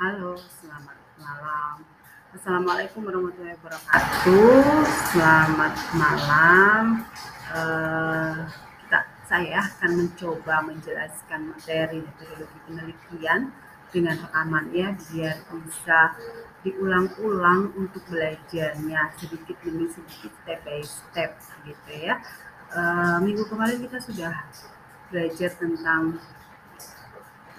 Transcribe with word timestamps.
Halo, 0.00 0.32
selamat 0.32 0.96
malam. 1.20 1.84
Assalamualaikum 2.32 3.04
warahmatullahi 3.04 3.52
wabarakatuh. 3.60 4.80
Selamat 5.12 5.76
malam. 5.92 7.04
Uh, 7.52 8.48
kita, 8.80 9.04
saya 9.28 9.60
akan 9.60 10.00
mencoba 10.00 10.64
menjelaskan 10.64 11.52
materi 11.52 12.00
metodologi 12.00 12.58
penelitian 12.64 13.52
dengan 13.92 14.16
rekaman 14.24 14.72
ya, 14.72 14.96
biar 14.96 15.36
bisa 15.68 16.16
diulang-ulang 16.64 17.76
untuk 17.76 18.00
belajarnya 18.08 19.12
sedikit 19.20 19.60
demi 19.60 19.84
sedikit 19.84 20.32
step 20.32 20.64
by 20.64 20.80
step 20.80 21.36
gitu 21.68 21.92
ya. 21.92 22.16
Uh, 22.72 23.20
minggu 23.20 23.44
kemarin 23.52 23.76
kita 23.84 24.00
sudah 24.00 24.32
belajar 25.12 25.52
tentang 25.60 26.16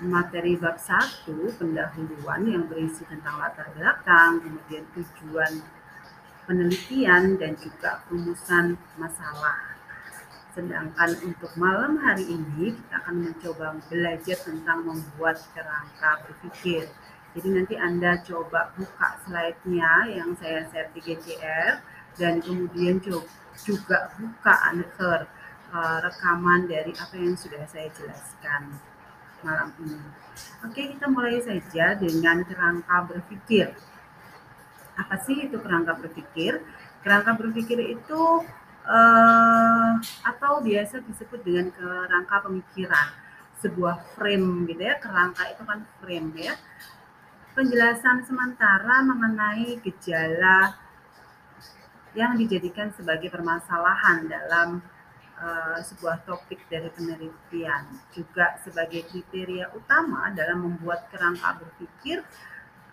materi 0.02 0.58
bab 0.58 0.82
1 0.82 1.30
pendahuluan 1.62 2.42
yang 2.50 2.66
berisi 2.66 3.06
tentang 3.06 3.38
latar 3.38 3.70
belakang, 3.78 4.42
kemudian 4.42 4.84
tujuan 4.98 5.62
penelitian 6.50 7.38
dan 7.38 7.54
juga 7.54 8.02
rumusan 8.10 8.82
masalah. 8.98 9.78
Sedangkan 10.52 11.16
untuk 11.24 11.54
malam 11.56 12.02
hari 12.02 12.28
ini 12.28 12.76
kita 12.76 13.00
akan 13.06 13.16
mencoba 13.30 13.78
belajar 13.88 14.38
tentang 14.42 14.84
membuat 14.84 15.40
kerangka 15.54 16.28
berpikir. 16.28 16.90
Jadi 17.32 17.48
nanti 17.56 17.76
Anda 17.80 18.20
coba 18.26 18.76
buka 18.76 19.16
slide-nya 19.24 20.12
yang 20.12 20.36
saya 20.36 20.68
share 20.68 20.92
di 20.92 21.00
GCR 21.00 21.80
dan 22.20 22.44
kemudian 22.44 23.00
juga 23.56 24.12
buka 24.20 24.54
answer 24.76 25.32
uh, 25.72 25.98
rekaman 26.04 26.68
dari 26.68 26.92
apa 27.00 27.16
yang 27.16 27.40
sudah 27.40 27.64
saya 27.72 27.88
jelaskan 27.96 28.91
malam 29.44 29.70
ini. 29.82 29.98
Oke, 30.66 30.82
kita 30.96 31.06
mulai 31.10 31.42
saja 31.42 31.98
dengan 31.98 32.46
kerangka 32.46 33.10
berpikir. 33.10 33.74
Apa 34.98 35.16
sih 35.26 35.50
itu 35.50 35.58
kerangka 35.58 35.98
berpikir? 35.98 36.62
Kerangka 37.02 37.34
berpikir 37.38 37.82
itu 37.82 38.22
eh, 38.86 39.92
atau 40.26 40.62
biasa 40.62 41.02
disebut 41.02 41.42
dengan 41.42 41.74
kerangka 41.74 42.46
pemikiran, 42.46 43.08
sebuah 43.60 44.18
frame 44.18 44.70
gitu 44.70 44.82
ya. 44.86 44.96
Kerangka 45.02 45.44
itu 45.50 45.64
kan 45.66 45.80
frame 46.00 46.30
ya. 46.38 46.54
Penjelasan 47.52 48.24
sementara 48.24 49.04
mengenai 49.04 49.82
gejala 49.84 50.78
yang 52.16 52.36
dijadikan 52.36 52.92
sebagai 52.96 53.32
permasalahan 53.32 54.28
dalam 54.28 54.84
uh, 55.42 55.80
sebuah 55.82 56.24
topik 56.24 56.62
dari 56.70 56.88
penelitian. 56.94 57.90
Juga 58.14 58.62
sebagai 58.62 59.10
kriteria 59.10 59.74
utama 59.74 60.30
dalam 60.32 60.64
membuat 60.70 61.10
kerangka 61.10 61.58
berpikir 61.60 62.22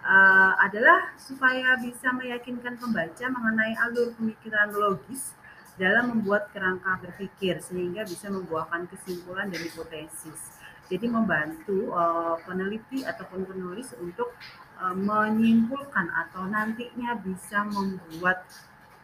uh, 0.02 0.52
adalah 0.64 1.12
supaya 1.20 1.76
bisa 1.78 2.10
meyakinkan 2.16 2.80
pembaca 2.80 3.24
mengenai 3.28 3.76
alur 3.84 4.16
pemikiran 4.16 4.72
logis 4.72 5.36
dalam 5.78 6.10
membuat 6.10 6.50
kerangka 6.50 6.98
berpikir 6.98 7.62
sehingga 7.62 8.02
bisa 8.02 8.26
membuahkan 8.32 8.90
kesimpulan 8.90 9.46
dan 9.46 9.62
hipotesis. 9.62 10.58
Jadi 10.88 11.06
membantu 11.06 11.92
uh, 11.92 12.40
peneliti 12.48 13.04
ataupun 13.04 13.44
penulis 13.44 13.92
untuk 14.00 14.32
uh, 14.80 14.96
menyimpulkan 14.96 16.08
atau 16.26 16.48
nantinya 16.48 17.12
bisa 17.20 17.62
membuat 17.68 18.42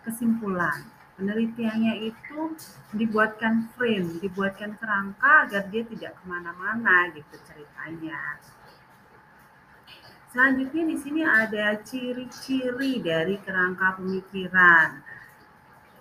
kesimpulan 0.03 0.83
penelitiannya 1.15 1.95
itu 2.11 2.59
dibuatkan 2.95 3.71
frame, 3.75 4.19
dibuatkan 4.19 4.75
kerangka 4.79 5.47
agar 5.47 5.71
dia 5.71 5.87
tidak 5.87 6.13
ke 6.19 6.25
mana-mana 6.27 7.11
gitu 7.15 7.35
ceritanya. 7.47 8.43
Selanjutnya 10.35 10.85
di 10.91 10.97
sini 10.99 11.23
ada 11.23 11.79
ciri-ciri 11.79 12.99
dari 12.99 13.39
kerangka 13.39 14.03
pemikiran. 14.03 14.99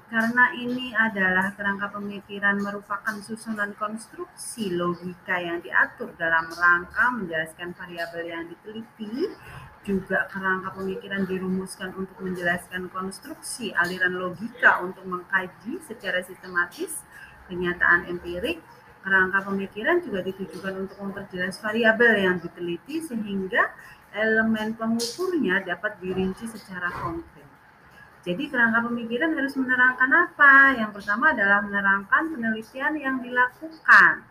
Karena 0.10 0.54
ini 0.58 0.94
adalah 0.94 1.54
kerangka 1.54 1.94
pemikiran 1.94 2.62
merupakan 2.62 3.18
susunan 3.22 3.74
konstruksi 3.78 4.74
logika 4.74 5.38
yang 5.38 5.62
diatur 5.62 6.14
dalam 6.18 6.50
rangka 6.50 7.14
menjelaskan 7.14 7.78
variabel 7.78 8.26
yang 8.26 8.46
diteliti, 8.50 9.34
juga 9.84 10.26
kerangka 10.32 10.72
pemikiran 10.74 11.28
dirumuskan 11.28 11.92
untuk 12.00 12.16
menjelaskan 12.24 12.88
konstruksi 12.90 13.76
aliran 13.76 14.16
logika 14.16 14.80
untuk 14.80 15.04
mengkaji 15.04 15.84
secara 15.84 16.24
sistematis 16.24 17.04
kenyataan 17.52 18.08
empirik. 18.08 18.64
Kerangka 19.04 19.44
pemikiran 19.44 20.00
juga 20.00 20.24
ditujukan 20.24 20.88
untuk 20.88 20.96
memperjelas 21.04 21.60
variabel 21.60 22.24
yang 22.24 22.36
diteliti 22.40 23.04
sehingga 23.04 23.76
elemen 24.16 24.80
pengukurnya 24.80 25.68
dapat 25.68 26.00
dirinci 26.00 26.48
secara 26.48 26.88
konkret. 26.88 27.44
Jadi 28.24 28.48
kerangka 28.48 28.88
pemikiran 28.88 29.36
harus 29.36 29.60
menerangkan 29.60 30.08
apa? 30.08 30.80
Yang 30.80 30.92
pertama 30.96 31.36
adalah 31.36 31.60
menerangkan 31.60 32.32
penelitian 32.32 32.96
yang 32.96 33.20
dilakukan. 33.20 34.24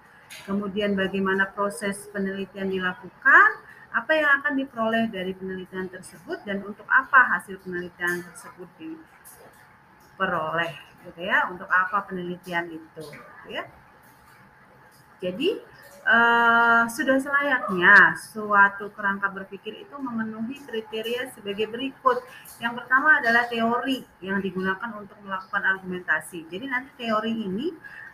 Kemudian 0.48 0.96
bagaimana 0.96 1.52
proses 1.52 2.08
penelitian 2.08 2.72
dilakukan, 2.72 3.48
apa 3.92 4.12
yang 4.16 4.40
akan 4.40 4.56
diperoleh 4.56 5.12
dari 5.12 5.36
penelitian 5.36 5.92
tersebut 5.92 6.40
dan 6.48 6.64
untuk 6.64 6.88
apa 6.88 7.36
hasil 7.36 7.60
penelitian 7.60 8.24
tersebut 8.24 8.68
diperoleh 8.80 10.72
gitu 11.04 11.20
ya 11.20 11.44
untuk 11.52 11.68
apa 11.68 12.08
penelitian 12.08 12.72
itu 12.72 13.02
gitu 13.04 13.48
ya. 13.52 13.68
Jadi 15.22 15.60
uh, 16.08 16.88
sudah 16.88 17.20
selayaknya 17.20 18.16
suatu 18.18 18.90
kerangka 18.96 19.28
berpikir 19.30 19.84
itu 19.86 19.94
memenuhi 20.00 20.58
kriteria 20.64 21.30
sebagai 21.36 21.68
berikut. 21.70 22.24
Yang 22.58 22.82
pertama 22.82 23.20
adalah 23.22 23.46
teori 23.46 24.02
yang 24.24 24.40
digunakan 24.40 24.90
untuk 24.98 25.20
melakukan 25.22 25.62
argumentasi. 25.62 26.48
Jadi 26.48 26.64
nanti 26.66 26.90
teori 26.96 27.30
ini 27.30 27.70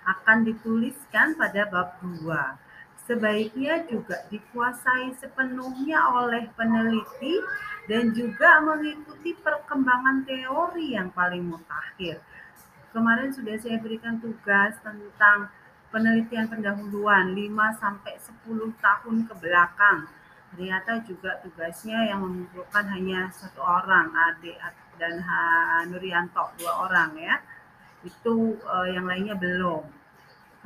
akan 0.08 0.42
dituliskan 0.42 1.36
pada 1.36 1.68
bab 1.68 2.00
2 2.02 2.67
sebaiknya 3.08 3.88
juga 3.88 4.28
dikuasai 4.28 5.16
sepenuhnya 5.16 5.96
oleh 6.12 6.44
peneliti 6.52 7.40
dan 7.88 8.12
juga 8.12 8.60
mengikuti 8.60 9.32
perkembangan 9.32 10.28
teori 10.28 10.92
yang 10.92 11.08
paling 11.16 11.48
mutakhir. 11.48 12.20
Kemarin 12.92 13.32
sudah 13.32 13.56
saya 13.56 13.80
berikan 13.80 14.20
tugas 14.20 14.76
tentang 14.84 15.48
penelitian 15.88 16.52
pendahuluan 16.52 17.32
5 17.32 17.80
sampai 17.80 18.14
10 18.20 18.76
tahun 18.76 19.16
ke 19.24 19.34
belakang. 19.40 20.04
Ternyata 20.52 21.00
juga 21.08 21.40
tugasnya 21.40 22.12
yang 22.12 22.24
mengumpulkan 22.24 22.84
hanya 22.92 23.32
satu 23.32 23.60
orang, 23.60 24.12
Ade 24.12 24.56
dan 25.00 25.20
Nurianto, 25.88 26.56
dua 26.56 26.88
orang 26.88 27.12
ya. 27.20 27.36
Itu 28.04 28.56
uh, 28.64 28.88
yang 28.88 29.04
lainnya 29.04 29.36
belum. 29.36 29.84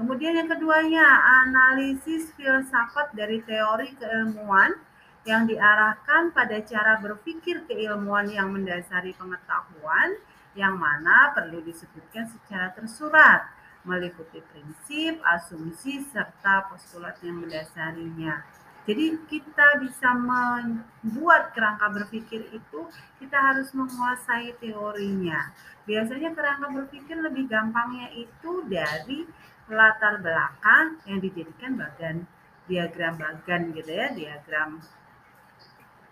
Kemudian 0.02 0.34
yang 0.34 0.50
keduanya, 0.50 1.06
analisis 1.46 2.34
filsafat 2.34 3.14
dari 3.14 3.38
teori 3.46 3.94
keilmuan 3.94 4.74
yang 5.22 5.46
diarahkan 5.46 6.34
pada 6.34 6.58
cara 6.66 6.98
berpikir 6.98 7.62
keilmuan 7.70 8.26
yang 8.26 8.50
mendasari 8.50 9.14
pengetahuan 9.14 10.18
yang 10.58 10.74
mana 10.74 11.30
perlu 11.38 11.62
disebutkan 11.62 12.26
secara 12.34 12.74
tersurat 12.74 13.46
meliputi 13.86 14.42
prinsip, 14.50 15.22
asumsi, 15.22 16.02
serta 16.10 16.66
postulat 16.66 17.22
yang 17.22 17.38
mendasarinya. 17.38 18.42
Jadi 18.82 19.22
kita 19.30 19.78
bisa 19.86 20.18
membuat 20.18 21.54
kerangka 21.54 21.86
berpikir 21.94 22.50
itu, 22.50 22.90
kita 23.22 23.38
harus 23.38 23.70
menguasai 23.70 24.58
teorinya. 24.58 25.54
Biasanya 25.86 26.34
kerangka 26.34 26.74
berpikir 26.74 27.14
lebih 27.22 27.46
gampangnya 27.46 28.10
itu 28.18 28.66
dari 28.66 29.30
latar 29.72 30.20
belakang 30.20 31.00
yang 31.08 31.18
dijadikan 31.18 31.80
bagan 31.80 32.28
diagram 32.70 33.18
bagan 33.18 33.74
gitu 33.74 33.90
ya, 33.90 34.12
diagram 34.14 34.78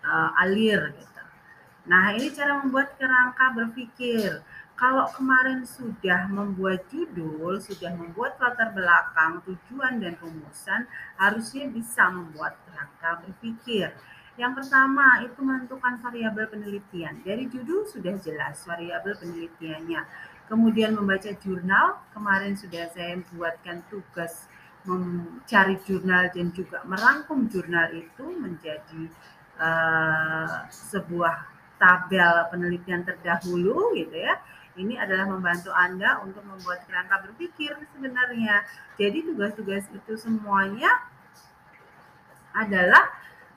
uh, 0.03 0.41
alir 0.43 0.91
gitu. 0.97 1.23
Nah, 1.87 2.13
ini 2.13 2.29
cara 2.29 2.61
membuat 2.61 2.93
kerangka 2.99 3.57
berpikir. 3.57 4.43
Kalau 4.77 5.05
kemarin 5.13 5.61
sudah 5.61 6.25
membuat 6.29 6.89
judul, 6.89 7.61
sudah 7.61 7.93
membuat 7.93 8.37
latar 8.41 8.73
belakang, 8.73 9.37
tujuan 9.45 10.01
dan 10.01 10.17
rumusan, 10.17 10.89
harusnya 11.21 11.69
bisa 11.69 12.09
membuat 12.09 12.57
kerangka 12.65 13.21
berpikir. 13.25 13.93
Yang 14.41 14.63
pertama 14.63 15.21
itu 15.21 15.37
menentukan 15.37 16.01
variabel 16.01 16.49
penelitian. 16.49 17.21
Dari 17.21 17.45
judul 17.45 17.85
sudah 17.85 18.17
jelas 18.25 18.65
variabel 18.65 19.13
penelitiannya 19.21 20.01
kemudian 20.51 20.91
membaca 20.91 21.31
jurnal. 21.39 22.03
Kemarin 22.11 22.59
sudah 22.59 22.91
saya 22.91 23.15
buatkan 23.31 23.87
tugas 23.87 24.51
mencari 24.83 25.79
jurnal 25.87 26.27
dan 26.35 26.51
juga 26.51 26.83
merangkum 26.83 27.47
jurnal 27.47 27.87
itu 27.95 28.25
menjadi 28.35 29.07
uh, 29.55 30.67
sebuah 30.67 31.47
tabel 31.79 32.51
penelitian 32.51 33.07
terdahulu 33.07 33.95
gitu 33.95 34.19
ya. 34.19 34.35
Ini 34.75 34.99
adalah 34.99 35.31
membantu 35.31 35.71
Anda 35.71 36.19
untuk 36.23 36.43
membuat 36.43 36.83
kerangka 36.87 37.23
berpikir 37.27 37.75
sebenarnya. 37.95 38.67
Jadi 38.99 39.31
tugas-tugas 39.31 39.87
itu 39.91 40.13
semuanya 40.19 40.91
adalah 42.51 43.07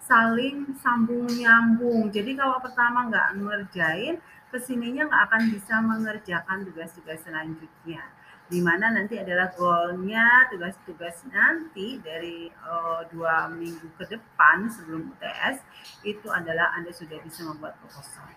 saling 0.05 0.75
sambung 0.83 1.27
nyambung. 1.31 2.13
Jadi 2.13 2.37
kalau 2.37 2.61
pertama 2.61 3.09
nggak 3.09 3.29
ngerjain, 3.41 4.21
ke 4.55 4.63
sininya 4.63 5.11
nggak 5.11 5.23
akan 5.27 5.43
bisa 5.51 5.75
mengerjakan 5.83 6.63
tugas-tugas 6.63 7.19
selanjutnya. 7.27 8.07
Di 8.47 8.63
mana 8.63 8.95
nanti 8.95 9.19
adalah 9.19 9.51
goalnya 9.51 10.47
tugas-tugas 10.47 11.27
nanti 11.27 11.99
dari 11.99 12.47
uh, 12.63 13.03
dua 13.11 13.51
minggu 13.51 13.91
ke 13.99 14.15
depan 14.15 14.71
sebelum 14.71 15.11
UTS 15.11 15.59
itu 16.07 16.31
adalah 16.31 16.71
Anda 16.79 16.95
sudah 16.95 17.19
bisa 17.27 17.43
membuat 17.43 17.75
proposal. 17.83 18.31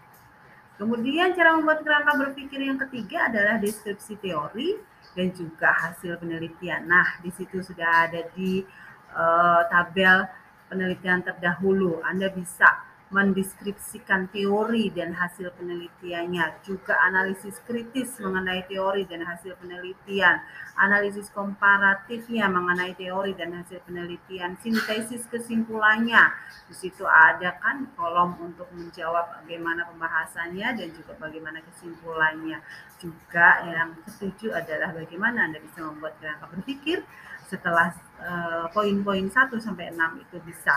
Kemudian 0.81 1.37
cara 1.37 1.53
membuat 1.53 1.85
kerangka 1.85 2.17
berpikir 2.17 2.65
yang 2.65 2.81
ketiga 2.81 3.29
adalah 3.29 3.61
deskripsi 3.61 4.17
teori 4.17 4.73
dan 5.13 5.29
juga 5.37 5.69
hasil 5.69 6.17
penelitian. 6.17 6.89
Nah, 6.89 7.21
di 7.21 7.29
situ 7.29 7.61
sudah 7.61 8.09
ada 8.09 8.25
di 8.33 8.65
uh, 9.13 9.61
tabel 9.69 10.25
penelitian 10.65 11.21
terdahulu. 11.21 12.01
Anda 12.01 12.33
bisa 12.33 12.96
mendeskripsikan 13.07 14.27
teori 14.35 14.91
dan 14.91 15.15
hasil 15.15 15.55
penelitiannya, 15.55 16.59
juga 16.67 16.99
analisis 17.07 17.55
kritis 17.63 18.19
mengenai 18.19 18.67
teori 18.67 19.07
dan 19.07 19.23
hasil 19.23 19.55
penelitian, 19.63 20.43
analisis 20.75 21.31
komparatifnya 21.31 22.51
mengenai 22.51 22.91
teori 22.99 23.31
dan 23.31 23.55
hasil 23.55 23.79
penelitian, 23.87 24.59
sintesis 24.59 25.23
kesimpulannya. 25.31 26.35
Di 26.67 26.75
situ 26.75 27.07
ada 27.07 27.55
kan 27.63 27.87
kolom 27.95 28.35
untuk 28.43 28.67
menjawab 28.75 29.39
bagaimana 29.39 29.87
pembahasannya 29.87 30.67
dan 30.75 30.87
juga 30.91 31.15
bagaimana 31.15 31.63
kesimpulannya. 31.63 32.59
Juga 32.99 33.63
yang 33.71 33.95
ketujuh 34.03 34.51
adalah 34.51 34.91
bagaimana 34.91 35.47
Anda 35.47 35.63
bisa 35.63 35.79
membuat 35.79 36.19
kerangka 36.19 36.51
berpikir 36.51 37.07
setelah 37.47 37.95
uh, 38.19 38.67
poin-poin 38.75 39.31
1 39.31 39.47
sampai 39.63 39.95
6 39.95 40.23
itu 40.27 40.37
bisa 40.43 40.75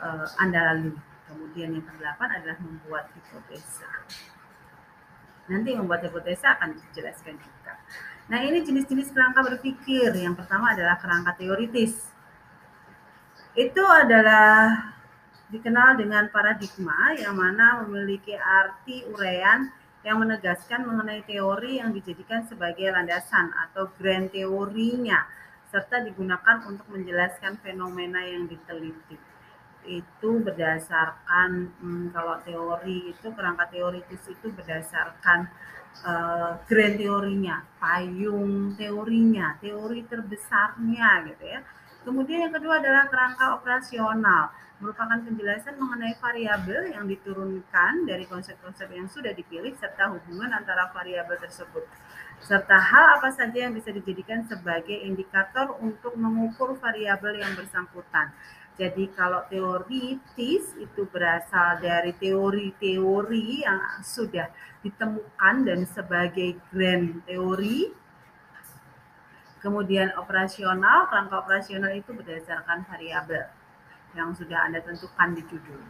uh, 0.00 0.24
Anda 0.40 0.72
lalui. 0.72 1.15
Kemudian 1.26 1.74
yang 1.74 1.86
kedelapan 1.86 2.28
adalah 2.38 2.58
membuat 2.62 3.10
hipotesa. 3.14 3.90
Nanti 5.50 5.74
membuat 5.74 6.06
hipotesa 6.06 6.54
akan 6.58 6.78
dijelaskan 6.78 7.34
juga. 7.38 7.74
Nah 8.26 8.42
ini 8.42 8.62
jenis-jenis 8.62 9.10
kerangka 9.14 9.42
berpikir. 9.42 10.14
Yang 10.14 10.42
pertama 10.42 10.74
adalah 10.74 10.98
kerangka 10.98 11.38
teoritis. 11.38 12.10
Itu 13.54 13.82
adalah 13.82 14.94
dikenal 15.50 15.98
dengan 15.98 16.26
paradigma 16.34 17.14
yang 17.14 17.38
mana 17.38 17.86
memiliki 17.86 18.34
arti 18.34 19.06
uraian 19.06 19.70
yang 20.02 20.22
menegaskan 20.22 20.86
mengenai 20.86 21.22
teori 21.26 21.82
yang 21.82 21.90
dijadikan 21.90 22.46
sebagai 22.46 22.90
landasan 22.90 23.50
atau 23.54 23.90
grand 23.98 24.30
teorinya 24.30 25.26
serta 25.70 26.02
digunakan 26.02 26.62
untuk 26.66 26.86
menjelaskan 26.90 27.58
fenomena 27.58 28.22
yang 28.22 28.46
diteliti 28.46 29.18
itu 29.88 30.30
berdasarkan 30.42 31.70
hmm, 31.80 32.04
kalau 32.10 32.36
teori 32.42 33.14
itu 33.14 33.26
kerangka 33.32 33.70
teoritis 33.70 34.22
itu 34.28 34.46
berdasarkan 34.52 35.48
uh, 36.04 36.60
grand 36.66 36.98
teorinya, 36.98 37.64
payung 37.80 38.74
teorinya, 38.76 39.56
teori 39.62 40.04
terbesarnya 40.04 41.10
gitu 41.32 41.44
ya. 41.46 41.60
Kemudian 42.06 42.46
yang 42.46 42.54
kedua 42.54 42.78
adalah 42.78 43.10
kerangka 43.10 43.58
operasional, 43.58 44.54
merupakan 44.78 45.18
penjelasan 45.26 45.74
mengenai 45.74 46.14
variabel 46.22 46.94
yang 46.94 47.02
diturunkan 47.10 48.06
dari 48.06 48.22
konsep-konsep 48.30 48.86
yang 48.94 49.10
sudah 49.10 49.34
dipilih 49.34 49.74
serta 49.74 50.14
hubungan 50.14 50.54
antara 50.54 50.86
variabel 50.94 51.34
tersebut 51.42 51.82
serta 52.42 52.76
hal 52.76 53.18
apa 53.18 53.32
saja 53.32 53.68
yang 53.68 53.72
bisa 53.72 53.88
dijadikan 53.90 54.44
sebagai 54.44 54.94
indikator 54.94 55.80
untuk 55.80 56.12
mengukur 56.20 56.76
variabel 56.76 57.40
yang 57.40 57.52
bersangkutan. 57.56 58.32
Jadi 58.76 59.08
kalau 59.16 59.40
teoritis 59.48 60.76
itu 60.76 61.02
berasal 61.08 61.80
dari 61.80 62.12
teori-teori 62.12 63.64
yang 63.64 63.80
sudah 64.04 64.52
ditemukan 64.84 65.54
dan 65.64 65.80
sebagai 65.88 66.60
grand 66.68 67.24
teori. 67.24 67.88
Kemudian 69.64 70.12
operasional, 70.20 71.08
kerangka 71.08 71.40
operasional 71.40 71.90
itu 71.96 72.12
berdasarkan 72.12 72.84
variabel 72.84 73.48
yang 74.12 74.36
sudah 74.36 74.68
Anda 74.68 74.84
tentukan 74.84 75.32
di 75.32 75.42
judul. 75.48 75.80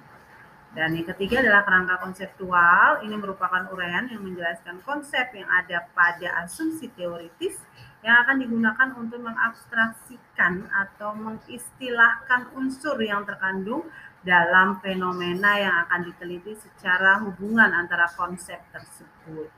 Dan 0.77 0.95
yang 0.95 1.09
ketiga 1.11 1.43
adalah 1.43 1.67
kerangka 1.67 1.99
konseptual. 2.05 3.03
Ini 3.03 3.17
merupakan 3.19 3.67
uraian 3.75 4.07
yang 4.07 4.23
menjelaskan 4.23 4.79
konsep 4.87 5.35
yang 5.35 5.51
ada 5.51 5.91
pada 5.91 6.47
asumsi 6.47 6.87
teoritis 6.95 7.59
yang 8.07 8.23
akan 8.23 8.39
digunakan 8.39 8.89
untuk 9.03 9.19
mengabstraksikan 9.19 10.71
atau 10.71 11.11
mengistilahkan 11.19 12.55
unsur 12.55 12.95
yang 13.03 13.27
terkandung 13.27 13.83
dalam 14.23 14.79
fenomena 14.79 15.59
yang 15.59 15.75
akan 15.87 16.07
diteliti 16.07 16.55
secara 16.55 17.19
hubungan 17.27 17.67
antara 17.75 18.07
konsep 18.15 18.63
tersebut. 18.71 19.51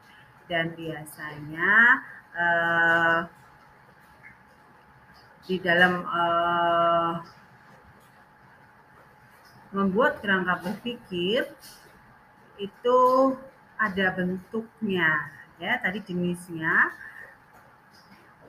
Dan 0.48 0.72
biasanya 0.72 2.00
uh, 2.32 3.20
di 5.44 5.60
dalam 5.60 6.08
uh, 6.08 7.20
membuat 9.76 10.24
kerangka 10.24 10.64
berpikir 10.64 11.44
itu 12.56 12.98
ada 13.76 14.06
bentuknya 14.16 15.36
ya 15.60 15.76
tadi 15.84 16.00
jenisnya 16.00 16.96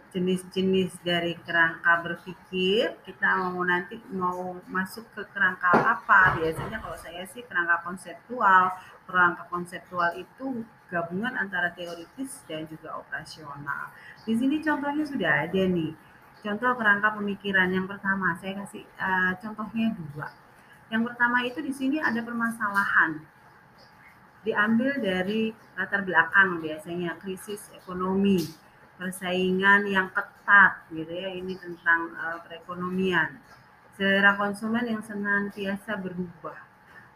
jenis-jenis 0.10 0.98
dari 1.06 1.38
kerangka 1.46 2.02
berpikir 2.02 2.98
kita 3.06 3.30
mau 3.46 3.62
nanti 3.62 4.02
mau 4.10 4.58
masuk 4.66 5.06
ke 5.14 5.22
kerangka 5.30 5.70
apa? 5.70 6.38
Biasanya 6.42 6.82
kalau 6.82 6.98
saya 6.98 7.26
sih 7.30 7.46
kerangka 7.46 7.86
konseptual. 7.86 8.74
Kerangka 9.06 9.50
konseptual 9.50 10.22
itu 10.22 10.66
gabungan 10.90 11.34
antara 11.34 11.74
teoritis 11.74 12.46
dan 12.46 12.66
juga 12.70 12.98
operasional. 12.98 13.90
Di 14.22 14.38
sini 14.38 14.62
contohnya 14.62 15.06
sudah 15.06 15.50
ada 15.50 15.64
nih. 15.66 15.94
Contoh 16.42 16.74
kerangka 16.78 17.18
pemikiran. 17.18 17.70
Yang 17.70 17.98
pertama 17.98 18.38
saya 18.38 18.66
kasih 18.66 18.86
uh, 18.98 19.34
contohnya 19.42 19.94
dua. 19.98 20.30
Yang 20.90 21.04
pertama 21.14 21.38
itu 21.46 21.60
di 21.62 21.74
sini 21.74 21.98
ada 22.02 22.22
permasalahan. 22.22 23.22
Diambil 24.42 25.02
dari 25.02 25.54
latar 25.78 26.02
belakang 26.02 26.62
biasanya 26.62 27.18
krisis 27.22 27.70
ekonomi 27.78 28.69
persaingan 29.00 29.88
yang 29.88 30.12
ketat 30.12 30.84
gitu 30.92 31.07
ya. 31.07 31.31
Ini 31.31 31.56
tentang 31.56 32.12
uh, 32.19 32.44
perekonomian. 32.44 33.40
Selera 33.96 34.36
konsumen 34.36 34.84
yang 34.84 35.00
senantiasa 35.00 35.96
berubah. 35.96 36.60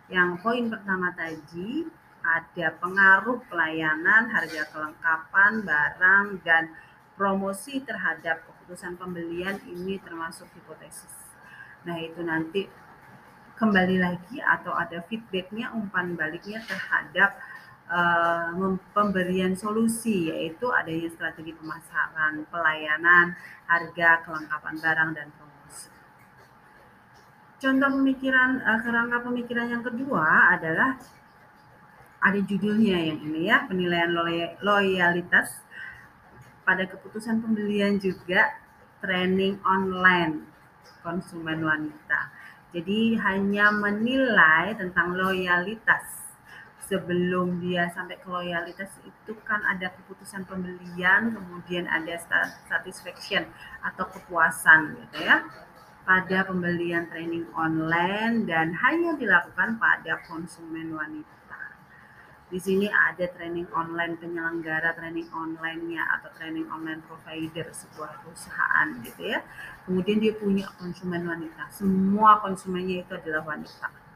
Yang 0.08 0.40
poin 0.40 0.64
pertama 0.72 1.12
tadi 1.12 1.84
ada 2.26 2.74
pengaruh 2.82 3.38
pelayanan, 3.46 4.32
harga 4.32 4.66
kelengkapan, 4.74 5.62
barang, 5.62 6.26
dan 6.42 6.74
promosi 7.16 7.80
terhadap 7.80 8.44
keputusan 8.44 9.00
pembelian 9.00 9.56
ini 9.66 9.96
termasuk 10.04 10.46
hipotesis. 10.52 11.32
Nah 11.88 11.96
itu 11.96 12.20
nanti 12.20 12.68
kembali 13.56 13.96
lagi 13.96 14.36
atau 14.38 14.76
ada 14.76 15.00
feedbacknya, 15.08 15.72
umpan 15.72 16.12
baliknya 16.12 16.60
terhadap 16.68 17.40
uh, 17.88 18.52
pemberian 18.92 19.56
solusi 19.56 20.28
yaitu 20.28 20.68
adanya 20.68 21.08
strategi 21.08 21.56
pemasaran, 21.56 22.44
pelayanan, 22.52 23.32
harga, 23.64 24.22
kelengkapan 24.28 24.74
barang 24.76 25.10
dan 25.16 25.28
promosi. 25.40 25.88
Contoh 27.56 27.90
pemikiran 27.96 28.60
uh, 28.60 28.78
kerangka 28.84 29.24
pemikiran 29.24 29.66
yang 29.72 29.80
kedua 29.80 30.52
adalah 30.52 31.00
ada 32.20 32.40
judulnya 32.44 32.96
yang 33.08 33.18
ini 33.24 33.48
ya, 33.48 33.64
penilaian 33.64 34.12
loyalitas 34.60 35.64
pada 36.66 36.82
keputusan 36.90 37.38
pembelian 37.40 38.02
juga 38.02 38.58
training 38.98 39.62
online 39.62 40.42
konsumen 41.06 41.62
wanita. 41.62 42.34
Jadi 42.74 43.14
hanya 43.22 43.70
menilai 43.70 44.74
tentang 44.74 45.14
loyalitas 45.14 46.26
sebelum 46.86 47.62
dia 47.62 47.86
sampai 47.94 48.18
ke 48.18 48.26
loyalitas 48.26 48.90
itu 49.06 49.32
kan 49.46 49.62
ada 49.62 49.94
keputusan 49.94 50.42
pembelian, 50.46 51.34
kemudian 51.34 51.86
ada 51.86 52.18
satisfaction 52.66 53.46
atau 53.82 54.06
kepuasan 54.10 54.98
gitu 55.06 55.22
ya 55.22 55.46
pada 56.06 56.46
pembelian 56.46 57.10
training 57.10 57.46
online 57.58 58.46
dan 58.46 58.70
hanya 58.78 59.18
dilakukan 59.18 59.78
pada 59.82 60.22
konsumen 60.30 60.94
wanita. 60.94 61.35
Di 62.46 62.62
sini 62.62 62.86
ada 62.86 63.26
training 63.34 63.66
online 63.74 64.14
penyelenggara 64.22 64.94
training 64.94 65.26
online-nya 65.34 65.98
atau 66.18 66.30
training 66.38 66.70
online 66.70 67.02
provider 67.10 67.66
sebuah 67.74 68.22
perusahaan 68.22 68.86
gitu 69.02 69.34
ya. 69.34 69.42
Kemudian 69.82 70.22
dia 70.22 70.30
punya 70.38 70.70
konsumen 70.78 71.26
wanita. 71.26 71.66
Semua 71.74 72.38
konsumennya 72.38 73.02
itu 73.02 73.12
adalah 73.18 73.42
wanita 73.42 74.06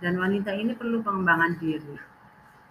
dan 0.00 0.16
wanita 0.16 0.50
ini 0.56 0.72
perlu 0.72 1.04
pengembangan 1.04 1.60
diri 1.60 2.00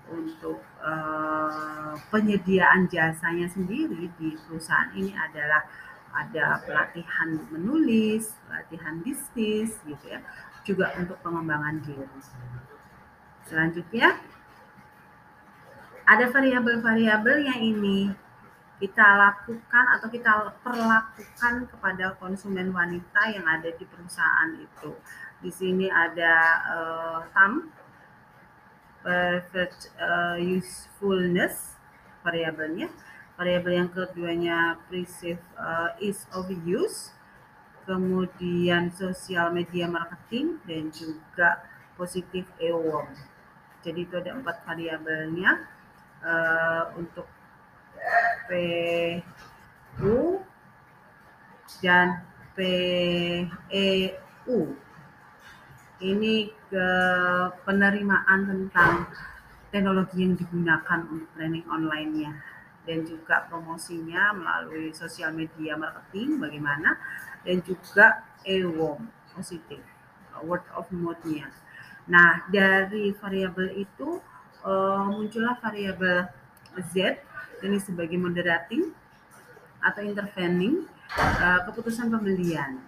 untuk 0.10 0.65
uh, 0.81 1.93
penyediaan 2.10 2.89
jasanya 2.89 3.46
sendiri 3.46 4.10
di 4.17 4.34
perusahaan 4.50 4.89
ini 4.98 5.13
adalah 5.13 5.62
ada 6.10 6.58
pelatihan 6.65 7.38
menulis, 7.53 8.34
pelatihan 8.50 8.98
bisnis 9.05 9.77
gitu 9.86 10.05
ya, 10.10 10.25
juga 10.65 10.89
untuk 10.98 11.22
pengembangan 11.22 11.86
diri. 11.86 12.10
Selanjutnya 13.46 14.17
ada 16.10 16.25
variabel-variabel 16.34 17.46
yang 17.46 17.62
ini 17.62 18.10
kita 18.82 19.06
lakukan 19.06 19.86
atau 20.00 20.08
kita 20.10 20.58
perlakukan 20.66 21.70
kepada 21.70 22.18
konsumen 22.18 22.74
wanita 22.74 23.30
yang 23.30 23.46
ada 23.46 23.70
di 23.70 23.86
perusahaan 23.86 24.58
itu. 24.58 24.98
Di 25.44 25.51
sini 25.54 25.86
ada 25.92 26.34
uh, 26.66 27.20
TAM, 27.30 27.70
perfect 29.06 29.94
uh, 30.01 30.39
usefulness 30.42 31.78
variabelnya. 32.25 32.89
Variabel 33.38 33.86
yang 33.86 33.89
keduanya 33.94 34.82
perceive 34.89 35.39
uh, 35.60 35.94
ease 36.01 36.25
of 36.34 36.50
use, 36.66 37.13
kemudian 37.86 38.92
sosial 38.96 39.51
media 39.54 39.86
marketing 39.88 40.58
dan 40.66 40.89
juga 40.89 41.63
positif 42.00 42.48
e-work. 42.60 43.12
Jadi 43.84 44.08
itu 44.08 44.16
ada 44.20 44.36
empat 44.36 44.63
variabelnya 44.68 45.78
uh, 46.23 46.95
untuk 46.97 47.27
PU 48.49 50.17
dan 51.83 52.07
PEU. 52.55 54.59
Ini 55.99 56.35
ke 56.71 56.88
penerimaan 57.67 58.39
tentang 58.47 59.11
teknologi 59.69 60.23
yang 60.23 60.39
digunakan 60.39 60.99
untuk 61.11 61.27
training 61.35 61.67
online-nya 61.67 62.31
dan 62.88 63.03
juga 63.05 63.45
promosinya 63.51 64.33
melalui 64.33 64.95
sosial 64.95 65.35
media 65.35 65.75
marketing 65.75 66.39
bagaimana 66.41 66.97
dan 67.43 67.61
juga 67.61 68.23
EWOM 68.47 69.11
positif 69.35 69.83
word 70.43 70.63
of 70.75 70.88
mouth-nya. 70.89 71.51
Nah, 72.09 72.47
dari 72.49 73.13
variabel 73.13 73.69
itu 73.77 74.19
uh, 74.63 75.08
muncullah 75.12 75.60
variabel 75.60 76.28
Z 76.92 77.20
ini 77.60 77.78
sebagai 77.80 78.16
moderating 78.16 78.92
atau 79.80 80.01
intervening 80.04 80.88
uh, 81.16 81.63
keputusan 81.68 82.12
pembelian. 82.12 82.80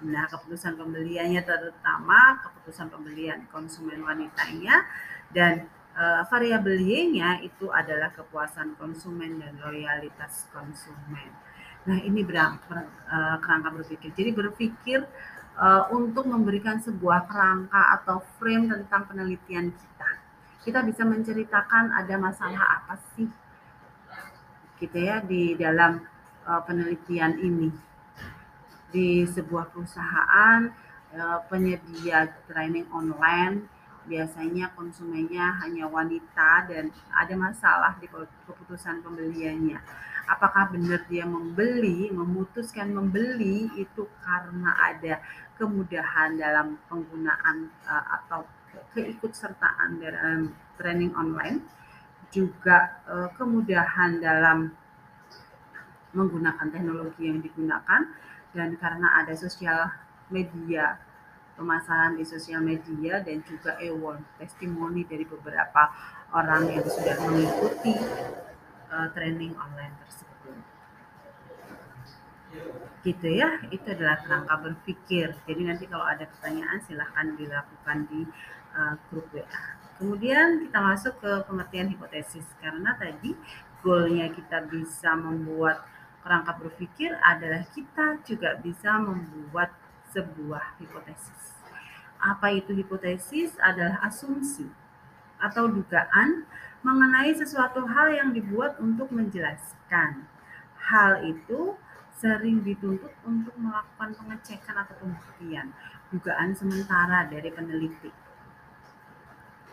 Nah, 0.00 0.24
keputusan 0.32 0.80
pembeliannya 0.80 1.44
terutama 1.44 2.40
keputusan 2.40 2.88
pembelian 2.88 3.44
konsumen 3.52 4.00
wanitanya 4.00 4.88
dan 5.28 5.68
uh, 5.92 6.24
variabel 6.32 6.80
Y-nya 6.80 7.44
itu 7.44 7.68
adalah 7.68 8.08
kepuasan 8.16 8.80
konsumen 8.80 9.38
dan 9.44 9.60
loyalitas 9.60 10.48
konsumen. 10.56 11.28
Nah, 11.84 12.00
ini 12.00 12.24
berang, 12.24 12.60
ber, 12.64 12.88
uh, 13.08 13.36
kerangka 13.44 13.72
berpikir. 13.76 14.12
Jadi 14.16 14.30
berpikir 14.32 15.04
uh, 15.60 15.92
untuk 15.92 16.28
memberikan 16.28 16.80
sebuah 16.80 17.28
kerangka 17.28 18.00
atau 18.00 18.24
frame 18.40 18.72
tentang 18.72 19.04
penelitian 19.08 19.72
kita. 19.72 20.10
Kita 20.60 20.84
bisa 20.84 21.08
menceritakan 21.08 21.96
ada 21.96 22.14
masalah 22.20 22.84
apa 22.84 23.00
sih 23.16 23.28
gitu 24.80 24.96
ya 24.96 25.20
di 25.20 25.54
dalam 25.60 26.00
uh, 26.48 26.60
penelitian 26.64 27.36
ini 27.36 27.68
di 28.90 29.22
sebuah 29.28 29.70
perusahaan 29.70 30.72
uh, 31.14 31.38
penyedia 31.46 32.32
training 32.48 32.88
online 32.90 33.68
biasanya 34.08 34.72
konsumennya 34.72 35.60
hanya 35.60 35.84
wanita 35.86 36.66
dan 36.66 36.88
ada 37.12 37.34
masalah 37.36 37.92
di 38.00 38.08
keputusan 38.08 39.04
pembeliannya. 39.04 39.76
Apakah 40.24 40.72
benar 40.72 41.04
dia 41.06 41.28
membeli, 41.28 42.08
memutuskan 42.08 42.90
membeli 42.96 43.68
itu 43.76 44.08
karena 44.24 44.72
ada 44.78 45.20
kemudahan 45.60 46.40
dalam 46.40 46.80
penggunaan 46.88 47.68
uh, 47.84 48.04
atau 48.18 48.48
keikutsertaan 48.94 50.02
dalam 50.02 50.54
training 50.78 51.14
online? 51.14 51.62
juga 52.30 53.02
uh, 53.10 53.28
kemudahan 53.34 54.22
dalam 54.22 54.70
menggunakan 56.14 56.66
teknologi 56.70 57.26
yang 57.26 57.42
digunakan 57.42 58.02
dan 58.54 58.74
karena 58.78 59.22
ada 59.22 59.34
sosial 59.34 59.90
media 60.30 60.98
pemasaran 61.54 62.18
di 62.18 62.24
sosial 62.26 62.62
media 62.62 63.22
dan 63.22 63.42
juga 63.46 63.78
award 63.78 64.22
testimoni 64.38 65.06
dari 65.06 65.26
beberapa 65.26 65.90
orang 66.34 66.70
yang 66.70 66.86
sudah 66.86 67.14
mengikuti 67.26 67.94
uh, 68.90 69.06
training 69.14 69.54
online 69.58 69.94
tersebut 70.02 70.58
gitu 73.06 73.28
ya 73.30 73.62
itu 73.70 73.86
adalah 73.86 74.18
kerangka 74.22 74.54
berpikir 74.66 75.34
jadi 75.46 75.62
nanti 75.62 75.86
kalau 75.86 76.06
ada 76.06 76.26
pertanyaan 76.26 76.78
silahkan 76.82 77.38
dilakukan 77.38 77.98
di 78.10 78.26
grup 79.10 79.26
WA 79.34 79.80
Kemudian 80.00 80.64
kita 80.64 80.80
masuk 80.80 81.14
ke 81.20 81.44
pengertian 81.44 81.92
hipotesis 81.92 82.48
karena 82.56 82.96
tadi 82.96 83.36
goalnya 83.84 84.32
kita 84.32 84.64
bisa 84.64 85.12
membuat 85.12 85.84
kerangka 86.24 86.56
berpikir 86.56 87.12
adalah 87.20 87.68
kita 87.68 88.16
juga 88.24 88.56
bisa 88.64 88.96
membuat 88.96 89.76
sebuah 90.08 90.80
hipotesis. 90.80 91.60
Apa 92.16 92.48
itu 92.52 92.72
hipotesis? 92.72 93.60
Adalah 93.60 94.00
asumsi 94.08 94.68
atau 95.36 95.68
dugaan 95.68 96.48
mengenai 96.80 97.36
sesuatu 97.36 97.84
hal 97.84 98.12
yang 98.12 98.32
dibuat 98.32 98.80
untuk 98.80 99.12
menjelaskan. 99.12 100.24
Hal 100.80 101.28
itu 101.28 101.76
sering 102.16 102.64
dituntut 102.64 103.12
untuk 103.24 103.52
melakukan 103.56 104.16
pengecekan 104.16 104.80
atau 104.80 104.96
pembuktian, 104.96 105.72
dugaan 106.08 106.56
sementara 106.56 107.28
dari 107.28 107.52
peneliti. 107.52 108.29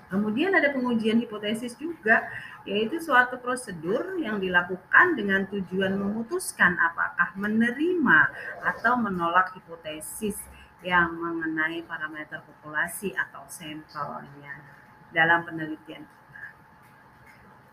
Kemudian 0.08 0.56
ada 0.56 0.72
pengujian 0.72 1.20
hipotesis 1.20 1.76
juga, 1.76 2.24
yaitu 2.64 2.96
suatu 3.00 3.36
prosedur 3.40 4.16
yang 4.20 4.40
dilakukan 4.40 5.20
dengan 5.20 5.44
tujuan 5.52 6.00
memutuskan 6.00 6.80
apakah 6.80 7.36
menerima 7.36 8.20
atau 8.64 8.96
menolak 8.96 9.52
hipotesis 9.56 10.40
yang 10.80 11.12
mengenai 11.18 11.84
parameter 11.84 12.40
populasi 12.40 13.12
atau 13.12 13.44
sampelnya 13.52 14.64
dalam 15.12 15.44
penelitian. 15.44 16.17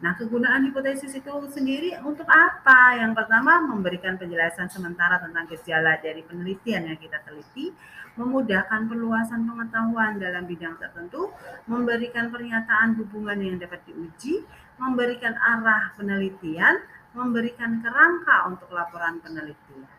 Nah, 0.02 0.18
kegunaan 0.18 0.66
hipotesis 0.66 1.14
itu 1.14 1.30
sendiri 1.54 1.94
untuk 2.02 2.26
apa? 2.26 2.98
Yang 2.98 3.14
pertama, 3.14 3.62
memberikan 3.62 4.18
penjelasan 4.18 4.66
sementara 4.66 5.22
tentang 5.22 5.46
gejala 5.46 6.02
dari 6.02 6.26
penelitian 6.26 6.90
yang 6.90 6.98
kita 6.98 7.22
teliti, 7.22 7.70
memudahkan 8.18 8.90
perluasan 8.90 9.46
pengetahuan 9.46 10.18
dalam 10.18 10.50
bidang 10.50 10.74
tertentu, 10.82 11.30
memberikan 11.70 12.30
pernyataan 12.34 12.98
hubungan 12.98 13.38
yang 13.38 13.56
dapat 13.62 13.86
diuji, 13.86 14.42
memberikan 14.82 15.38
arah 15.38 15.94
penelitian, 15.94 16.82
memberikan 17.14 17.78
kerangka 17.78 18.50
untuk 18.50 18.74
laporan 18.74 19.22
penelitian. 19.22 19.93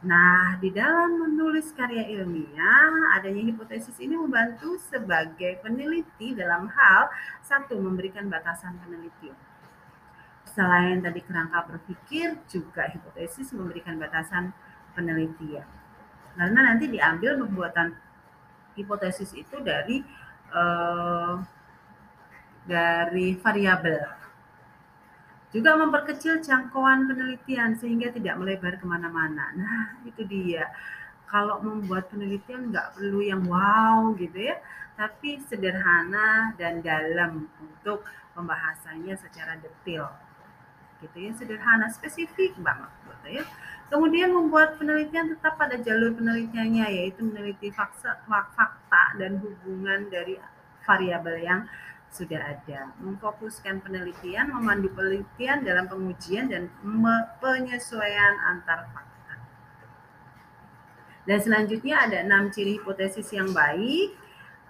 Nah, 0.00 0.56
di 0.56 0.72
dalam 0.72 1.12
menulis 1.12 1.76
karya 1.76 2.08
ilmiah, 2.08 3.20
adanya 3.20 3.52
hipotesis 3.52 4.00
ini 4.00 4.16
membantu 4.16 4.80
sebagai 4.80 5.60
peneliti 5.60 6.32
dalam 6.32 6.72
hal 6.72 7.12
satu 7.44 7.76
memberikan 7.76 8.32
batasan 8.32 8.80
penelitian. 8.80 9.36
Selain 10.48 11.04
tadi 11.04 11.20
kerangka 11.20 11.68
berpikir, 11.68 12.32
juga 12.48 12.88
hipotesis 12.88 13.52
memberikan 13.52 14.00
batasan 14.00 14.56
penelitian. 14.96 15.68
Karena 16.32 16.60
nanti 16.72 16.88
diambil 16.88 17.36
pembuatan 17.44 17.92
hipotesis 18.80 19.36
itu 19.36 19.60
dari 19.60 20.00
uh, 20.56 21.36
dari 22.64 23.36
variabel 23.36 24.19
juga 25.50 25.74
memperkecil 25.74 26.38
jangkauan 26.46 27.10
penelitian 27.10 27.74
sehingga 27.74 28.14
tidak 28.14 28.38
melebar 28.38 28.78
ke 28.78 28.86
mana-mana. 28.86 29.50
Nah, 29.58 29.98
itu 30.06 30.22
dia. 30.26 30.70
Kalau 31.26 31.62
membuat 31.62 32.10
penelitian 32.10 32.70
nggak 32.70 32.98
perlu 32.98 33.22
yang 33.22 33.42
wow 33.46 34.14
gitu 34.18 34.50
ya, 34.50 34.58
tapi 34.94 35.42
sederhana 35.42 36.54
dan 36.54 36.82
dalam 36.82 37.50
untuk 37.62 38.06
pembahasannya 38.34 39.14
secara 39.18 39.58
detail. 39.58 40.10
Gitu 41.02 41.16
ya, 41.18 41.30
sederhana, 41.34 41.90
spesifik 41.90 42.54
banget 42.62 42.90
gitu 43.06 43.42
ya. 43.42 43.44
Kemudian 43.90 44.30
membuat 44.30 44.78
penelitian 44.78 45.34
tetap 45.34 45.58
pada 45.58 45.74
jalur 45.82 46.14
penelitiannya 46.14 46.86
yaitu 46.94 47.26
meneliti 47.26 47.74
fakta, 47.74 48.22
fakta 48.26 49.18
dan 49.18 49.42
hubungan 49.42 50.06
dari 50.06 50.38
variabel 50.86 51.36
yang 51.42 51.60
sudah 52.10 52.58
ada. 52.58 52.90
Memfokuskan 52.98 53.80
penelitian, 53.86 54.50
memandu 54.50 54.90
penelitian 54.92 55.62
dalam 55.62 55.86
pengujian 55.86 56.50
dan 56.50 56.66
penyesuaian 57.38 58.34
antar 58.50 58.90
fakta. 58.90 59.34
Dan 61.24 61.38
selanjutnya 61.38 62.10
ada 62.10 62.26
enam 62.26 62.50
ciri 62.50 62.82
hipotesis 62.82 63.30
yang 63.30 63.54
baik. 63.54 64.18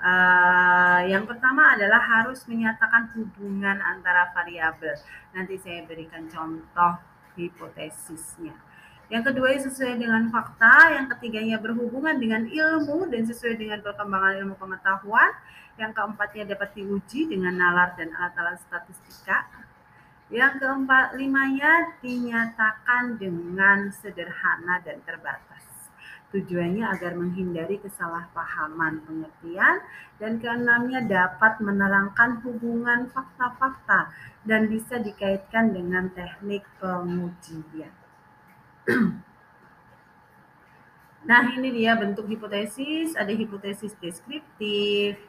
Uh, 0.00 1.04
yang 1.12 1.28
pertama 1.28 1.76
adalah 1.76 2.00
harus 2.00 2.44
menyatakan 2.48 3.12
hubungan 3.16 3.80
antara 3.84 4.32
variabel. 4.32 4.96
Nanti 5.36 5.60
saya 5.60 5.84
berikan 5.84 6.28
contoh 6.28 7.00
hipotesisnya. 7.36 8.56
Yang 9.10 9.34
kedua 9.34 9.58
sesuai 9.58 9.98
dengan 9.98 10.30
fakta, 10.30 10.94
yang 10.94 11.10
ketiganya 11.10 11.58
berhubungan 11.58 12.14
dengan 12.22 12.46
ilmu 12.46 13.10
dan 13.10 13.26
sesuai 13.26 13.58
dengan 13.58 13.82
perkembangan 13.82 14.38
ilmu 14.38 14.54
pengetahuan. 14.54 15.34
Yang 15.80 15.96
keempatnya 15.96 16.44
dapat 16.52 16.76
diuji 16.76 17.32
dengan 17.32 17.56
nalar 17.56 17.96
dan 17.96 18.12
alat-alat 18.12 18.60
statistika. 18.60 19.48
Yang 20.28 20.60
keempat 20.60 21.16
limanya 21.16 21.96
dinyatakan 22.04 23.16
dengan 23.16 23.88
sederhana 23.88 24.84
dan 24.84 25.00
terbatas. 25.08 25.64
Tujuannya 26.30 26.86
agar 26.86 27.18
menghindari 27.18 27.82
kesalahpahaman 27.82 29.02
pengertian 29.02 29.82
dan 30.22 30.38
keenamnya 30.38 31.02
dapat 31.02 31.58
menerangkan 31.58 32.38
hubungan 32.46 33.10
fakta-fakta 33.10 34.14
dan 34.46 34.70
bisa 34.70 35.02
dikaitkan 35.02 35.74
dengan 35.74 36.12
teknik 36.14 36.62
pengujian. 36.78 37.90
Nah, 41.20 41.52
ini 41.52 41.68
dia 41.68 42.00
bentuk 42.00 42.24
hipotesis. 42.32 43.12
Ada 43.12 43.36
hipotesis 43.36 43.92
deskriptif, 44.00 45.20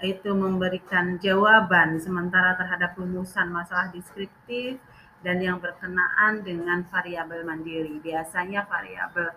itu 0.00 0.30
memberikan 0.32 1.20
jawaban 1.20 2.00
sementara 2.00 2.56
terhadap 2.56 2.96
rumusan 2.96 3.52
masalah 3.52 3.92
deskriptif 3.92 4.80
dan 5.20 5.36
yang 5.40 5.60
berkenaan 5.60 6.40
dengan 6.40 6.84
variabel 6.88 7.44
mandiri. 7.44 8.00
Biasanya 8.00 8.64
variabel 8.64 9.28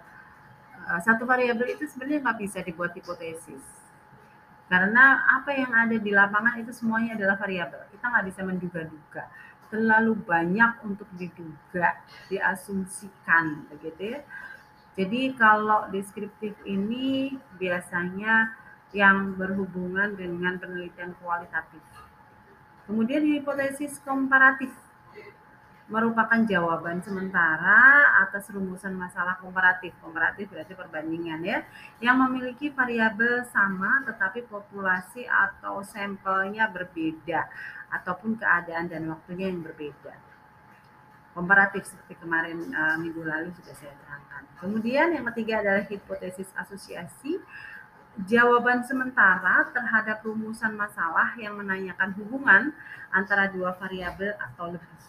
eh, 0.87 0.99
satu 1.03 1.27
variabel 1.27 1.75
itu 1.75 1.83
sebenarnya 1.87 2.23
nggak 2.23 2.39
bisa 2.39 2.59
dibuat 2.63 2.95
hipotesis. 2.95 3.63
Karena 4.71 5.21
apa 5.37 5.51
yang 5.53 5.69
ada 5.69 5.97
di 5.99 6.11
lapangan 6.15 6.57
itu 6.57 6.71
semuanya 6.71 7.19
adalah 7.19 7.35
variabel. 7.35 7.83
Kita 7.91 8.05
nggak 8.09 8.25
bisa 8.31 8.41
menduga-duga 8.41 9.23
terlalu 9.73 10.13
banyak 10.21 10.85
untuk 10.85 11.09
diduga, 11.17 11.97
diasumsikan 12.29 13.65
begitu 13.73 14.13
ya. 14.13 14.21
Jadi 14.93 15.33
kalau 15.33 15.89
deskriptif 15.89 16.53
ini 16.69 17.33
biasanya 17.57 18.53
yang 18.93 19.33
berhubungan 19.33 20.13
dengan 20.13 20.61
penelitian 20.61 21.17
kualitatif. 21.17 21.81
Kemudian 22.85 23.25
hipotesis 23.25 23.97
komparatif 24.05 24.69
merupakan 25.91 26.39
jawaban 26.47 27.03
sementara 27.03 28.07
atas 28.23 28.47
rumusan 28.53 28.95
masalah 28.95 29.35
komparatif. 29.37 29.91
Komparatif 29.99 30.47
berarti 30.47 30.73
perbandingan 30.73 31.41
ya, 31.43 31.59
yang 31.99 32.17
memiliki 32.23 32.71
variabel 32.71 33.43
sama 33.51 34.05
tetapi 34.07 34.47
populasi 34.47 35.27
atau 35.27 35.83
sampelnya 35.83 36.71
berbeda 36.71 37.49
ataupun 37.91 38.39
keadaan 38.39 38.87
dan 38.87 39.11
waktunya 39.11 39.51
yang 39.51 39.59
berbeda. 39.61 40.15
Komparatif 41.33 41.89
seperti 41.89 42.13
kemarin 42.21 42.61
uh, 42.71 42.95
minggu 43.01 43.25
lalu 43.25 43.49
sudah 43.57 43.73
saya 43.73 43.93
terangkan. 44.05 44.43
Kemudian 44.61 45.17
yang 45.17 45.25
ketiga 45.33 45.65
adalah 45.65 45.83
hipotesis 45.89 46.47
asosiasi 46.53 47.41
jawaban 48.21 48.85
sementara 48.85 49.73
terhadap 49.73 50.21
rumusan 50.21 50.77
masalah 50.77 51.33
yang 51.41 51.57
menanyakan 51.57 52.13
hubungan 52.21 52.69
antara 53.09 53.49
dua 53.49 53.73
variabel 53.73 54.37
atau 54.37 54.69
lebih. 54.69 55.01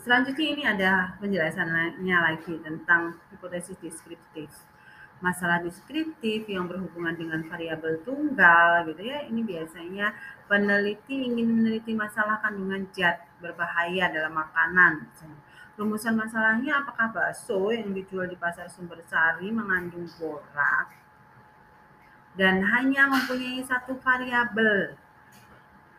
Selanjutnya 0.00 0.48
ini 0.48 0.62
ada 0.64 0.92
penjelasannya 1.20 2.16
lagi 2.16 2.56
tentang 2.64 3.20
hipotesis 3.28 3.76
deskriptif. 3.76 4.48
Masalah 5.20 5.60
deskriptif 5.60 6.48
yang 6.48 6.64
berhubungan 6.64 7.12
dengan 7.12 7.44
variabel 7.44 8.00
tunggal 8.08 8.88
gitu 8.88 9.04
ya. 9.04 9.28
Ini 9.28 9.44
biasanya 9.44 10.16
peneliti 10.48 11.28
ingin 11.28 11.52
meneliti 11.52 11.92
masalah 11.92 12.40
kandungan 12.40 12.88
zat 12.96 13.20
berbahaya 13.44 14.08
dalam 14.08 14.32
makanan. 14.32 15.12
Rumusan 15.78 16.18
masalahnya 16.18 16.82
apakah 16.82 17.14
bakso 17.14 17.70
yang 17.70 17.94
dijual 17.94 18.26
di 18.26 18.36
pasar 18.36 18.66
sumber 18.66 19.00
sari 19.06 19.48
mengandung 19.50 20.06
borak 20.18 20.92
dan 22.38 22.62
hanya 22.62 23.10
mempunyai 23.10 23.60
satu 23.66 23.98
variabel 23.98 24.94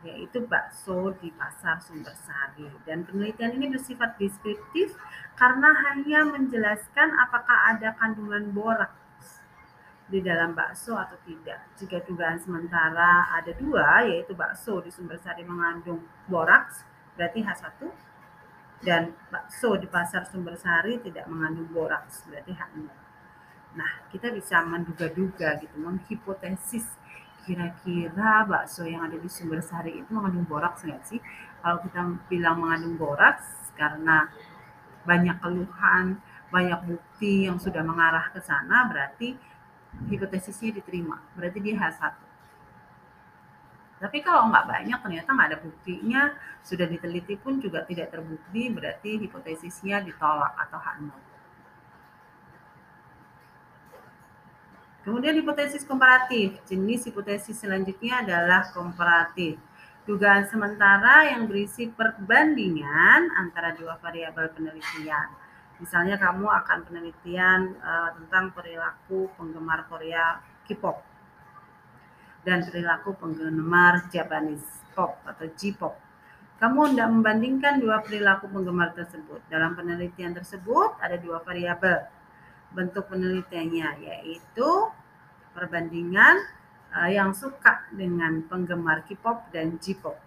yaitu 0.01 0.41
bakso 0.49 1.13
di 1.21 1.29
pasar 1.37 1.77
sumber 1.77 2.13
sari. 2.17 2.65
Dan 2.89 3.05
penelitian 3.05 3.53
ini 3.57 3.69
bersifat 3.69 4.17
deskriptif 4.17 4.97
karena 5.37 5.69
hanya 5.89 6.25
menjelaskan 6.25 7.13
apakah 7.21 7.73
ada 7.73 7.93
kandungan 8.01 8.49
borak 8.49 8.89
di 10.09 10.19
dalam 10.19 10.57
bakso 10.57 10.97
atau 10.97 11.15
tidak. 11.23 11.61
Jika 11.77 12.03
dugaan 12.03 12.41
sementara 12.41 13.31
ada 13.31 13.53
dua, 13.55 14.03
yaitu 14.03 14.33
bakso 14.33 14.81
di 14.83 14.89
sumber 14.91 15.21
sari 15.21 15.45
mengandung 15.45 16.03
boraks, 16.27 16.83
berarti 17.15 17.45
H1, 17.45 17.79
dan 18.81 19.13
bakso 19.29 19.77
di 19.77 19.85
pasar 19.85 20.25
sumber 20.25 20.57
sari 20.57 20.97
tidak 21.01 21.29
mengandung 21.29 21.69
boraks, 21.69 22.25
berarti 22.25 22.51
H0. 22.53 22.89
Nah, 23.77 23.91
kita 24.11 24.33
bisa 24.33 24.59
menduga-duga 24.65 25.61
gitu, 25.61 25.77
menghipotesis 25.79 26.85
kira-kira 27.45 28.45
bakso 28.45 28.85
yang 28.85 29.05
ada 29.05 29.17
di 29.17 29.29
sumber 29.29 29.61
sari 29.61 30.01
itu 30.01 30.09
mengandung 30.13 30.45
boraks 30.45 30.85
nggak 30.85 31.01
sih? 31.05 31.21
Kalau 31.61 31.77
kita 31.85 31.99
bilang 32.29 32.57
mengandung 32.61 32.97
boraks 32.97 33.73
karena 33.77 34.29
banyak 35.05 35.37
keluhan, 35.41 36.21
banyak 36.53 36.79
bukti 36.85 37.49
yang 37.49 37.57
sudah 37.57 37.81
mengarah 37.81 38.29
ke 38.33 38.41
sana, 38.41 38.89
berarti 38.89 39.37
hipotesisnya 40.09 40.77
diterima. 40.77 41.21
Berarti 41.33 41.57
dia 41.61 41.77
H1. 41.77 42.30
Tapi 44.01 44.17
kalau 44.25 44.49
nggak 44.49 44.65
banyak, 44.65 44.97
ternyata 44.97 45.29
nggak 45.29 45.49
ada 45.53 45.59
buktinya, 45.61 46.33
sudah 46.65 46.89
diteliti 46.89 47.37
pun 47.37 47.61
juga 47.61 47.85
tidak 47.85 48.09
terbukti, 48.09 48.73
berarti 48.73 49.21
hipotesisnya 49.21 50.01
ditolak 50.01 50.57
atau 50.57 50.81
H0. 50.81 51.31
Kemudian 55.01 55.37
hipotesis 55.37 55.85
komparatif. 55.85 56.61
Jenis 56.65 57.09
hipotesis 57.09 57.57
selanjutnya 57.57 58.21
adalah 58.25 58.69
komparatif. 58.73 59.57
Dugaan 60.05 60.49
sementara 60.49 61.29
yang 61.29 61.45
berisi 61.45 61.89
perbandingan 61.89 63.33
antara 63.37 63.73
dua 63.77 63.97
variabel 64.01 64.49
penelitian. 64.53 65.29
Misalnya 65.81 66.21
kamu 66.21 66.45
akan 66.45 66.79
penelitian 66.85 67.77
uh, 67.81 68.13
tentang 68.17 68.53
perilaku 68.53 69.29
penggemar 69.37 69.85
Korea 69.89 70.41
K-pop. 70.69 71.10
Dan 72.41 72.65
perilaku 72.65 73.13
penggemar 73.17 74.09
Japanese 74.09 74.65
pop 74.97 75.21
atau 75.25 75.45
J-pop. 75.53 75.93
Kamu 76.61 76.93
tidak 76.93 77.09
membandingkan 77.09 77.81
dua 77.81 78.05
perilaku 78.05 78.45
penggemar 78.49 78.93
tersebut. 78.93 79.41
Dalam 79.49 79.73
penelitian 79.73 80.33
tersebut 80.37 80.93
ada 81.01 81.17
dua 81.17 81.41
variabel 81.41 82.05
bentuk 82.71 83.09
penelitiannya 83.09 83.89
yaitu 84.05 84.69
perbandingan 85.57 86.37
uh, 86.93 87.09
yang 87.09 87.33
suka 87.33 87.89
dengan 87.89 88.45
penggemar 88.45 89.05
K-pop 89.09 89.49
dan 89.49 89.81
J-pop. 89.81 90.17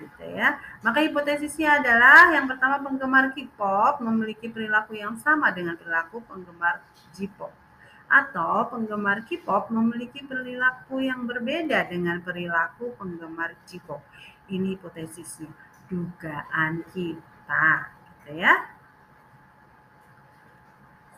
Gitu 0.00 0.24
ya. 0.32 0.58
Maka 0.80 1.04
hipotesisnya 1.04 1.80
adalah 1.80 2.32
yang 2.32 2.48
pertama 2.48 2.80
penggemar 2.80 3.32
K-pop 3.36 4.00
memiliki 4.00 4.48
perilaku 4.48 4.96
yang 4.96 5.16
sama 5.20 5.52
dengan 5.52 5.76
perilaku 5.76 6.24
penggemar 6.24 6.80
J-pop 7.12 7.63
atau 8.08 8.68
penggemar 8.68 9.24
K-pop 9.24 9.72
memiliki 9.72 10.22
perilaku 10.22 11.00
yang 11.00 11.24
berbeda 11.24 11.88
dengan 11.88 12.20
perilaku 12.20 12.92
penggemar 13.00 13.56
J-pop 13.64 14.04
ini 14.52 14.76
hipotesisnya 14.76 15.48
dugaan 15.88 16.84
kita 16.92 17.88
gitu 17.88 18.40
ya 18.40 18.74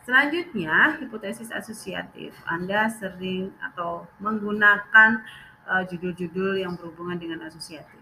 Selanjutnya, 0.06 1.02
hipotesis 1.02 1.50
asosiatif. 1.50 2.30
Anda 2.46 2.86
sering 2.94 3.50
atau 3.58 4.06
menggunakan 4.22 5.18
eh, 5.66 5.82
judul-judul 5.90 6.54
uh, 6.54 6.60
yang 6.62 6.78
berhubungan 6.78 7.18
dengan 7.18 7.42
asosiatif. 7.42 7.98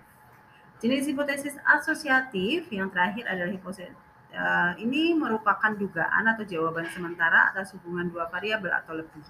Jenis 0.85 1.09
hipotesis 1.09 1.57
asosiatif 1.65 2.69
yang 2.69 2.93
terakhir 2.93 3.25
adalah 3.25 3.49
hipotesis 3.49 4.04
uh, 4.35 4.75
ini 4.83 5.15
merupakan 5.15 5.73
dugaan 5.73 6.27
atau 6.29 6.45
jawaban 6.45 6.85
sementara 6.91 7.55
atas 7.55 7.73
hubungan 7.79 8.11
dua 8.11 8.29
variabel 8.29 8.75
atau 8.75 8.99
lebih. 8.99 9.25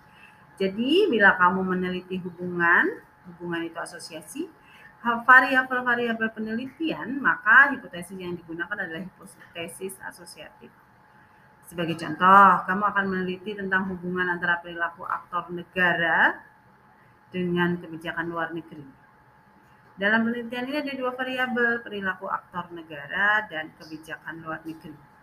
Jadi, 0.56 1.10
bila 1.10 1.36
kamu 1.36 1.60
meneliti 1.62 2.18
hubungan, 2.22 3.04
hubungan 3.28 3.66
itu 3.66 3.78
asosiasi, 3.78 4.46
variabel-variabel 5.04 6.32
penelitian, 6.32 7.20
maka 7.20 7.76
hipotesis 7.76 8.16
yang 8.16 8.32
digunakan 8.32 8.72
adalah 8.72 9.04
hipotesis 9.04 10.00
asosiatif. 10.00 10.72
Sebagai 11.68 11.96
contoh, 12.00 12.64
kamu 12.64 12.84
akan 12.88 13.04
meneliti 13.08 13.52
tentang 13.56 13.88
hubungan 13.92 14.32
antara 14.32 14.60
perilaku 14.64 15.04
aktor 15.04 15.52
negara 15.52 16.40
dengan 17.28 17.76
kebijakan 17.80 18.30
luar 18.30 18.54
negeri. 18.54 19.03
Dalam 19.94 20.26
penelitian 20.26 20.66
ini 20.66 20.78
ada 20.82 20.92
dua 20.98 21.14
variabel, 21.14 21.78
perilaku 21.86 22.26
aktor 22.26 22.66
negara 22.74 23.46
dan 23.46 23.70
kebijakan 23.78 24.42
luar 24.42 24.58
negeri. 24.66 25.14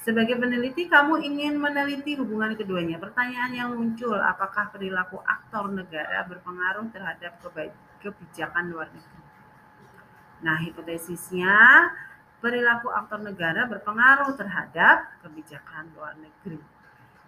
Sebagai 0.00 0.40
peneliti, 0.40 0.88
kamu 0.88 1.20
ingin 1.20 1.60
meneliti 1.60 2.16
hubungan 2.16 2.56
keduanya. 2.56 2.96
Pertanyaan 2.96 3.52
yang 3.52 3.76
muncul, 3.76 4.16
apakah 4.16 4.72
perilaku 4.72 5.20
aktor 5.20 5.68
negara 5.68 6.24
berpengaruh 6.24 6.88
terhadap 6.88 7.36
kebijakan 8.00 8.72
luar 8.72 8.88
negeri? 8.88 9.20
Nah, 10.40 10.56
hipotesisnya 10.64 11.52
perilaku 12.40 12.88
aktor 12.88 13.20
negara 13.20 13.68
berpengaruh 13.68 14.32
terhadap 14.40 15.20
kebijakan 15.20 15.92
luar 15.92 16.16
negeri. 16.16 16.56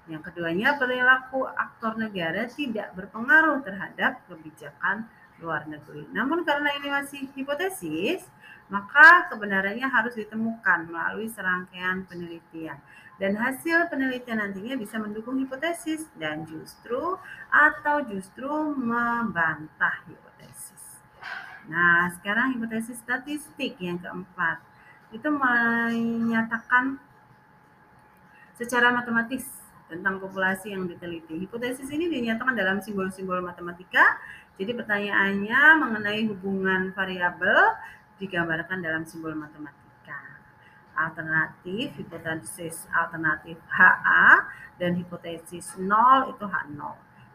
Yang 0.08 0.32
keduanya, 0.32 0.80
perilaku 0.80 1.44
aktor 1.44 2.00
negara 2.00 2.48
tidak 2.48 2.96
berpengaruh 2.96 3.60
terhadap 3.60 4.24
kebijakan 4.32 5.04
luar 5.42 5.66
negeri. 5.66 6.06
Namun 6.14 6.46
karena 6.46 6.70
ini 6.78 6.88
masih 6.88 7.26
hipotesis, 7.34 8.24
maka 8.70 9.28
kebenarannya 9.28 9.84
harus 9.84 10.14
ditemukan 10.14 10.88
melalui 10.88 11.26
serangkaian 11.28 12.06
penelitian. 12.06 12.78
Dan 13.20 13.36
hasil 13.36 13.92
penelitian 13.92 14.40
nantinya 14.40 14.78
bisa 14.78 14.96
mendukung 14.96 15.36
hipotesis 15.42 16.08
dan 16.16 16.48
justru 16.48 17.18
atau 17.52 17.96
justru 18.08 18.50
membantah 18.72 20.00
hipotesis. 20.08 21.04
Nah, 21.68 22.10
sekarang 22.18 22.56
hipotesis 22.56 22.98
statistik 22.98 23.78
yang 23.78 24.00
keempat 24.00 24.58
itu 25.12 25.28
menyatakan 25.28 26.96
secara 28.56 28.90
matematis 28.90 29.62
tentang 29.92 30.16
populasi 30.16 30.72
yang 30.72 30.88
diteliti. 30.88 31.36
Hipotesis 31.36 31.86
ini 31.92 32.08
dinyatakan 32.08 32.56
dalam 32.56 32.80
simbol-simbol 32.80 33.44
matematika. 33.44 34.16
Jadi 34.60 34.72
pertanyaannya 34.76 35.62
mengenai 35.80 36.28
hubungan 36.28 36.92
variabel 36.92 37.72
digambarkan 38.20 38.84
dalam 38.84 39.02
simbol 39.08 39.32
matematika. 39.32 40.20
Alternatif, 40.92 41.96
hipotesis 41.96 42.84
alternatif 42.92 43.56
HA 43.72 44.44
dan 44.76 44.92
hipotesis 45.00 45.80
0 45.80 46.36
itu 46.36 46.44
H0. 46.44 46.80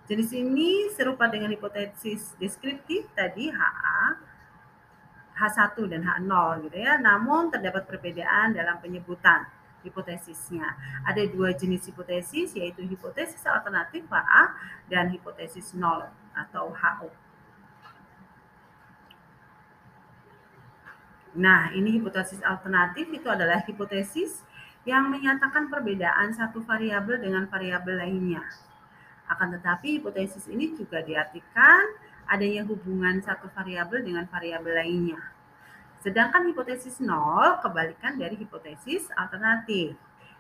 Jadi 0.08 0.24
sini 0.24 0.70
serupa 0.94 1.28
dengan 1.28 1.52
hipotesis 1.52 2.38
deskriptif 2.38 3.10
tadi 3.18 3.50
HA, 3.50 4.22
H1 5.36 5.76
dan 5.90 6.06
H0 6.06 6.70
gitu 6.70 6.78
ya. 6.78 7.02
Namun 7.02 7.50
terdapat 7.50 7.90
perbedaan 7.90 8.54
dalam 8.54 8.78
penyebutan 8.78 9.50
hipotesisnya. 9.82 10.78
Ada 11.02 11.26
dua 11.28 11.52
jenis 11.58 11.90
hipotesis 11.90 12.54
yaitu 12.54 12.86
hipotesis 12.86 13.42
alternatif 13.50 14.06
HA 14.06 14.54
dan 14.86 15.10
hipotesis 15.10 15.74
0 15.74 16.27
atau 16.38 16.70
HO. 16.70 17.10
Nah, 21.38 21.70
ini 21.74 22.02
hipotesis 22.02 22.42
alternatif 22.42 23.14
itu 23.14 23.30
adalah 23.30 23.62
hipotesis 23.62 24.42
yang 24.90 25.12
menyatakan 25.14 25.70
perbedaan 25.70 26.34
satu 26.34 26.66
variabel 26.66 27.22
dengan 27.22 27.46
variabel 27.46 28.02
lainnya. 28.02 28.42
Akan 29.28 29.54
tetapi 29.54 30.00
hipotesis 30.00 30.48
ini 30.50 30.74
juga 30.74 31.04
diartikan 31.04 31.94
adanya 32.26 32.64
hubungan 32.66 33.20
satu 33.22 33.52
variabel 33.54 34.02
dengan 34.02 34.26
variabel 34.32 34.82
lainnya. 34.82 35.20
Sedangkan 36.02 36.48
hipotesis 36.48 37.04
nol 37.04 37.60
kebalikan 37.60 38.16
dari 38.16 38.40
hipotesis 38.40 39.12
alternatif. 39.14 39.94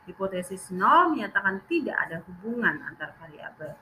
Hipotesis 0.08 0.72
nol 0.72 1.14
menyatakan 1.14 1.60
tidak 1.68 1.98
ada 2.08 2.24
hubungan 2.24 2.80
antar 2.88 3.12
variabel. 3.20 3.76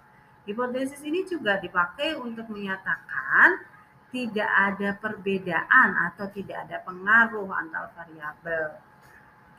Hipotesis 0.45 1.01
ini 1.01 1.25
juga 1.25 1.57
dipakai 1.57 2.13
untuk 2.17 2.45
menyatakan 2.53 3.65
tidak 4.13 4.47
ada 4.47 4.89
perbedaan 4.95 5.89
atau 6.07 6.29
tidak 6.31 6.69
ada 6.69 6.79
pengaruh 6.85 7.49
antar 7.51 7.91
variabel. 7.97 8.79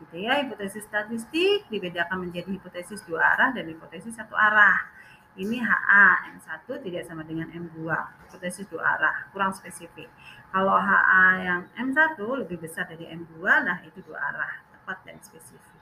Gitu 0.00 0.16
ya, 0.22 0.40
hipotesis 0.44 0.86
statistik 0.86 1.66
dibedakan 1.68 2.28
menjadi 2.28 2.54
hipotesis 2.54 3.02
dua 3.04 3.36
arah 3.36 3.50
dan 3.52 3.66
hipotesis 3.68 4.14
satu 4.16 4.32
arah. 4.32 4.94
Ini 5.36 5.60
HA 5.60 6.32
M1 6.32 6.64
tidak 6.64 7.04
sama 7.04 7.20
dengan 7.20 7.52
M2, 7.52 7.84
hipotesis 8.24 8.64
dua 8.72 8.96
arah, 8.96 9.28
kurang 9.36 9.52
spesifik. 9.52 10.08
Kalau 10.48 10.72
HA 10.72 11.24
yang 11.44 11.60
M1 11.76 12.16
lebih 12.16 12.56
besar 12.56 12.88
dari 12.88 13.04
M2, 13.04 13.44
nah 13.44 13.76
itu 13.84 14.00
dua 14.00 14.16
arah, 14.32 14.64
tepat 14.72 15.04
dan 15.04 15.20
spesifik. 15.20 15.76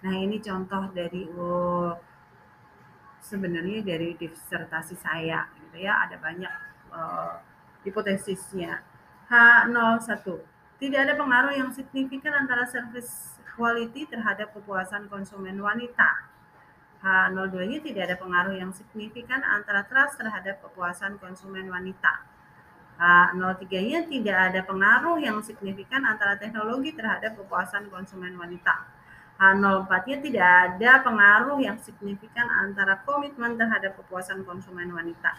Nah, 0.00 0.16
ini 0.16 0.40
contoh 0.40 0.88
dari 0.92 1.28
oh, 1.36 1.96
sebenarnya 3.20 3.84
dari 3.84 4.16
disertasi 4.16 4.96
saya 4.96 5.46
gitu 5.60 5.84
ya, 5.84 6.08
ada 6.08 6.16
banyak 6.18 6.54
uh, 6.90 7.40
hipotesisnya. 7.84 8.82
H01. 9.30 10.26
Tidak 10.80 11.00
ada 11.00 11.14
pengaruh 11.14 11.54
yang 11.54 11.70
signifikan 11.70 12.34
antara 12.34 12.66
service 12.66 13.38
quality 13.54 14.08
terhadap 14.08 14.50
kepuasan 14.56 15.06
konsumen 15.06 15.60
wanita. 15.60 16.26
H02-nya 17.00 17.78
tidak 17.80 18.02
ada 18.10 18.16
pengaruh 18.20 18.54
yang 18.56 18.72
signifikan 18.76 19.40
antara 19.40 19.84
trust 19.88 20.20
terhadap 20.20 20.60
kepuasan 20.60 21.16
konsumen 21.16 21.68
wanita. 21.72 22.26
H03-nya 23.00 24.04
tidak 24.12 24.36
ada 24.52 24.60
pengaruh 24.68 25.16
yang 25.16 25.40
signifikan 25.40 26.04
antara 26.04 26.36
teknologi 26.36 26.92
terhadap 26.92 27.32
kepuasan 27.40 27.88
konsumen 27.88 28.36
wanita. 28.36 28.84
H04-nya 29.40 30.16
tidak 30.20 30.46
ada 30.46 31.00
pengaruh 31.00 31.56
yang 31.64 31.80
signifikan 31.80 32.44
antara 32.60 33.00
komitmen 33.08 33.56
terhadap 33.56 33.96
kepuasan 33.96 34.44
konsumen 34.44 34.92
wanita. 34.92 35.32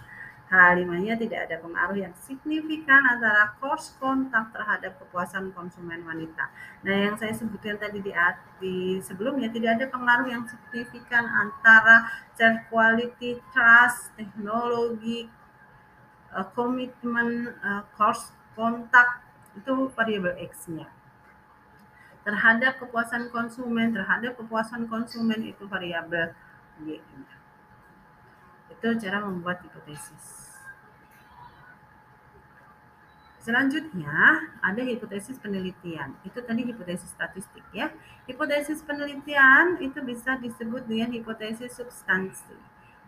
H5-nya 0.52 1.16
tidak 1.16 1.48
ada 1.48 1.64
pengaruh 1.64 1.96
yang 1.96 2.12
signifikan 2.18 3.00
antara 3.08 3.56
cost 3.64 3.96
kontak 4.04 4.52
terhadap 4.52 5.00
kepuasan 5.00 5.56
konsumen 5.56 6.04
wanita. 6.04 6.52
Nah, 6.84 6.92
yang 6.92 7.16
saya 7.16 7.32
sebutkan 7.32 7.80
tadi 7.80 8.04
di, 8.04 8.12
di 8.60 9.00
sebelumnya 9.00 9.48
tidak 9.48 9.80
ada 9.80 9.86
pengaruh 9.88 10.28
yang 10.28 10.44
signifikan 10.44 11.24
antara 11.24 12.10
self 12.36 12.68
quality, 12.68 13.40
trust, 13.56 14.12
teknologi, 14.20 15.32
uh, 16.36 16.44
komitmen, 16.52 17.56
uh, 17.64 17.88
cost 17.96 18.36
kontak 18.52 19.24
itu 19.56 19.88
variabel 19.96 20.36
X-nya. 20.52 20.92
Terhadap 22.22 22.78
kepuasan 22.78 23.34
konsumen, 23.34 23.98
terhadap 23.98 24.38
kepuasan 24.38 24.86
konsumen 24.86 25.42
itu 25.42 25.66
variabel 25.66 26.38
Y-nya. 26.86 27.36
Itu 28.70 28.88
cara 28.98 29.18
membuat 29.26 29.62
hipotesis. 29.66 30.42
Selanjutnya, 33.42 34.46
ada 34.62 34.86
hipotesis 34.86 35.42
penelitian. 35.42 36.14
Itu 36.22 36.46
tadi 36.46 36.62
hipotesis 36.62 37.10
statistik 37.10 37.66
ya. 37.74 37.90
Hipotesis 38.30 38.86
penelitian 38.86 39.82
itu 39.82 39.98
bisa 40.06 40.38
disebut 40.38 40.86
dengan 40.86 41.10
hipotesis 41.10 41.74
substansi. 41.74 42.54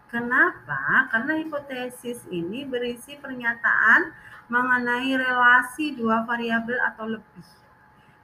Kenapa? 0.10 1.10
Karena 1.14 1.38
hipotesis 1.38 2.26
ini 2.34 2.66
berisi 2.66 3.14
pernyataan 3.18 4.10
mengenai 4.50 5.14
relasi 5.22 5.94
dua 5.94 6.26
variabel 6.26 6.82
atau 6.82 7.14
lebih. 7.14 7.63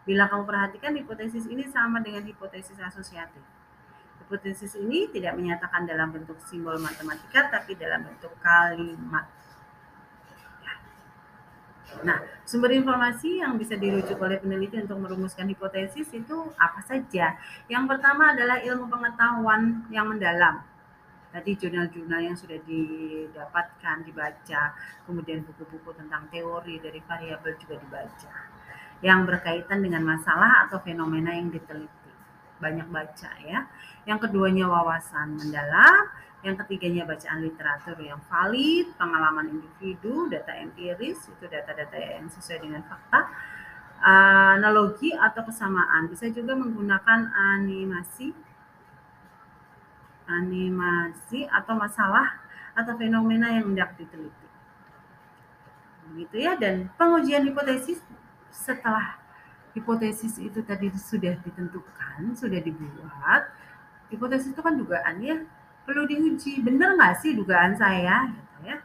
Bila 0.09 0.25
kamu 0.25 0.49
perhatikan 0.49 0.97
hipotesis 0.97 1.45
ini 1.45 1.69
sama 1.69 2.01
dengan 2.01 2.25
hipotesis 2.25 2.81
asosiatif. 2.81 3.45
Hipotesis 4.25 4.73
ini 4.81 5.05
tidak 5.13 5.37
menyatakan 5.37 5.85
dalam 5.85 6.09
bentuk 6.09 6.41
simbol 6.49 6.81
matematika 6.81 7.53
tapi 7.53 7.77
dalam 7.77 8.01
bentuk 8.09 8.33
kalimat. 8.41 9.29
Nah, 12.01 12.25
sumber 12.41 12.73
informasi 12.73 13.45
yang 13.45 13.53
bisa 13.61 13.77
dirujuk 13.77 14.17
oleh 14.17 14.41
peneliti 14.41 14.81
untuk 14.81 14.97
merumuskan 14.97 15.45
hipotesis 15.45 16.09
itu 16.09 16.37
apa 16.57 16.81
saja? 16.81 17.37
Yang 17.69 17.85
pertama 17.93 18.33
adalah 18.33 18.57
ilmu 18.65 18.89
pengetahuan 18.89 19.85
yang 19.93 20.09
mendalam 20.09 20.65
tadi 21.29 21.53
jurnal-jurnal 21.53 22.21
yang 22.25 22.37
sudah 22.37 22.57
didapatkan, 22.65 24.01
dibaca, 24.01 24.73
kemudian 25.05 25.45
buku-buku 25.45 25.93
tentang 25.93 26.25
teori 26.33 26.81
dari 26.81 26.97
variabel 27.05 27.53
juga 27.61 27.77
dibaca, 27.77 28.33
yang 28.99 29.23
berkaitan 29.23 29.79
dengan 29.79 30.03
masalah 30.03 30.67
atau 30.67 30.83
fenomena 30.83 31.31
yang 31.31 31.47
diteliti. 31.51 32.11
Banyak 32.59 32.87
baca 32.91 33.31
ya. 33.43 33.67
Yang 34.03 34.27
keduanya 34.27 34.67
wawasan 34.67 35.39
mendalam, 35.39 36.11
yang 36.43 36.55
ketiganya 36.59 37.07
bacaan 37.07 37.39
literatur 37.43 37.95
yang 37.99 38.19
valid, 38.27 38.91
pengalaman 38.95 39.59
individu, 39.59 40.27
data 40.27 40.55
empiris, 40.55 41.27
itu 41.27 41.45
data-data 41.47 41.95
yang 41.95 42.27
sesuai 42.27 42.59
dengan 42.63 42.83
fakta, 42.87 43.31
analogi 44.03 45.15
atau 45.15 45.43
kesamaan. 45.47 46.11
Bisa 46.11 46.27
juga 46.31 46.55
menggunakan 46.55 47.31
animasi 47.35 48.35
animasi 50.29 51.49
atau 51.49 51.73
masalah 51.73 52.37
atau 52.77 52.93
fenomena 52.95 53.49
yang 53.49 53.73
hendak 53.73 53.97
diteliti. 53.97 54.47
Begitu 56.13 56.35
ya, 56.37 56.53
dan 56.55 56.89
pengujian 56.95 57.49
hipotesis 57.49 57.99
setelah 58.51 59.17
hipotesis 59.77 60.41
itu 60.41 60.59
tadi 60.65 60.89
sudah 60.93 61.37
ditentukan, 61.41 62.33
sudah 62.35 62.59
dibuat, 62.59 63.49
hipotesis 64.09 64.51
itu 64.51 64.61
kan 64.61 64.75
dugaan 64.75 65.21
ya, 65.21 65.37
perlu 65.85 66.09
diuji. 66.09 66.61
Benar 66.65 66.97
nggak 66.97 67.15
sih 67.21 67.37
dugaan 67.37 67.77
saya? 67.77 68.29
Gitu 68.29 68.57
ya. 68.65 68.77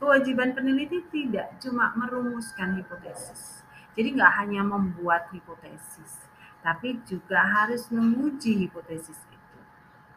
Kewajiban 0.00 0.56
peneliti 0.56 1.04
tidak 1.12 1.60
cuma 1.60 1.92
merumuskan 1.96 2.80
hipotesis. 2.80 3.64
Jadi 3.96 4.16
nggak 4.16 4.32
hanya 4.40 4.62
membuat 4.64 5.28
hipotesis, 5.34 6.24
tapi 6.64 7.02
juga 7.04 7.42
harus 7.42 7.90
menguji 7.92 8.64
hipotesis 8.64 9.18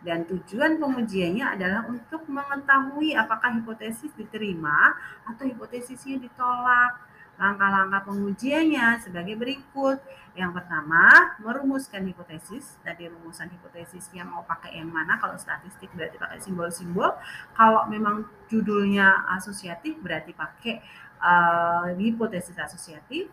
dan 0.03 0.27
tujuan 0.27 0.83
pengujiannya 0.83 1.45
adalah 1.47 1.87
untuk 1.87 2.27
mengetahui 2.27 3.15
apakah 3.15 3.55
hipotesis 3.55 4.11
diterima 4.19 4.91
atau 5.23 5.47
hipotesisnya 5.47 6.19
ditolak. 6.19 6.99
Langkah-langkah 7.37 8.05
pengujiannya 8.05 9.01
sebagai 9.01 9.35
berikut. 9.35 9.97
Yang 10.33 10.51
pertama, 10.61 11.33
merumuskan 11.41 12.05
hipotesis. 12.09 12.77
Tadi 12.81 13.09
rumusan 13.09 13.53
hipotesisnya 13.53 14.25
mau 14.25 14.41
pakai 14.45 14.81
yang 14.81 14.89
mana? 14.89 15.17
Kalau 15.21 15.37
statistik 15.37 15.89
berarti 15.93 16.17
pakai 16.17 16.39
simbol-simbol. 16.41 17.13
Kalau 17.53 17.85
memang 17.89 18.25
judulnya 18.49 19.29
asosiatif 19.37 19.97
berarti 20.01 20.33
pakai 20.33 20.81
uh, 21.21 21.93
hipotesis 21.97 22.57
asosiatif 22.57 23.29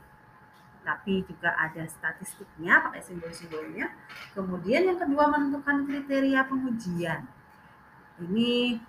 tapi 0.81 1.21
juga 1.29 1.53
ada 1.61 1.85
statistiknya 1.85 2.81
pakai 2.89 3.05
simbol-simbolnya. 3.05 3.93
Kemudian 4.33 4.89
yang 4.89 4.99
kedua 4.99 5.29
menentukan 5.29 5.85
kriteria 5.85 6.49
pengujian. 6.49 7.29
Ini 8.21 8.81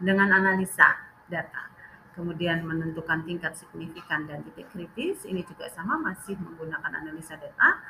dengan 0.00 0.28
analisa 0.32 0.96
data. 1.28 1.71
Kemudian 2.12 2.60
menentukan 2.62 3.24
tingkat 3.24 3.56
signifikan 3.56 4.28
dan 4.28 4.44
titik 4.44 4.68
kritis. 4.68 5.24
Ini 5.24 5.40
juga 5.48 5.68
sama 5.72 5.96
masih 5.96 6.36
menggunakan 6.36 6.92
analisa 6.92 7.36
data 7.40 7.80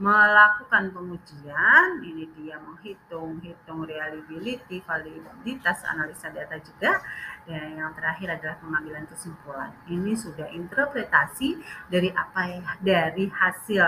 melakukan 0.00 0.96
pengujian, 0.96 2.00
ini 2.00 2.24
dia 2.32 2.56
menghitung 2.56 3.36
hitung 3.44 3.84
reliability, 3.84 4.80
validitas 4.80 5.84
analisa 5.84 6.32
data 6.32 6.56
juga. 6.56 7.04
Dan 7.44 7.76
yang 7.76 7.92
terakhir 7.92 8.40
adalah 8.40 8.56
pengambilan 8.64 9.04
kesimpulan. 9.12 9.76
Ini 9.84 10.16
sudah 10.16 10.48
interpretasi 10.56 11.60
dari 11.92 12.08
apa 12.16 12.40
ya, 12.48 12.60
dari 12.80 13.28
hasil 13.28 13.84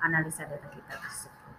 analisa 0.00 0.48
data 0.48 0.68
kita 0.72 0.96
tersebut. 0.96 1.54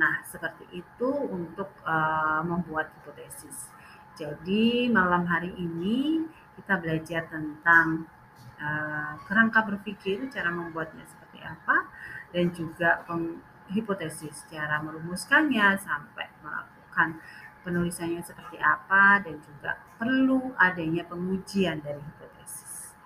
Nah, 0.00 0.24
seperti 0.24 0.64
itu 0.72 1.10
untuk 1.28 1.68
uh, 1.84 2.40
membuat 2.40 2.88
hipotesis. 2.96 3.68
Jadi 4.16 4.88
malam 4.88 5.28
hari 5.28 5.52
ini 5.54 6.26
kita 6.58 6.74
belajar 6.82 7.22
tentang 7.30 8.10
uh, 8.58 9.14
kerangka 9.30 9.62
berpikir, 9.62 10.26
cara 10.28 10.50
membuatnya 10.50 11.06
seperti 11.06 11.38
apa 11.46 11.86
dan 12.34 12.50
juga 12.52 13.06
hipotesis 13.72 14.44
cara 14.48 14.80
merumuskannya 14.80 15.76
sampai 15.80 16.26
melakukan 16.44 17.20
penulisannya 17.62 18.24
seperti 18.24 18.56
apa 18.60 19.20
dan 19.20 19.36
juga 19.44 19.76
perlu 20.00 20.56
adanya 20.56 21.04
pengujian 21.04 21.84
dari 21.84 22.00
hipotesis. 22.00 22.96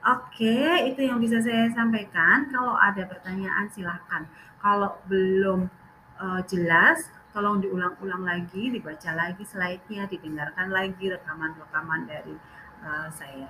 Oke, 0.00 0.88
itu 0.88 1.00
yang 1.04 1.20
bisa 1.20 1.42
saya 1.42 1.68
sampaikan. 1.74 2.48
Kalau 2.48 2.72
ada 2.78 3.04
pertanyaan 3.04 3.68
silahkan. 3.68 4.24
Kalau 4.62 4.96
belum 5.10 5.68
uh, 6.16 6.40
jelas, 6.48 7.10
tolong 7.36 7.60
diulang-ulang 7.60 8.24
lagi, 8.24 8.72
dibaca 8.72 9.10
lagi 9.12 9.44
slide-nya, 9.44 10.08
didengarkan 10.08 10.72
lagi 10.72 11.10
rekaman-rekaman 11.10 12.08
dari 12.08 12.34
uh, 12.84 13.08
saya. 13.12 13.48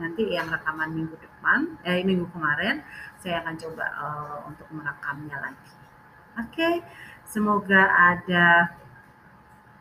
Nanti 0.00 0.32
yang 0.32 0.48
rekaman 0.48 0.96
minggu 0.96 1.16
depan 1.18 1.76
eh 1.84 2.00
minggu 2.00 2.30
kemarin 2.32 2.80
saya 3.20 3.44
akan 3.44 3.54
coba 3.60 3.86
uh, 4.00 4.38
untuk 4.48 4.66
merekamnya 4.72 5.36
lagi. 5.38 5.72
Oke 6.40 6.56
okay. 6.56 6.74
semoga 7.28 7.90
ada 7.90 8.72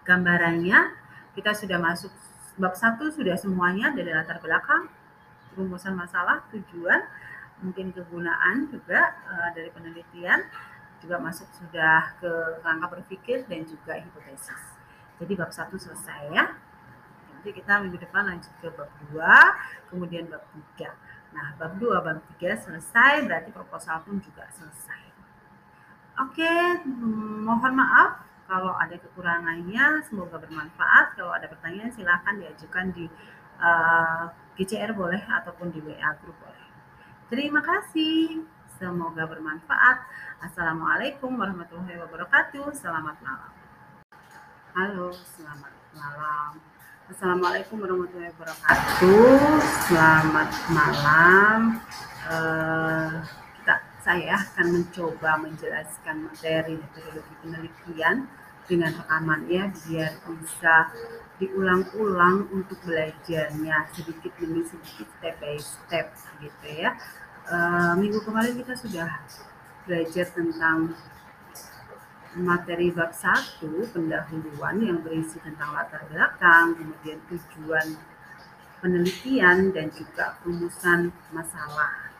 gambarannya. 0.03 0.97
Kita 1.37 1.55
sudah 1.55 1.79
masuk 1.79 2.11
bab 2.59 2.75
satu 2.75 3.07
sudah 3.07 3.39
semuanya 3.39 3.95
dari 3.95 4.11
latar 4.11 4.43
belakang 4.43 4.91
rumusan 5.55 5.95
masalah 5.95 6.43
tujuan 6.51 6.99
mungkin 7.63 7.95
kegunaan 7.95 8.67
juga 8.67 9.15
uh, 9.27 9.49
dari 9.55 9.71
penelitian 9.71 10.43
juga 10.99 11.15
masuk 11.15 11.47
sudah 11.55 12.19
ke 12.19 12.31
rangka 12.59 12.91
berpikir 12.91 13.47
dan 13.47 13.63
juga 13.63 13.95
hipotesis. 13.95 14.75
Jadi 15.19 15.33
bab 15.39 15.51
satu 15.51 15.79
selesai 15.79 16.35
ya 16.35 16.51
Nanti 17.39 17.55
kita 17.55 17.79
minggu 17.79 17.95
depan 18.03 18.27
lanjut 18.27 18.51
ke 18.59 18.67
bab 18.75 18.91
2, 19.15 19.15
kemudian 19.87 20.27
bab 20.27 20.43
3. 20.75 20.91
Nah, 21.31 21.55
bab 21.55 21.79
2, 21.79 21.87
bab 22.03 22.19
3 22.35 22.51
selesai, 22.67 23.23
berarti 23.23 23.55
proposal 23.55 24.03
pun 24.03 24.19
juga 24.19 24.43
selesai. 24.51 25.07
Oke, 26.19 26.83
mohon 27.47 27.79
maaf 27.79 28.27
kalau 28.43 28.75
ada 28.75 28.91
kekurangannya, 28.99 30.03
semoga 30.03 30.35
bermanfaat. 30.35 31.15
Kalau 31.15 31.31
ada 31.31 31.47
pertanyaan 31.47 31.87
silahkan 31.95 32.35
diajukan 32.35 32.91
di 32.91 33.07
uh, 33.63 34.27
eh, 34.27 34.59
GCR 34.59 34.91
boleh 34.91 35.23
ataupun 35.23 35.71
di 35.71 35.79
WA 35.79 36.11
group 36.19 36.35
boleh. 36.43 36.67
Terima 37.31 37.63
kasih. 37.63 38.43
Semoga 38.75 39.31
bermanfaat. 39.31 40.03
Assalamualaikum 40.43 41.39
warahmatullahi 41.39 42.03
wabarakatuh. 42.03 42.75
Selamat 42.75 43.15
malam. 43.23 43.55
Halo, 44.75 45.15
selamat 45.15 45.71
malam. 45.95 46.78
Assalamualaikum 47.09 47.81
warahmatullahi 47.81 48.29
wabarakatuh. 48.37 49.57
Selamat 49.89 50.49
malam. 50.69 51.81
Uh, 52.29 53.25
kita 53.57 53.75
saya 54.05 54.37
akan 54.37 54.67
mencoba 54.77 55.41
menjelaskan 55.41 56.29
materi 56.29 56.77
metodologi 56.77 57.33
penelitian 57.41 58.29
dengan 58.69 58.93
rekaman 58.93 59.41
ya 59.49 59.73
biar 59.73 60.21
bisa 60.21 60.93
diulang-ulang 61.41 62.45
untuk 62.53 62.77
belajarnya 62.85 63.89
sedikit 63.89 64.29
demi 64.37 64.61
sedikit 64.69 65.09
step 65.09 65.35
by 65.41 65.57
step 65.57 66.13
gitu 66.45 66.67
ya. 66.69 66.93
Uh, 67.49 67.97
minggu 67.97 68.21
kemarin 68.21 68.53
kita 68.53 68.77
sudah 68.77 69.09
belajar 69.89 70.29
tentang 70.29 70.93
materi 72.37 72.93
bab 72.93 73.09
1 73.09 73.65
pendahuluan 73.89 74.77
yang 74.77 75.01
berisi 75.01 75.41
tentang 75.41 75.73
latar 75.73 76.05
belakang, 76.13 76.77
kemudian 76.77 77.17
tujuan 77.25 77.97
penelitian 78.85 79.73
dan 79.73 79.89
juga 79.89 80.37
rumusan 80.45 81.09
masalah. 81.33 82.13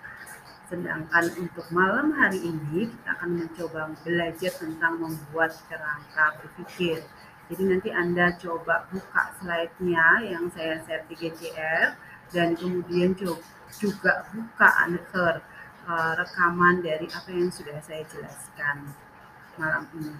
Sedangkan 0.66 1.26
untuk 1.38 1.66
malam 1.74 2.14
hari 2.14 2.42
ini 2.42 2.90
kita 2.90 3.10
akan 3.18 3.42
mencoba 3.42 3.90
belajar 4.06 4.54
tentang 4.58 5.02
membuat 5.02 5.54
kerangka 5.66 6.26
berpikir. 6.42 7.06
Jadi 7.50 7.64
nanti 7.66 7.90
Anda 7.90 8.38
coba 8.38 8.86
buka 8.94 9.34
slide-nya 9.42 10.22
yang 10.22 10.54
saya 10.54 10.78
share 10.86 11.06
di 11.10 11.18
GCR 11.18 11.98
dan 12.30 12.54
kemudian 12.54 13.18
juga 13.74 14.30
buka 14.30 14.70
answer 14.86 15.42
uh, 15.90 16.14
rekaman 16.14 16.86
dari 16.86 17.10
apa 17.10 17.30
yang 17.34 17.50
sudah 17.50 17.82
saya 17.82 18.06
jelaskan 18.06 18.94
malam 19.60 19.84
ini. 20.00 20.16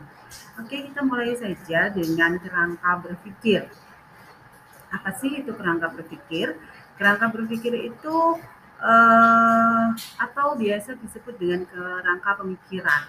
Oke, 0.60 0.92
kita 0.92 1.02
mulai 1.02 1.34
saja 1.40 1.90
dengan 1.90 2.36
kerangka 2.38 3.00
berpikir. 3.02 3.72
Apa 4.92 5.16
sih 5.18 5.42
itu 5.42 5.56
kerangka 5.56 5.90
berpikir? 5.96 6.60
Kerangka 7.00 7.32
berpikir 7.32 7.74
itu 7.90 8.18
uh, 8.84 9.88
atau 10.20 10.60
biasa 10.60 11.00
disebut 11.00 11.40
dengan 11.40 11.64
kerangka 11.66 12.44
pemikiran, 12.44 13.02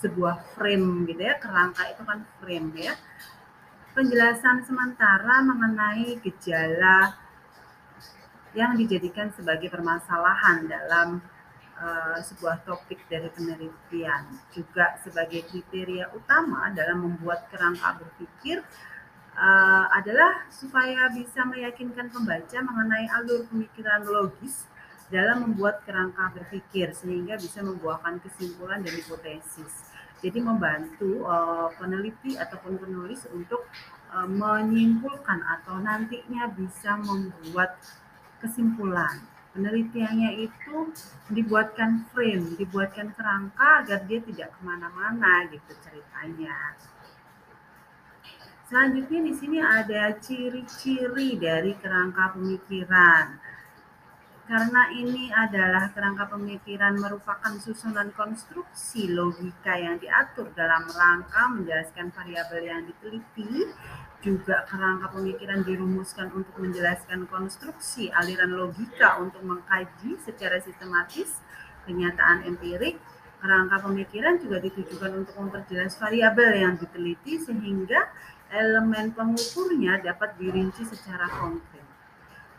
sebuah 0.00 0.56
frame 0.56 1.04
gitu 1.06 1.22
ya. 1.22 1.36
Kerangka 1.36 1.82
itu 1.92 2.02
kan 2.02 2.24
frame 2.40 2.72
ya. 2.80 2.94
Penjelasan 3.94 4.66
sementara 4.66 5.44
mengenai 5.46 6.18
gejala 6.18 7.14
yang 8.54 8.74
dijadikan 8.74 9.30
sebagai 9.34 9.70
permasalahan 9.70 10.66
dalam 10.66 11.22
uh, 11.78 12.18
sebuah 12.22 12.62
topik 12.66 13.02
dari 13.10 13.28
penelitian. 13.30 14.22
Juga 14.54 14.98
sebagai 15.02 15.46
kriteria 15.48 16.10
utama 16.14 16.70
dalam 16.74 17.06
membuat 17.06 17.50
kerangka 17.50 17.98
berpikir 18.02 18.62
uh, 19.34 19.86
adalah 19.94 20.46
supaya 20.50 21.10
bisa 21.10 21.42
meyakinkan 21.46 22.10
pembaca 22.10 22.58
mengenai 22.62 23.06
alur 23.10 23.46
pemikiran 23.50 24.06
logis 24.06 24.66
dalam 25.12 25.50
membuat 25.50 25.84
kerangka 25.84 26.32
berpikir 26.32 26.90
sehingga 26.96 27.36
bisa 27.36 27.60
membuahkan 27.60 28.18
kesimpulan 28.24 28.80
dan 28.80 28.94
hipotesis. 28.96 29.92
Jadi 30.24 30.40
membantu 30.40 31.28
uh, 31.28 31.68
peneliti 31.76 32.40
ataupun 32.40 32.80
penulis 32.80 33.28
untuk 33.28 33.68
uh, 34.08 34.24
menyimpulkan 34.24 35.44
atau 35.60 35.76
nantinya 35.84 36.48
bisa 36.48 36.96
membuat 36.96 37.76
kesimpulan 38.40 39.33
penelitiannya 39.54 40.50
itu 40.50 40.76
dibuatkan 41.30 42.10
frame, 42.10 42.58
dibuatkan 42.58 43.14
kerangka 43.14 43.86
agar 43.86 44.02
dia 44.04 44.20
tidak 44.26 44.50
ke 44.50 44.60
mana-mana 44.66 45.46
gitu 45.48 45.72
ceritanya. 45.80 46.74
Selanjutnya 48.66 49.20
di 49.30 49.32
sini 49.38 49.58
ada 49.62 50.18
ciri-ciri 50.18 51.38
dari 51.38 51.78
kerangka 51.78 52.34
pemikiran. 52.34 53.38
Karena 54.44 54.92
ini 54.92 55.32
adalah 55.32 55.88
kerangka 55.94 56.28
pemikiran 56.28 57.00
merupakan 57.00 57.56
susunan 57.56 58.12
konstruksi 58.12 59.08
logika 59.08 59.72
yang 59.72 59.96
diatur 59.96 60.52
dalam 60.52 60.84
rangka 60.84 61.48
menjelaskan 61.48 62.12
variabel 62.12 62.60
yang 62.60 62.82
diteliti, 62.84 63.72
juga 64.24 64.64
kerangka 64.64 65.12
pemikiran 65.12 65.60
dirumuskan 65.60 66.32
untuk 66.32 66.56
menjelaskan 66.56 67.28
konstruksi 67.28 68.08
aliran 68.08 68.56
logika 68.56 69.20
untuk 69.20 69.44
mengkaji 69.44 70.16
secara 70.24 70.56
sistematis 70.64 71.44
kenyataan 71.84 72.48
empirik. 72.48 72.96
Kerangka 73.44 73.84
pemikiran 73.84 74.40
juga 74.40 74.56
ditujukan 74.64 75.20
untuk 75.20 75.36
memperjelas 75.36 76.00
variabel 76.00 76.56
yang 76.56 76.80
diteliti 76.80 77.36
sehingga 77.36 78.08
elemen 78.48 79.12
pengukurnya 79.12 80.00
dapat 80.00 80.40
dirinci 80.40 80.88
secara 80.88 81.28
konkret. 81.28 81.84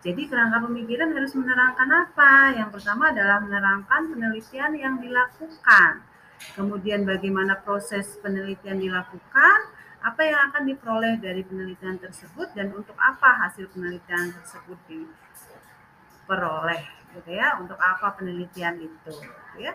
Jadi 0.05 0.29
kerangka 0.29 0.69
pemikiran 0.69 1.09
harus 1.17 1.33
menerangkan 1.33 1.89
apa? 1.89 2.53
Yang 2.61 2.69
pertama 2.77 3.09
adalah 3.09 3.41
menerangkan 3.41 4.13
penelitian 4.13 4.77
yang 4.77 5.01
dilakukan. 5.01 6.05
Kemudian 6.53 7.09
bagaimana 7.09 7.57
proses 7.57 8.13
penelitian 8.21 8.77
dilakukan, 8.77 9.73
apa 10.05 10.21
yang 10.21 10.53
akan 10.53 10.69
diperoleh 10.69 11.17
dari 11.17 11.41
penelitian 11.41 11.97
tersebut 11.97 12.53
dan 12.53 12.69
untuk 12.77 12.93
apa 13.01 13.49
hasil 13.49 13.65
penelitian 13.73 14.37
tersebut 14.37 14.77
diperoleh 14.85 16.85
gitu 17.17 17.33
ya 17.33 17.57
untuk 17.57 17.81
apa 17.81 18.13
penelitian 18.13 18.85
itu 18.85 19.13
gitu 19.17 19.57
ya. 19.57 19.73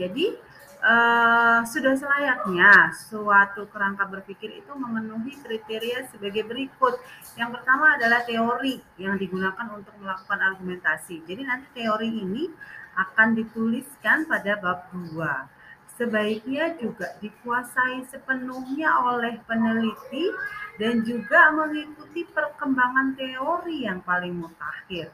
Jadi 0.00 0.40
uh, 0.80 1.60
sudah 1.68 2.00
selayaknya 2.00 2.96
suatu 2.96 3.68
kerangka 3.68 4.08
berpikir 4.08 4.64
itu 4.64 4.72
memenuhi 4.72 5.36
kriteria 5.44 6.08
sebagai 6.08 6.48
berikut. 6.48 6.96
Yang 7.36 7.60
pertama 7.60 8.00
adalah 8.00 8.24
teori 8.24 8.80
yang 8.96 9.20
digunakan 9.20 9.68
untuk 9.68 9.92
melakukan 10.00 10.40
argumentasi. 10.40 11.20
Jadi 11.28 11.44
nanti 11.44 11.68
teori 11.76 12.08
ini 12.08 12.48
akan 12.96 13.36
dituliskan 13.36 14.24
pada 14.24 14.56
bab 14.56 14.88
2 14.96 15.60
sebaiknya 15.96 16.76
juga 16.80 17.14
dikuasai 17.20 18.08
sepenuhnya 18.08 18.90
oleh 19.02 19.38
peneliti 19.44 20.32
dan 20.80 21.04
juga 21.04 21.52
mengikuti 21.52 22.24
perkembangan 22.26 23.12
teori 23.14 23.84
yang 23.84 24.00
paling 24.00 24.32
mutakhir. 24.40 25.12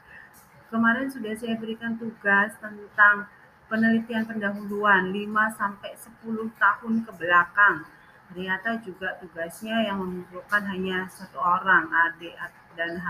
Kemarin 0.69 1.09
sudah 1.11 1.33
saya 1.35 1.57
berikan 1.57 1.97
tugas 1.97 2.53
tentang 2.61 3.27
penelitian 3.69 4.25
pendahuluan 4.25 5.13
5 5.13 5.59
sampai 5.59 5.91
10 5.93 6.49
tahun 6.57 6.93
ke 7.05 7.11
belakang. 7.17 7.85
Ternyata 8.29 8.77
juga 8.85 9.17
tugasnya 9.17 9.89
yang 9.89 10.05
mengumpulkan 10.05 10.61
hanya 10.69 11.09
satu 11.09 11.41
orang, 11.41 11.89
Ade 11.89 12.37
dan 12.77 13.01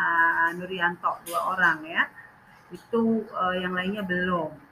Nurianto, 0.56 1.20
dua 1.28 1.56
orang 1.56 1.84
ya. 1.84 2.08
Itu 2.72 3.28
uh, 3.28 3.56
yang 3.60 3.76
lainnya 3.76 4.08
belum. 4.08 4.69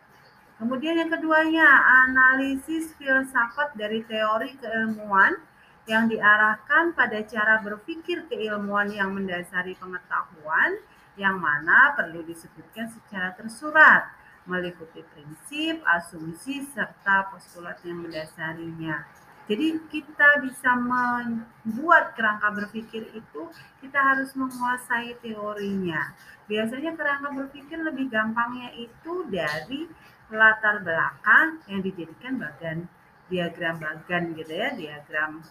Kemudian 0.58 0.98
yang 0.98 1.14
keduanya, 1.14 1.70
analisis 2.10 2.90
filsafat 2.98 3.78
dari 3.78 4.02
teori 4.10 4.58
keilmuan 4.58 5.38
yang 5.86 6.10
diarahkan 6.10 6.98
pada 6.98 7.22
cara 7.24 7.62
berpikir 7.62 8.26
keilmuan 8.26 8.90
yang 8.90 9.14
mendasari 9.14 9.78
pengetahuan 9.78 10.82
yang 11.14 11.38
mana 11.38 11.94
perlu 11.94 12.26
disebutkan 12.26 12.90
secara 12.90 13.38
tersurat 13.38 14.10
meliputi 14.50 15.06
prinsip, 15.14 15.84
asumsi, 15.86 16.66
serta 16.74 17.30
postulat 17.30 17.78
yang 17.86 18.02
mendasarinya. 18.02 19.06
Jadi 19.48 19.80
kita 19.88 20.44
bisa 20.44 20.76
membuat 20.76 22.18
kerangka 22.20 22.52
berpikir 22.52 23.08
itu, 23.16 23.48
kita 23.80 23.96
harus 23.96 24.36
menguasai 24.36 25.16
teorinya. 25.24 26.12
Biasanya 26.52 26.96
kerangka 27.00 27.32
berpikir 27.32 27.80
lebih 27.80 28.12
gampangnya 28.12 28.76
itu 28.76 29.24
dari 29.32 29.88
latar 30.28 30.84
belakang 30.84 31.64
yang 31.72 31.80
dijadikan 31.80 32.36
bagan 32.36 32.78
diagram 33.28 33.76
bagan 33.80 34.36
gitu 34.36 34.54
ya, 34.56 34.72
diagram 34.76 35.44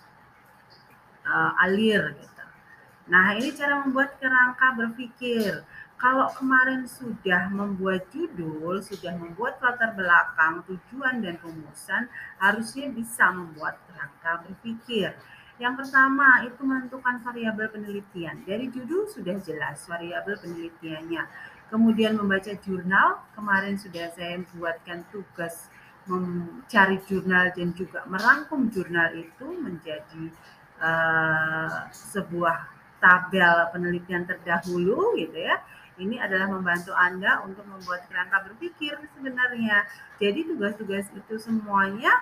uh, 1.25 1.53
alir 1.65 2.17
gitu. 2.17 2.45
Nah, 3.07 3.39
ini 3.39 3.55
cara 3.55 3.87
membuat 3.87 4.19
kerangka 4.19 4.75
berpikir. 4.75 5.63
Kalau 5.97 6.29
kemarin 6.37 6.85
sudah 6.85 7.49
membuat 7.49 8.05
judul, 8.13 8.85
sudah 8.85 9.17
membuat 9.17 9.57
latar 9.65 9.97
belakang, 9.97 10.61
tujuan 10.69 11.25
dan 11.25 11.41
rumusan, 11.41 12.13
harusnya 12.37 12.93
bisa 12.93 13.33
membuat 13.33 13.81
kerangka 13.89 14.45
berpikir. 14.45 15.17
Yang 15.57 15.75
pertama 15.81 16.45
itu 16.45 16.61
menentukan 16.69 17.25
variabel 17.25 17.73
penelitian. 17.73 18.45
Dari 18.45 18.69
judul 18.69 19.09
sudah 19.09 19.41
jelas 19.41 19.89
variabel 19.89 20.37
penelitiannya 20.37 21.25
kemudian 21.69 22.19
membaca 22.19 22.53
jurnal. 22.63 23.23
Kemarin 23.35 23.77
sudah 23.77 24.11
saya 24.15 24.41
buatkan 24.55 25.07
tugas 25.11 25.69
mencari 26.07 27.03
jurnal 27.11 27.51
dan 27.51 27.75
juga 27.75 28.07
merangkum 28.07 28.71
jurnal 28.71 29.11
itu 29.19 29.47
menjadi 29.59 30.31
uh, 30.79 31.91
sebuah 31.91 32.71
tabel 33.03 33.71
penelitian 33.75 34.25
terdahulu 34.25 35.19
gitu 35.19 35.37
ya. 35.37 35.59
Ini 35.97 36.21
adalah 36.21 36.53
membantu 36.53 36.93
Anda 36.93 37.41
untuk 37.43 37.65
membuat 37.65 38.05
kerangka 38.07 38.45
berpikir 38.53 39.01
sebenarnya. 39.17 39.89
Jadi 40.21 40.45
tugas-tugas 40.45 41.09
itu 41.09 41.35
semuanya 41.41 42.13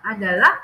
adalah 0.00 0.56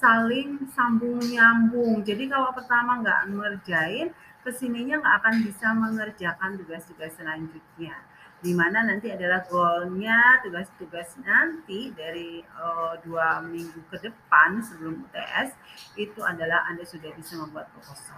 saling 0.00 0.70
sambung 0.72 1.18
nyambung. 1.18 2.00
Jadi 2.06 2.30
kalau 2.30 2.54
pertama 2.54 3.02
nggak 3.02 3.20
ngerjain, 3.36 4.14
ke 4.40 4.50
sininya 4.52 5.00
nggak 5.00 5.16
akan 5.20 5.34
bisa 5.44 5.66
mengerjakan 5.76 6.56
tugas-tugas 6.56 7.12
selanjutnya 7.16 7.96
di 8.40 8.56
mana 8.56 8.80
nanti 8.88 9.12
adalah 9.12 9.44
goalnya 9.44 10.40
tugas-tugas 10.40 11.12
nanti 11.20 11.92
dari 11.92 12.40
uh, 12.56 12.96
dua 13.04 13.44
minggu 13.44 13.84
ke 13.92 14.00
depan 14.00 14.64
sebelum 14.64 15.04
UTS 15.04 15.52
itu 16.00 16.24
adalah 16.24 16.64
Anda 16.72 16.88
sudah 16.88 17.12
bisa 17.12 17.36
membuat 17.36 17.68
proposal. 17.76 18.16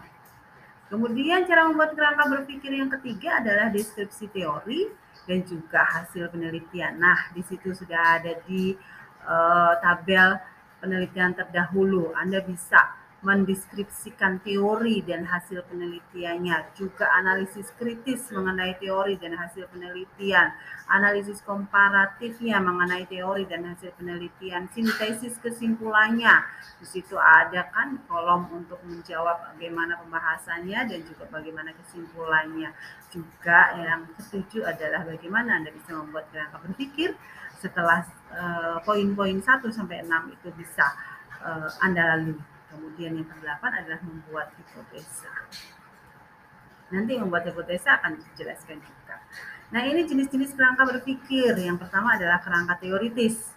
Kemudian 0.87 1.43
cara 1.49 1.67
membuat 1.67 1.99
kerangka 1.99 2.29
berpikir 2.31 2.71
yang 2.71 2.93
ketiga 2.93 3.43
adalah 3.43 3.73
deskripsi 3.75 4.31
teori 4.31 4.87
dan 5.27 5.43
juga 5.43 5.83
hasil 5.91 6.31
penelitian. 6.31 7.03
Nah, 7.03 7.33
di 7.35 7.43
situ 7.43 7.75
sudah 7.75 8.23
ada 8.23 8.39
di 8.47 8.77
uh, 9.27 9.75
tabel 9.83 10.39
penelitian 10.79 11.35
terdahulu. 11.35 12.15
Anda 12.15 12.45
bisa 12.45 13.02
mendeskripsikan 13.23 14.43
teori 14.43 14.99
dan 15.07 15.23
hasil 15.23 15.63
penelitiannya, 15.71 16.75
juga 16.75 17.07
analisis 17.15 17.71
kritis 17.79 18.27
mengenai 18.35 18.75
teori 18.83 19.15
dan 19.15 19.39
hasil 19.39 19.71
penelitian, 19.71 20.51
analisis 20.91 21.39
komparatifnya 21.47 22.59
mengenai 22.59 23.07
teori 23.07 23.47
dan 23.47 23.63
hasil 23.63 23.95
penelitian, 23.95 24.67
sintesis 24.75 25.39
kesimpulannya. 25.39 26.43
Di 26.83 26.87
situ 26.91 27.15
ada 27.15 27.71
kan 27.71 28.03
kolom 28.11 28.51
untuk 28.51 28.83
menjawab 28.83 29.55
bagaimana 29.55 30.03
pembahasannya 30.03 30.91
dan 30.91 31.01
juga 31.07 31.31
bagaimana 31.31 31.71
kesimpulannya. 31.79 32.75
Juga 33.15 33.79
yang 33.79 34.11
ketujuh 34.19 34.67
adalah 34.67 35.07
bagaimana 35.07 35.63
Anda 35.63 35.71
bisa 35.71 35.95
membuat 35.95 36.27
kerangka 36.35 36.59
berpikir 36.59 37.15
setelah 37.63 38.03
uh, 38.35 38.83
poin-poin 38.83 39.39
1 39.39 39.47
sampai 39.71 40.03
6 40.03 40.35
itu 40.35 40.49
bisa 40.59 40.91
uh, 41.47 41.71
Anda 41.79 42.19
lalui. 42.19 42.52
Kemudian 42.73 43.21
yang 43.21 43.29
kedelapan 43.29 43.85
adalah 43.85 44.01
membuat 44.01 44.57
hipotesa. 44.57 45.29
Nanti 46.89 47.13
membuat 47.21 47.45
hipotesa 47.45 48.01
akan 48.01 48.17
dijelaskan 48.17 48.81
juga. 48.81 49.21
Nah, 49.73 49.85
ini 49.85 50.09
jenis-jenis 50.09 50.57
kerangka 50.57 50.89
berpikir. 50.89 51.53
Yang 51.57 51.85
pertama 51.85 52.17
adalah 52.17 52.41
kerangka 52.41 52.81
teoritis. 52.81 53.53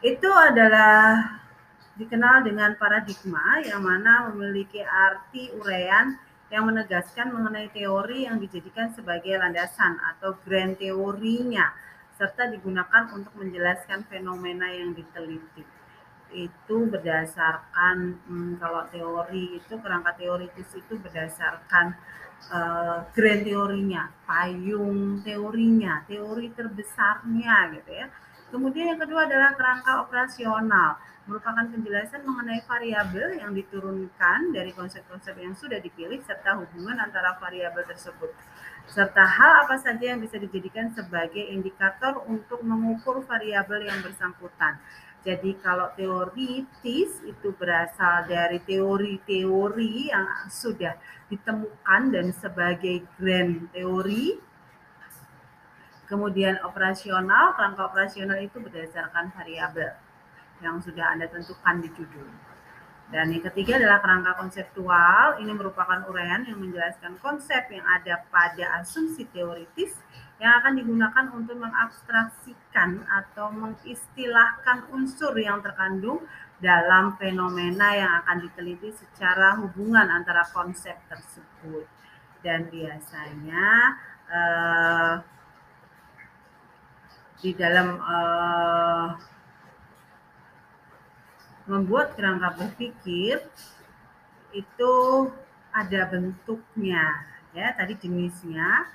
Itu 0.00 0.28
adalah 0.28 1.36
dikenal 1.96 2.44
dengan 2.44 2.76
paradigma 2.76 3.64
yang 3.64 3.80
mana 3.80 4.28
memiliki 4.28 4.84
arti 4.84 5.48
uraian 5.56 6.20
yang 6.52 6.68
menegaskan 6.68 7.32
mengenai 7.32 7.72
teori 7.72 8.28
yang 8.28 8.38
dijadikan 8.38 8.92
sebagai 8.92 9.34
landasan 9.34 9.98
atau 10.14 10.36
grand 10.44 10.78
teorinya 10.78 11.72
serta 12.14 12.48
digunakan 12.48 13.12
untuk 13.12 13.34
menjelaskan 13.36 14.06
fenomena 14.08 14.70
yang 14.70 14.94
diteliti. 14.94 15.64
Itu 16.34 16.90
berdasarkan 16.90 17.96
hmm, 18.26 18.52
kalau 18.58 18.82
teori 18.90 19.58
itu 19.58 19.74
kerangka 19.78 20.14
teoritis 20.18 20.68
itu 20.74 20.94
berdasarkan 20.98 21.94
uh, 22.52 23.06
grand 23.14 23.42
teorinya, 23.46 24.10
payung 24.26 25.22
teorinya, 25.22 26.02
teori 26.06 26.50
terbesarnya 26.52 27.76
gitu 27.78 27.90
ya. 27.90 28.06
Kemudian 28.46 28.94
yang 28.94 29.00
kedua 29.02 29.26
adalah 29.26 29.58
kerangka 29.58 30.06
operasional 30.06 31.02
merupakan 31.26 31.66
penjelasan 31.66 32.22
mengenai 32.22 32.62
variabel 32.62 33.42
yang 33.42 33.50
diturunkan 33.50 34.54
dari 34.54 34.70
konsep-konsep 34.70 35.34
yang 35.34 35.58
sudah 35.58 35.82
dipilih 35.82 36.22
serta 36.22 36.54
hubungan 36.54 37.02
antara 37.02 37.34
variabel 37.42 37.82
tersebut 37.82 38.30
serta 38.86 39.26
hal 39.26 39.66
apa 39.66 39.76
saja 39.82 40.14
yang 40.14 40.22
bisa 40.22 40.38
dijadikan 40.38 40.94
sebagai 40.94 41.42
indikator 41.42 42.22
untuk 42.30 42.62
mengukur 42.62 43.18
variabel 43.26 43.82
yang 43.82 43.98
bersangkutan. 43.98 44.78
Jadi 45.26 45.58
kalau 45.58 45.90
teoritis 45.98 47.18
itu 47.26 47.48
berasal 47.58 48.30
dari 48.30 48.62
teori-teori 48.62 50.14
yang 50.14 50.46
sudah 50.46 50.94
ditemukan 51.26 52.14
dan 52.14 52.30
sebagai 52.30 53.02
grand 53.18 53.66
teori. 53.74 54.38
Kemudian 56.06 56.62
operasional, 56.62 57.58
kerangka 57.58 57.90
operasional 57.90 58.38
itu 58.38 58.62
berdasarkan 58.62 59.34
variabel 59.34 59.98
yang 60.62 60.78
sudah 60.78 61.10
Anda 61.10 61.26
tentukan 61.26 61.82
di 61.82 61.90
judul. 61.90 62.30
Dan 63.10 63.34
yang 63.34 63.42
ketiga 63.50 63.82
adalah 63.82 63.98
kerangka 63.98 64.38
konseptual. 64.38 65.42
Ini 65.42 65.50
merupakan 65.50 66.06
uraian 66.06 66.46
yang 66.46 66.62
menjelaskan 66.62 67.18
konsep 67.18 67.66
yang 67.74 67.82
ada 67.82 68.22
pada 68.30 68.78
asumsi 68.78 69.26
teoritis 69.34 69.98
yang 70.36 70.52
akan 70.60 70.72
digunakan 70.76 71.26
untuk 71.32 71.56
mengabstraksikan 71.56 73.08
atau 73.08 73.48
mengistilahkan 73.56 74.92
unsur 74.92 75.32
yang 75.40 75.64
terkandung 75.64 76.20
dalam 76.60 77.16
fenomena 77.16 77.96
yang 77.96 78.12
akan 78.24 78.44
diteliti 78.44 78.92
secara 78.92 79.56
hubungan 79.64 80.08
antara 80.12 80.44
konsep 80.52 80.96
tersebut. 81.08 81.88
Dan 82.44 82.68
biasanya 82.68 83.96
uh, 84.28 85.14
di 87.40 87.50
dalam 87.56 87.96
uh, 87.96 89.08
membuat 91.64 92.12
kerangka 92.14 92.60
berpikir 92.60 93.40
itu 94.54 94.94
ada 95.74 96.00
bentuknya 96.08 97.26
ya 97.52 97.74
tadi 97.76 97.98
jenisnya 98.00 98.88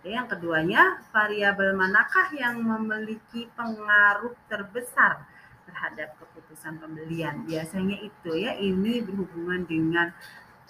Jadi 0.00 0.08
yang 0.16 0.28
keduanya, 0.30 1.02
variabel 1.12 1.76
manakah 1.76 2.30
yang 2.32 2.62
memiliki 2.62 3.50
pengaruh 3.52 4.32
terbesar 4.48 5.26
terhadap 5.68 6.16
keputusan 6.22 6.78
pembelian? 6.80 7.44
Biasanya 7.44 8.00
itu 8.00 8.30
ya, 8.38 8.54
ini 8.56 9.02
berhubungan 9.02 9.66
dengan 9.66 10.14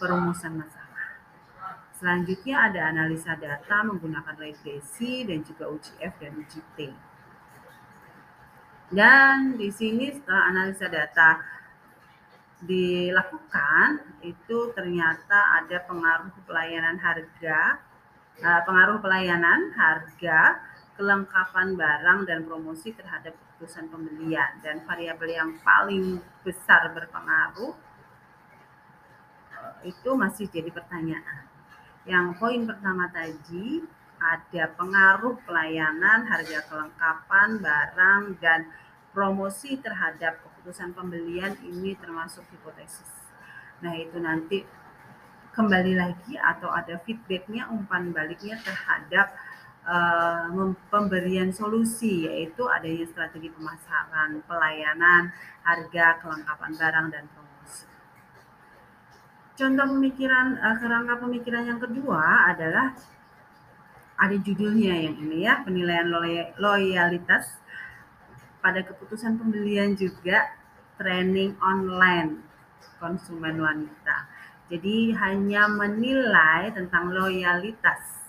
perumusan 0.00 0.56
masalah. 0.56 0.86
Selanjutnya 1.96 2.68
ada 2.68 2.92
analisa 2.92 3.36
data 3.36 3.80
menggunakan 3.84 4.36
regresi 4.36 5.24
dan 5.24 5.40
juga 5.44 5.68
UGF 5.72 6.12
dan 6.20 6.32
UGT. 6.36 6.78
Dan 8.86 9.58
di 9.58 9.66
sini 9.74 10.14
setelah 10.14 10.46
analisa 10.54 10.86
data 10.86 11.42
dilakukan, 12.62 14.22
itu 14.22 14.70
ternyata 14.78 15.58
ada 15.58 15.82
pengaruh 15.90 16.30
pelayanan 16.46 16.94
harga, 17.02 17.82
eh, 18.38 18.62
pengaruh 18.62 19.02
pelayanan 19.02 19.74
harga, 19.74 20.62
kelengkapan 20.94 21.74
barang 21.74 22.30
dan 22.30 22.46
promosi 22.46 22.94
terhadap 22.94 23.34
keputusan 23.34 23.90
pembelian 23.90 24.62
dan 24.62 24.80
variabel 24.86 25.34
yang 25.34 25.50
paling 25.66 26.22
besar 26.46 26.94
berpengaruh 26.94 27.74
eh, 29.50 29.90
itu 29.90 30.10
masih 30.14 30.46
jadi 30.46 30.70
pertanyaan. 30.70 31.42
Yang 32.06 32.38
poin 32.38 32.62
pertama 32.70 33.10
tadi 33.10 33.82
ada 34.16 34.64
pengaruh 34.74 35.36
pelayanan, 35.44 36.24
harga 36.24 36.64
kelengkapan, 36.66 37.60
barang, 37.60 38.22
dan 38.40 38.68
promosi 39.16 39.80
terhadap 39.80 40.40
keputusan 40.44 40.92
pembelian 40.92 41.56
ini 41.64 41.96
termasuk 41.96 42.44
hipotesis. 42.52 43.08
Nah 43.80 43.96
itu 43.96 44.20
nanti 44.20 44.60
kembali 45.56 45.96
lagi 45.96 46.36
atau 46.36 46.68
ada 46.68 47.00
feedbacknya, 47.00 47.72
umpan 47.72 48.12
baliknya 48.12 48.60
terhadap 48.60 49.32
uh, 49.88 50.52
pemberian 50.92 51.48
solusi 51.48 52.28
yaitu 52.28 52.68
adanya 52.68 53.08
strategi 53.08 53.48
pemasaran, 53.48 54.44
pelayanan, 54.44 55.32
harga, 55.64 56.20
kelengkapan 56.20 56.72
barang 56.76 57.06
dan 57.08 57.24
promosi. 57.32 57.88
Contoh 59.56 59.86
pemikiran 59.96 60.60
uh, 60.60 60.76
kerangka 60.76 61.14
pemikiran 61.24 61.64
yang 61.64 61.80
kedua 61.80 62.52
adalah 62.52 62.92
ada 64.16 64.36
judulnya 64.40 64.96
yang 64.96 65.16
ini 65.20 65.44
ya, 65.44 65.60
penilaian 65.62 66.08
loyalitas 66.56 67.60
pada 68.64 68.80
keputusan 68.82 69.36
pembelian 69.36 69.92
juga 69.94 70.56
training 70.96 71.54
online 71.60 72.40
konsumen 72.96 73.60
wanita. 73.60 74.26
Jadi 74.72 75.14
hanya 75.14 75.70
menilai 75.70 76.74
tentang 76.74 77.12
loyalitas 77.12 78.26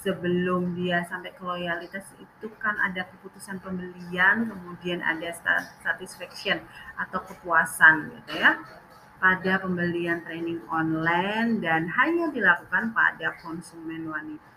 sebelum 0.00 0.76
dia 0.78 1.04
sampai 1.04 1.32
ke 1.32 1.42
loyalitas 1.44 2.04
itu 2.16 2.46
kan 2.62 2.76
ada 2.80 3.04
keputusan 3.08 3.60
pembelian, 3.60 4.48
kemudian 4.48 5.00
ada 5.04 5.32
satisfaction 5.82 6.62
atau 6.96 7.20
kepuasan 7.24 8.12
gitu 8.16 8.38
ya 8.38 8.60
pada 9.20 9.56
pembelian 9.56 10.20
training 10.20 10.60
online 10.68 11.64
dan 11.64 11.88
hanya 11.88 12.28
dilakukan 12.28 12.92
pada 12.92 13.32
konsumen 13.40 14.12
wanita. 14.12 14.53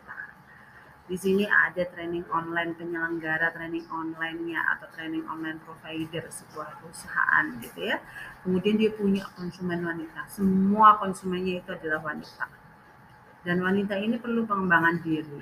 Di 1.07 1.15
sini 1.15 1.47
ada 1.47 1.87
training 1.87 2.27
online 2.27 2.75
penyelenggara 2.75 3.55
training 3.55 3.87
online-nya 3.87 4.59
atau 4.75 4.91
training 4.91 5.23
online 5.31 5.55
provider 5.63 6.27
sebuah 6.27 6.83
perusahaan 6.83 7.47
gitu 7.63 7.79
ya. 7.87 8.03
Kemudian 8.43 8.75
dia 8.75 8.91
punya 8.91 9.23
konsumen 9.39 9.87
wanita. 9.87 10.27
Semua 10.27 10.99
konsumennya 10.99 11.63
itu 11.63 11.69
adalah 11.71 12.03
wanita. 12.03 12.51
Dan 13.47 13.63
wanita 13.63 13.95
ini 13.95 14.19
perlu 14.19 14.43
pengembangan 14.43 14.99
diri 14.99 15.39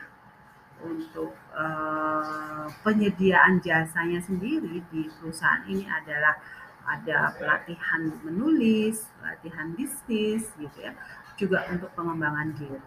untuk 0.85 1.33
uh, 1.57 2.69
penyediaan 2.85 3.57
jasanya 3.65 4.21
sendiri 4.21 4.85
di 4.93 5.09
perusahaan 5.17 5.65
ini 5.65 5.89
adalah 5.89 6.37
ada 6.85 7.33
pelatihan 7.33 8.13
menulis, 8.21 9.09
pelatihan 9.17 9.73
bisnis 9.73 10.45
gitu 10.61 10.77
ya, 10.77 10.93
juga 11.33 11.65
untuk 11.73 11.89
pengembangan 11.97 12.53
diri. 12.53 12.77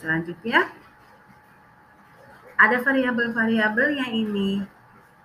Selanjutnya 0.00 0.72
ada 2.54 2.76
variabel-variabel 2.82 3.98
yang 3.98 4.12
ini 4.14 4.62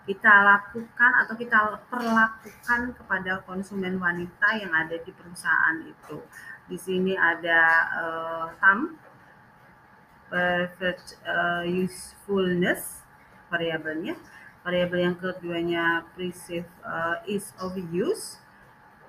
kita 0.10 0.34
lakukan 0.42 1.12
atau 1.22 1.38
kita 1.38 1.86
perlakukan 1.86 2.98
kepada 2.98 3.46
konsumen 3.46 4.02
wanita 4.02 4.58
yang 4.58 4.74
ada 4.74 4.98
di 4.98 5.14
perusahaan 5.14 5.86
itu. 5.86 6.18
Di 6.66 6.78
sini 6.82 7.14
ada 7.14 7.62
uh, 7.94 8.46
TAM, 8.58 8.98
perfect 10.34 11.22
uh, 11.30 11.62
usefulness 11.62 13.06
variabelnya. 13.54 14.18
Variabel 14.66 15.14
yang 15.14 15.18
keduanya 15.22 16.10
perceive 16.18 16.66
uh, 16.82 17.22
ease 17.30 17.54
of 17.62 17.78
use, 17.94 18.42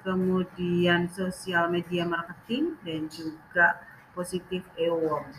kemudian 0.04 1.08
social 1.08 1.72
media 1.72 2.04
marketing 2.04 2.76
dan 2.84 3.08
juga 3.08 3.80
positive 4.12 4.68
e-worm. 4.76 5.32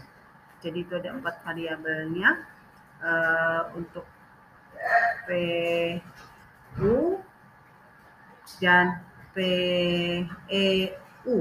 Jadi 0.61 0.85
itu 0.85 0.93
ada 0.97 1.13
empat 1.13 1.41
variabelnya 1.45 2.49
uh, 3.01 3.73
untuk 3.75 4.05
PU 5.25 7.17
dan 8.61 9.01
PEU. 9.33 11.37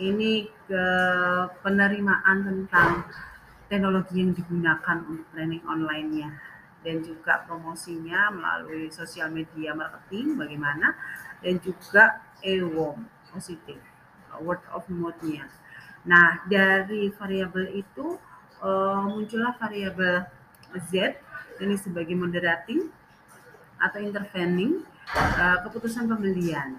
Ini 0.00 0.32
ke 0.64 0.86
penerimaan 1.60 2.36
tentang 2.40 3.04
teknologi 3.68 4.24
yang 4.24 4.32
digunakan 4.32 5.04
untuk 5.04 5.28
training 5.36 5.60
online-nya 5.68 6.32
dan 6.80 7.04
juga 7.04 7.44
promosinya 7.44 8.32
melalui 8.32 8.88
sosial 8.88 9.28
media 9.28 9.76
marketing 9.76 10.40
bagaimana 10.40 10.96
dan 11.44 11.60
juga 11.60 12.24
EWOM 12.40 13.04
positif 13.28 13.76
word 14.40 14.64
of 14.72 14.88
mouth-nya. 14.88 15.44
Nah, 16.08 16.40
dari 16.48 17.12
variabel 17.12 17.76
itu 17.76 18.16
uh, 18.60 19.04
muncullah 19.08 19.56
variabel 19.56 20.28
Z 20.88 21.16
ini 21.60 21.76
sebagai 21.76 22.16
moderating 22.16 22.88
atau 23.80 23.98
intervening 24.00 24.84
uh, 25.16 25.58
keputusan 25.66 26.08
pembelian. 26.08 26.76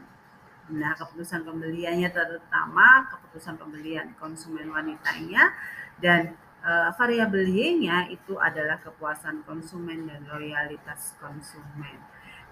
Nah, 0.72 0.96
keputusan 0.96 1.44
pembeliannya 1.44 2.10
terutama 2.14 3.10
keputusan 3.12 3.60
pembelian 3.60 4.16
konsumen 4.16 4.72
wanitanya 4.72 5.52
dan 6.00 6.38
uh, 6.64 6.96
variabel 6.96 7.44
Y-nya 7.50 8.08
itu 8.08 8.40
adalah 8.40 8.80
kepuasan 8.80 9.44
konsumen 9.44 10.08
dan 10.08 10.24
loyalitas 10.32 11.18
konsumen. 11.20 12.00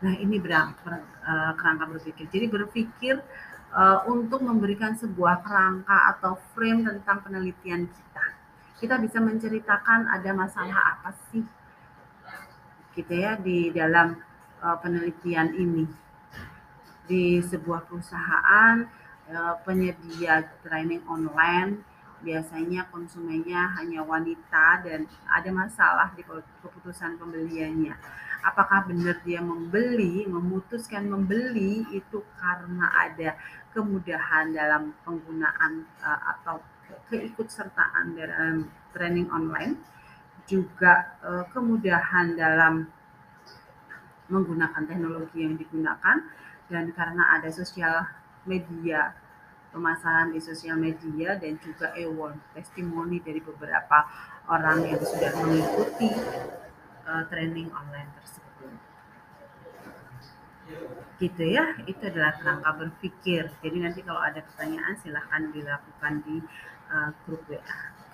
Nah, 0.03 0.15
ini 0.19 0.35
berang, 0.39 0.75
uh, 0.83 1.53
kerangka 1.55 1.87
berpikir. 1.95 2.27
Jadi 2.27 2.45
berpikir 2.51 3.15
uh, 3.71 4.03
untuk 4.11 4.43
memberikan 4.43 4.99
sebuah 4.99 5.39
kerangka 5.45 5.97
atau 6.17 6.35
frame 6.51 6.83
tentang 6.87 7.23
penelitian 7.23 7.87
kita 7.87 8.38
kita 8.79 8.95
bisa 8.99 9.19
menceritakan 9.19 10.07
ada 10.07 10.31
masalah 10.31 10.97
apa 10.97 11.11
sih 11.29 11.43
gitu 12.95 13.13
ya 13.13 13.35
di 13.35 13.69
dalam 13.75 14.15
uh, 14.63 14.77
penelitian 14.79 15.51
ini 15.55 15.85
di 17.05 17.43
sebuah 17.43 17.87
perusahaan 17.91 18.87
uh, 19.31 19.55
penyedia 19.67 20.47
training 20.63 21.03
online 21.11 21.83
biasanya 22.19 22.87
konsumennya 22.91 23.79
hanya 23.79 24.03
wanita 24.03 24.83
dan 24.83 25.07
ada 25.31 25.49
masalah 25.55 26.11
di 26.19 26.23
keputusan 26.59 27.15
pembeliannya. 27.15 27.95
Apakah 28.43 28.87
benar 28.87 29.19
dia 29.23 29.39
membeli, 29.39 30.27
memutuskan 30.27 31.07
membeli 31.07 31.87
itu 31.95 32.19
karena 32.39 32.87
ada 32.91 33.39
kemudahan 33.71 34.51
dalam 34.51 34.95
penggunaan 35.03 35.87
uh, 36.03 36.35
atau 36.35 36.59
keikutsertaan 37.09 38.17
dalam 38.17 38.69
training 38.93 39.29
online, 39.29 39.77
juga 40.49 41.19
uh, 41.21 41.45
kemudahan 41.53 42.33
dalam 42.33 42.89
menggunakan 44.29 44.85
teknologi 44.85 45.41
yang 45.41 45.57
digunakan, 45.57 46.21
dan 46.69 46.93
karena 46.93 47.37
ada 47.37 47.49
sosial 47.49 48.05
media, 48.45 49.13
pemasaran 49.73 50.33
di 50.33 50.41
sosial 50.41 50.77
media, 50.77 51.37
dan 51.37 51.57
juga 51.61 51.93
award 51.97 52.37
testimoni 52.53 53.21
dari 53.21 53.41
beberapa 53.41 54.05
orang 54.49 54.85
yang 54.85 55.01
sudah 55.01 55.33
mengikuti 55.37 56.09
uh, 57.05 57.25
training 57.29 57.69
online 57.73 58.09
tersebut. 58.17 58.73
Gitu 61.19 61.43
ya 61.51 61.75
itu 61.89 61.99
adalah 62.05 62.37
kerangka 62.37 62.69
berpikir. 62.77 63.49
Jadi 63.59 63.77
nanti 63.81 63.99
kalau 64.05 64.21
ada 64.21 64.39
pertanyaan 64.45 64.95
silahkan 65.01 65.49
dilakukan 65.51 66.21
di 66.23 66.37
grup 67.25 67.45
WA. 67.45 67.61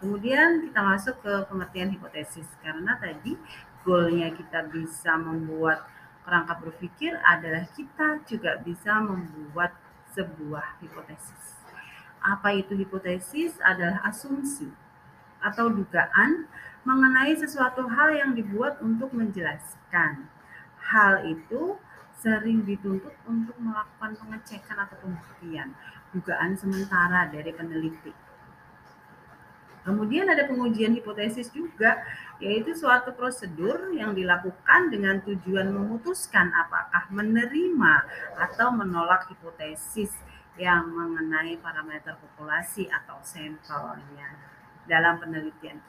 Kemudian 0.04 0.68
kita 0.68 0.80
masuk 0.84 1.16
ke 1.24 1.34
pengertian 1.48 1.90
hipotesis 1.96 2.46
karena 2.60 3.00
tadi 3.00 3.40
goalnya 3.88 4.28
kita 4.36 4.68
bisa 4.68 5.16
membuat 5.16 5.88
kerangka 6.28 6.60
berpikir 6.60 7.16
adalah 7.24 7.64
kita 7.72 8.20
juga 8.28 8.60
bisa 8.60 9.00
membuat 9.00 9.72
sebuah 10.12 10.84
hipotesis. 10.84 11.64
Apa 12.20 12.52
itu 12.58 12.76
hipotesis? 12.76 13.56
Adalah 13.64 14.04
asumsi 14.10 14.68
atau 15.40 15.70
dugaan 15.70 16.50
mengenai 16.84 17.38
sesuatu 17.38 17.86
hal 17.88 18.18
yang 18.18 18.32
dibuat 18.34 18.82
untuk 18.82 19.14
menjelaskan. 19.14 20.28
Hal 20.92 21.24
itu 21.30 21.78
sering 22.20 22.66
dituntut 22.66 23.14
untuk 23.30 23.56
melakukan 23.62 24.18
pengecekan 24.18 24.86
atau 24.86 24.98
pembuktian, 25.02 25.78
dugaan 26.12 26.58
sementara 26.58 27.30
dari 27.30 27.54
peneliti 27.54 28.25
Kemudian 29.86 30.26
ada 30.26 30.50
pengujian 30.50 30.98
hipotesis 30.98 31.54
juga, 31.54 32.02
yaitu 32.42 32.74
suatu 32.74 33.14
prosedur 33.14 33.94
yang 33.94 34.18
dilakukan 34.18 34.90
dengan 34.90 35.22
tujuan 35.22 35.70
memutuskan 35.70 36.50
apakah 36.52 37.06
menerima 37.14 37.94
atau 38.34 38.74
menolak 38.74 39.30
hipotesis 39.30 40.10
yang 40.58 40.90
mengenai 40.90 41.62
parameter 41.62 42.18
populasi 42.18 42.90
atau 42.90 43.22
sampelnya. 43.22 44.42
Dalam 44.90 45.22
penelitian 45.22 45.82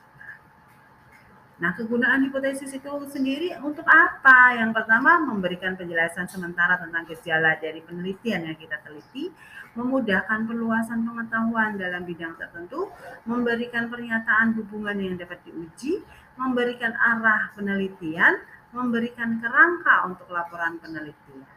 Nah, 1.56 1.72
kegunaan 1.72 2.20
hipotesis 2.28 2.68
itu 2.68 2.92
sendiri 3.08 3.56
untuk 3.64 3.88
apa? 3.88 4.60
Yang 4.60 4.76
pertama, 4.76 5.16
memberikan 5.24 5.72
penjelasan 5.72 6.28
sementara 6.28 6.76
tentang 6.76 7.08
gejala 7.08 7.56
dari 7.56 7.80
penelitian 7.80 8.52
yang 8.52 8.56
kita 8.60 8.76
teliti, 8.84 9.32
memudahkan 9.72 10.44
perluasan 10.44 11.08
pengetahuan 11.08 11.80
dalam 11.80 12.04
bidang 12.04 12.36
tertentu, 12.36 12.92
memberikan 13.24 13.88
pernyataan 13.88 14.52
hubungan 14.60 15.00
yang 15.00 15.16
dapat 15.16 15.40
diuji, 15.48 16.04
memberikan 16.36 16.92
arah 16.92 17.48
penelitian, 17.56 18.36
memberikan 18.76 19.40
kerangka 19.40 20.12
untuk 20.12 20.28
laporan 20.28 20.76
penelitian. 20.76 21.55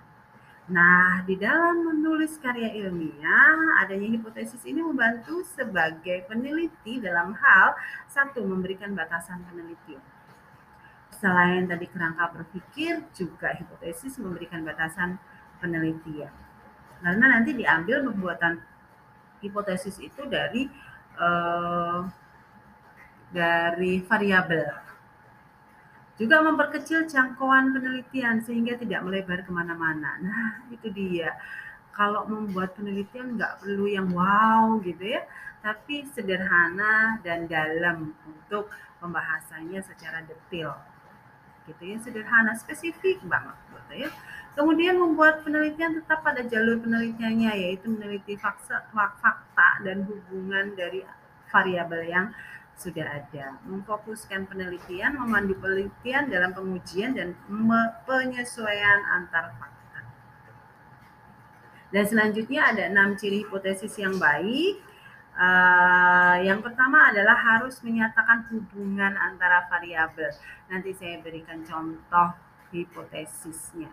Nah, 0.69 1.25
di 1.25 1.33
dalam 1.33 1.81
menulis 1.81 2.37
karya 2.37 2.69
ilmiah, 2.77 3.81
adanya 3.81 4.05
hipotesis 4.13 4.61
ini 4.69 4.85
membantu 4.85 5.41
sebagai 5.41 6.29
peneliti 6.29 7.01
dalam 7.01 7.33
hal 7.33 7.73
satu 8.05 8.45
memberikan 8.45 8.93
batasan 8.93 9.41
penelitian. 9.49 9.97
Selain 11.09 11.65
tadi 11.65 11.89
kerangka 11.89 12.29
berpikir, 12.37 13.01
juga 13.17 13.57
hipotesis 13.57 14.21
memberikan 14.21 14.61
batasan 14.61 15.17
penelitian. 15.57 16.29
Karena 17.01 17.25
nanti 17.33 17.57
diambil 17.57 18.05
pembuatan 18.05 18.61
hipotesis 19.41 19.97
itu 19.97 20.21
dari 20.29 20.69
uh, 21.17 22.05
dari 23.33 24.05
variabel 24.05 24.88
juga 26.19 26.43
memperkecil 26.43 27.07
jangkauan 27.07 27.71
penelitian 27.71 28.43
sehingga 28.43 28.75
tidak 28.75 29.07
melebar 29.07 29.39
ke 29.47 29.51
mana-mana. 29.55 30.19
Nah, 30.19 30.67
itu 30.69 30.91
dia. 30.91 31.31
kalau 31.99 32.23
membuat 32.31 32.79
penelitian 32.79 33.35
nggak 33.35 33.59
perlu 33.59 33.83
yang 33.83 34.07
wow 34.15 34.79
gitu 34.79 35.03
ya, 35.03 35.19
tapi 35.59 36.07
sederhana 36.07 37.19
dan 37.27 37.43
dalam 37.43 38.15
untuk 38.23 38.71
pembahasannya 39.03 39.83
secara 39.83 40.23
detail. 40.23 40.79
Gitu 41.67 41.83
ya, 41.83 41.97
sederhana, 41.99 42.55
spesifik 42.55 43.19
banget 43.27 43.57
gitu 43.75 44.07
ya. 44.07 44.09
Kemudian 44.55 44.95
membuat 44.95 45.43
penelitian 45.43 45.99
tetap 45.99 46.23
pada 46.23 46.39
jalur 46.47 46.79
penelitiannya 46.79 47.51
yaitu 47.67 47.91
meneliti 47.91 48.39
fakta, 48.39 48.87
fakta 48.95 49.83
dan 49.83 50.07
hubungan 50.07 50.79
dari 50.79 51.03
variabel 51.51 52.01
yang 52.07 52.31
sudah 52.79 53.05
ada. 53.19 53.59
Memfokuskan 53.67 54.47
penelitian, 54.47 55.19
memandu 55.19 55.59
penelitian 55.59 56.31
dalam 56.31 56.55
pengujian 56.55 57.11
dan 57.11 57.35
penyesuaian 58.07 58.99
antar 59.19 59.51
fakta. 59.59 60.01
Dan 61.91 62.03
selanjutnya 62.07 62.71
ada 62.71 62.87
enam 62.87 63.19
ciri 63.19 63.43
hipotesis 63.43 63.99
yang 63.99 64.15
baik. 64.15 64.79
Uh, 65.39 66.35
yang 66.43 66.59
pertama 66.59 67.11
adalah 67.11 67.35
harus 67.35 67.79
menyatakan 67.83 68.47
hubungan 68.51 69.15
antara 69.15 69.67
variabel. 69.71 70.31
Nanti 70.71 70.91
saya 70.95 71.19
berikan 71.19 71.63
contoh 71.63 72.35
hipotesisnya. 72.71 73.91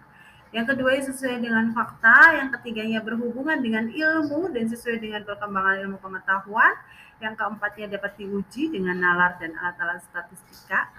Yang 0.54 0.66
kedua 0.72 0.90
sesuai 1.02 1.42
dengan 1.42 1.74
fakta, 1.74 2.38
yang 2.38 2.48
ketiganya 2.54 3.02
berhubungan 3.02 3.58
dengan 3.60 3.90
ilmu 3.90 4.54
dan 4.54 4.70
sesuai 4.70 5.02
dengan 5.02 5.26
perkembangan 5.26 5.84
ilmu 5.84 5.98
pengetahuan, 5.98 6.72
yang 7.20 7.34
keempatnya 7.34 7.96
dapat 7.96 8.16
diuji 8.20 8.68
dengan 8.72 9.00
nalar 9.00 9.40
dan 9.40 9.56
alat-alat 9.56 10.04
statistika. 10.04 10.92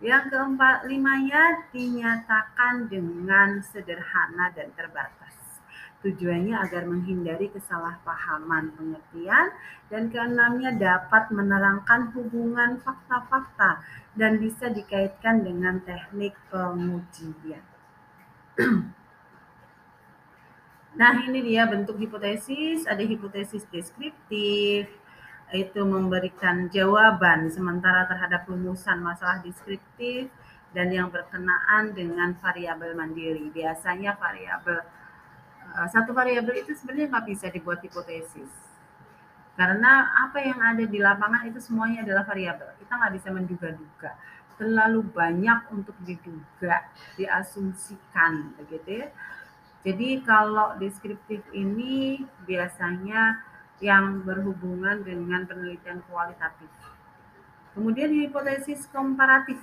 Yang 0.00 0.36
keempat 0.36 0.84
limanya 0.90 1.64
dinyatakan 1.72 2.92
dengan 2.92 3.62
sederhana 3.62 4.52
dan 4.52 4.72
terbatas. 4.76 5.32
Tujuannya 6.04 6.60
agar 6.60 6.84
menghindari 6.84 7.48
kesalahpahaman 7.48 8.76
pengertian 8.76 9.48
dan 9.88 10.12
keenamnya 10.12 10.76
dapat 10.76 11.32
menerangkan 11.32 12.12
hubungan 12.12 12.76
fakta-fakta 12.84 13.80
dan 14.12 14.36
bisa 14.36 14.68
dikaitkan 14.68 15.40
dengan 15.40 15.80
teknik 15.80 16.36
pengujian. 16.52 17.64
nah, 21.00 21.24
ini 21.24 21.40
dia 21.40 21.64
bentuk 21.64 21.96
hipotesis, 21.96 22.84
ada 22.84 23.00
hipotesis 23.00 23.64
deskriptif, 23.72 24.92
itu 25.52 25.80
memberikan 25.84 26.72
jawaban 26.72 27.52
sementara 27.52 28.08
terhadap 28.08 28.48
rumusan 28.48 29.04
masalah 29.04 29.44
deskriptif 29.44 30.32
dan 30.72 30.90
yang 30.90 31.12
berkenaan 31.12 31.92
dengan 31.92 32.32
variabel 32.40 32.96
mandiri. 32.96 33.52
Biasanya 33.52 34.16
variabel 34.16 34.80
eh, 35.76 35.88
satu 35.92 36.16
variabel 36.16 36.64
itu 36.64 36.72
sebenarnya 36.72 37.12
nggak 37.12 37.26
bisa 37.28 37.46
dibuat 37.52 37.84
hipotesis 37.84 38.74
karena 39.54 40.10
apa 40.26 40.42
yang 40.42 40.58
ada 40.58 40.82
di 40.82 40.98
lapangan 40.98 41.46
itu 41.46 41.62
semuanya 41.62 42.02
adalah 42.02 42.26
variabel. 42.26 42.74
Kita 42.74 42.92
nggak 42.98 43.14
bisa 43.14 43.28
menduga-duga. 43.30 44.10
Terlalu 44.58 45.00
banyak 45.14 45.70
untuk 45.70 45.94
diduga, 46.02 46.90
diasumsikan, 47.14 48.54
begitu 48.58 49.06
ya. 49.06 49.08
Jadi 49.86 50.26
kalau 50.26 50.74
deskriptif 50.82 51.44
ini 51.54 52.26
biasanya 52.48 53.38
yang 53.84 54.24
berhubungan 54.24 55.04
dengan 55.04 55.44
penelitian 55.44 56.00
kualitatif. 56.08 56.72
Kemudian 57.76 58.08
hipotesis 58.16 58.88
komparatif 58.88 59.60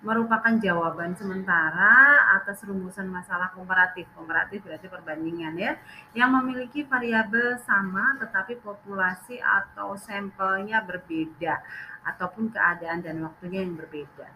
merupakan 0.00 0.56
jawaban 0.56 1.12
sementara 1.12 2.24
atas 2.40 2.64
rumusan 2.64 3.10
masalah 3.10 3.52
komparatif. 3.52 4.08
Komparatif 4.16 4.64
berarti 4.64 4.86
perbandingan 4.88 5.54
ya, 5.58 5.72
yang 6.16 6.32
memiliki 6.38 6.86
variabel 6.86 7.60
sama 7.66 8.16
tetapi 8.22 8.62
populasi 8.62 9.42
atau 9.42 9.98
sampelnya 10.00 10.80
berbeda 10.86 11.60
ataupun 12.06 12.48
keadaan 12.48 13.04
dan 13.04 13.20
waktunya 13.20 13.60
yang 13.60 13.76
berbeda. 13.76 14.28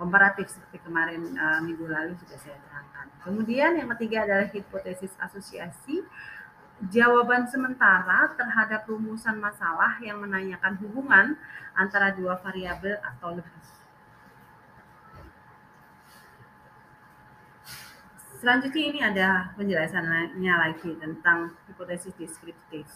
Komparatif 0.00 0.48
seperti 0.48 0.80
kemarin 0.80 1.36
uh, 1.36 1.60
minggu 1.60 1.84
lalu 1.84 2.16
sudah 2.24 2.38
saya 2.40 2.56
terangkan. 2.56 3.06
Kemudian 3.20 3.76
yang 3.76 3.88
ketiga 3.94 4.24
adalah 4.24 4.48
hipotesis 4.48 5.12
asosiasi 5.20 6.00
jawaban 6.88 7.44
sementara 7.44 8.32
terhadap 8.40 8.88
rumusan 8.88 9.36
masalah 9.36 10.00
yang 10.00 10.16
menanyakan 10.24 10.80
hubungan 10.80 11.36
antara 11.76 12.16
dua 12.16 12.40
variabel 12.40 12.96
atau 13.04 13.36
lebih. 13.36 13.64
Selanjutnya 18.40 18.84
ini 18.88 19.00
ada 19.04 19.28
penjelasannya 19.60 20.54
lagi 20.56 20.96
tentang 20.96 21.52
hipotesis 21.68 22.16
deskriptif. 22.16 22.88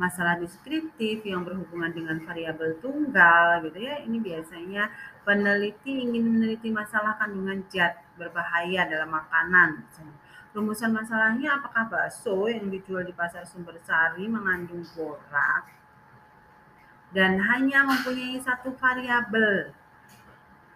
Masalah 0.00 0.40
deskriptif 0.40 1.20
yang 1.28 1.44
berhubungan 1.44 1.92
dengan 1.92 2.16
variabel 2.24 2.80
tunggal 2.80 3.60
gitu 3.68 3.76
ya. 3.76 4.00
Ini 4.00 4.16
biasanya 4.16 4.88
peneliti 5.28 6.00
ingin 6.00 6.24
meneliti 6.24 6.72
masalah 6.72 7.20
kandungan 7.20 7.60
zat 7.68 8.00
berbahaya 8.16 8.88
dalam 8.88 9.12
makanan. 9.12 9.84
Rumusan 10.50 10.90
masalahnya 10.90 11.62
apakah 11.62 11.86
bakso 11.86 12.50
yang 12.50 12.66
dijual 12.74 13.06
di 13.06 13.14
pasar 13.14 13.46
sumber 13.46 13.78
sari 13.86 14.26
mengandung 14.26 14.82
borak 14.98 15.70
dan 17.14 17.38
hanya 17.38 17.86
mempunyai 17.86 18.34
satu 18.42 18.74
variabel 18.74 19.70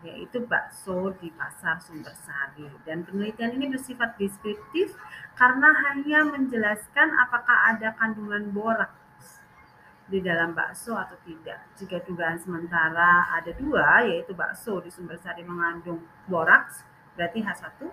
yaitu 0.07 0.47
bakso 0.47 1.11
di 1.19 1.27
pasar 1.35 1.83
sumber 1.83 2.15
sari 2.15 2.71
dan 2.87 3.03
penelitian 3.03 3.59
ini 3.59 3.75
bersifat 3.75 4.15
deskriptif 4.15 4.95
karena 5.35 5.75
hanya 5.91 6.23
menjelaskan 6.23 7.11
apakah 7.19 7.75
ada 7.75 7.99
kandungan 7.99 8.55
borak 8.55 8.95
di 10.07 10.23
dalam 10.23 10.55
bakso 10.55 10.95
atau 10.95 11.19
tidak. 11.27 11.65
Jika 11.75 11.99
dugaan 12.05 12.37
sementara 12.37 13.27
ada 13.33 13.51
dua, 13.57 14.05
yaitu 14.05 14.37
bakso 14.37 14.79
di 14.85 14.93
sumber 14.93 15.17
sari 15.17 15.41
mengandung 15.43 16.05
boraks, 16.29 16.85
berarti 17.17 17.41
H1 17.41 17.89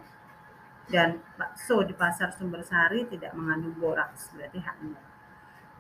dan 0.91 1.23
bakso 1.39 1.87
di 1.87 1.95
pasar 1.95 2.35
sumber 2.35 2.61
sari 2.67 3.07
tidak 3.07 3.31
mengandung 3.31 3.73
boraks 3.79 4.35
berarti 4.35 4.59
H0. 4.59 4.91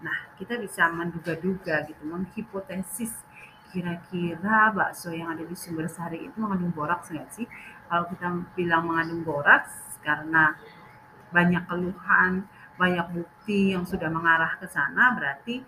Nah, 0.01 0.19
kita 0.39 0.57
bisa 0.57 0.87
menduga-duga 0.89 1.85
gitu, 1.85 2.01
menghipotesis 2.07 3.13
kira-kira 3.71 4.71
bakso 4.71 5.11
yang 5.11 5.31
ada 5.35 5.43
di 5.43 5.55
sumber 5.55 5.91
sari 5.91 6.27
itu 6.27 6.35
mengandung 6.39 6.71
boraks 6.71 7.11
nggak 7.11 7.29
sih? 7.29 7.45
Kalau 7.91 8.07
kita 8.07 8.27
bilang 8.55 8.87
mengandung 8.87 9.21
boraks 9.27 9.99
karena 9.99 10.55
banyak 11.31 11.63
keluhan, 11.67 12.47
banyak 12.79 13.05
bukti 13.13 13.75
yang 13.75 13.85
sudah 13.85 14.09
mengarah 14.09 14.57
ke 14.57 14.67
sana, 14.67 15.15
berarti 15.15 15.63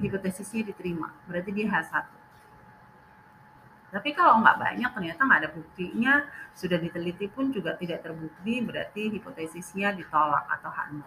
hipotesisnya 0.00 0.68
diterima. 0.68 1.12
Berarti 1.28 1.50
dia 1.52 1.68
H1. 1.68 2.15
Tapi 3.86 4.10
kalau 4.18 4.42
nggak 4.42 4.58
banyak 4.58 4.90
ternyata 4.90 5.20
nggak 5.22 5.40
ada 5.46 5.50
buktinya, 5.54 6.14
sudah 6.58 6.78
diteliti 6.82 7.30
pun 7.30 7.54
juga 7.54 7.78
tidak 7.78 8.02
terbukti, 8.02 8.58
berarti 8.58 9.14
hipotesisnya 9.14 9.94
ditolak 9.94 10.44
atau 10.50 10.70
H0. 10.74 11.06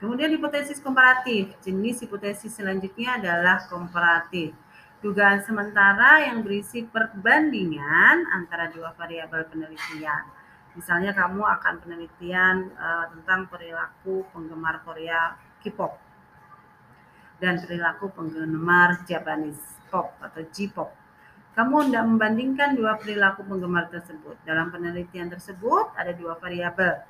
Kemudian 0.00 0.32
hipotesis 0.32 0.80
komparatif. 0.80 1.52
Jenis 1.60 2.00
hipotesis 2.00 2.56
selanjutnya 2.56 3.20
adalah 3.20 3.68
komparatif. 3.68 4.56
Dugaan 5.04 5.44
sementara 5.44 6.24
yang 6.24 6.40
berisi 6.40 6.88
perbandingan 6.88 8.24
antara 8.32 8.72
dua 8.72 8.96
variabel 8.96 9.44
penelitian. 9.52 10.24
Misalnya 10.72 11.12
kamu 11.12 11.44
akan 11.44 11.74
penelitian 11.84 12.72
uh, 12.80 13.12
tentang 13.12 13.44
perilaku 13.52 14.24
penggemar 14.32 14.80
Korea 14.88 15.36
K-pop 15.60 16.09
dan 17.40 17.56
perilaku 17.58 18.12
penggemar 18.12 19.02
Japanese 19.08 19.80
pop 19.88 20.12
atau 20.20 20.44
J-pop. 20.52 20.92
Kamu 21.56 21.90
tidak 21.90 22.04
membandingkan 22.06 22.78
dua 22.78 22.94
perilaku 23.00 23.42
penggemar 23.42 23.90
tersebut. 23.90 24.38
Dalam 24.46 24.70
penelitian 24.70 25.26
tersebut 25.26 25.90
ada 25.98 26.14
dua 26.14 26.38
variabel 26.38 27.02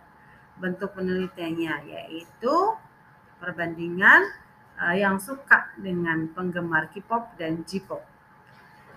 bentuk 0.56 0.96
penelitiannya 0.96 1.74
yaitu 1.90 2.56
perbandingan 3.36 4.32
uh, 4.80 4.96
yang 4.96 5.20
suka 5.20 5.74
dengan 5.76 6.30
penggemar 6.32 6.88
K-pop 6.88 7.36
dan 7.36 7.66
J-pop. 7.66 8.00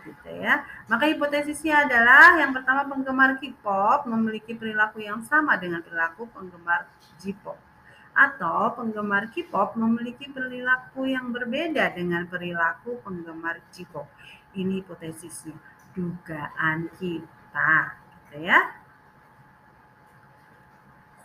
Gitu 0.03 0.31
ya. 0.39 0.63
Maka 0.87 1.11
hipotesisnya 1.11 1.87
adalah 1.87 2.39
yang 2.39 2.55
pertama 2.55 2.87
penggemar 2.87 3.35
K-pop 3.41 4.07
memiliki 4.07 4.55
perilaku 4.55 5.03
yang 5.03 5.19
sama 5.27 5.59
dengan 5.59 5.83
perilaku 5.83 6.29
penggemar 6.31 6.87
J-pop 7.19 7.72
atau 8.13 8.77
penggemar 8.77 9.33
K-pop 9.33 9.73
memiliki 9.73 10.29
perilaku 10.29 11.09
yang 11.09 11.33
berbeda 11.33 11.97
dengan 11.97 12.29
perilaku 12.29 13.01
penggemar 13.01 13.59
J-pop. 13.73 14.05
Ini 14.53 14.85
hipotesisnya, 14.85 15.57
dugaan 15.97 16.93
kita, 17.01 17.97
gitu 17.97 18.45
ya. 18.45 18.61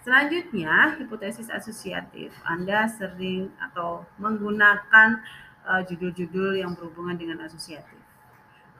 Selanjutnya, 0.00 0.96
hipotesis 0.96 1.52
asosiatif. 1.52 2.32
Anda 2.48 2.88
sering 2.88 3.52
atau 3.60 4.08
menggunakan 4.16 5.20
eh, 5.68 5.82
judul-judul 5.92 6.56
uh, 6.56 6.60
yang 6.64 6.72
berhubungan 6.72 7.20
dengan 7.20 7.44
asosiatif. 7.44 8.00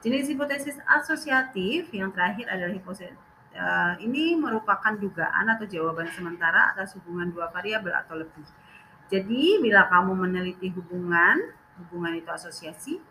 Jenis 0.01 0.25
hipotesis 0.31 0.81
asosiatif 0.89 1.93
yang 1.93 2.09
terakhir 2.09 2.49
adalah 2.49 2.73
hipotesis 2.73 3.28
uh, 3.59 3.93
ini 3.99 4.39
merupakan 4.39 4.95
dugaan 4.95 5.45
atau 5.51 5.67
jawaban 5.67 6.07
sementara 6.15 6.71
atas 6.71 6.95
hubungan 6.95 7.27
dua 7.29 7.51
variabel 7.51 7.91
atau 7.91 8.15
lebih. 8.15 8.47
Jadi 9.11 9.59
bila 9.59 9.91
kamu 9.91 10.15
meneliti 10.15 10.71
hubungan, 10.71 11.51
hubungan 11.83 12.15
itu 12.15 12.29
asosiasi, 12.31 13.01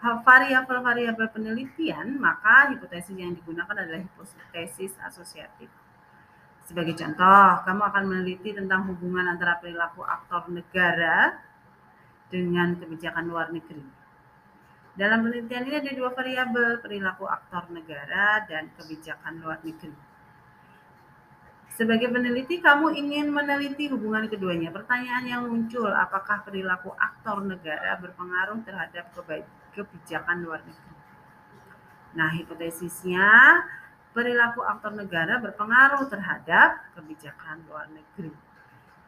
variabel-variabel 0.00 1.32
penelitian, 1.32 2.20
maka 2.20 2.70
hipotesis 2.70 3.16
yang 3.16 3.32
digunakan 3.32 3.72
adalah 3.72 3.98
hipotesis 3.98 4.94
asosiatif. 5.00 5.72
Sebagai 6.66 6.98
contoh, 6.98 7.62
kamu 7.64 7.82
akan 7.88 8.04
meneliti 8.04 8.50
tentang 8.52 8.90
hubungan 8.90 9.24
antara 9.30 9.56
perilaku 9.62 10.02
aktor 10.02 10.50
negara 10.50 11.40
dengan 12.28 12.74
kebijakan 12.76 13.24
luar 13.30 13.54
negeri. 13.54 13.95
Dalam 14.96 15.28
penelitian 15.28 15.68
ini 15.68 15.76
ada 15.76 15.92
dua 15.92 16.10
variabel, 16.16 16.80
perilaku 16.80 17.28
aktor 17.28 17.68
negara 17.68 18.48
dan 18.48 18.72
kebijakan 18.80 19.44
luar 19.44 19.60
negeri. 19.60 19.92
Sebagai 21.76 22.08
peneliti, 22.08 22.64
kamu 22.64 22.96
ingin 22.96 23.28
meneliti 23.28 23.92
hubungan 23.92 24.24
keduanya. 24.32 24.72
Pertanyaan 24.72 25.28
yang 25.28 25.42
muncul, 25.44 25.92
apakah 25.92 26.40
perilaku 26.48 26.96
aktor 26.96 27.44
negara 27.44 28.00
berpengaruh 28.00 28.64
terhadap 28.64 29.12
kebijakan 29.76 30.40
luar 30.40 30.64
negeri? 30.64 30.96
Nah, 32.16 32.32
hipotesisnya, 32.32 33.28
perilaku 34.16 34.64
aktor 34.64 34.96
negara 34.96 35.36
berpengaruh 35.36 36.08
terhadap 36.08 36.96
kebijakan 36.96 37.60
luar 37.68 37.92
negeri. 37.92 38.32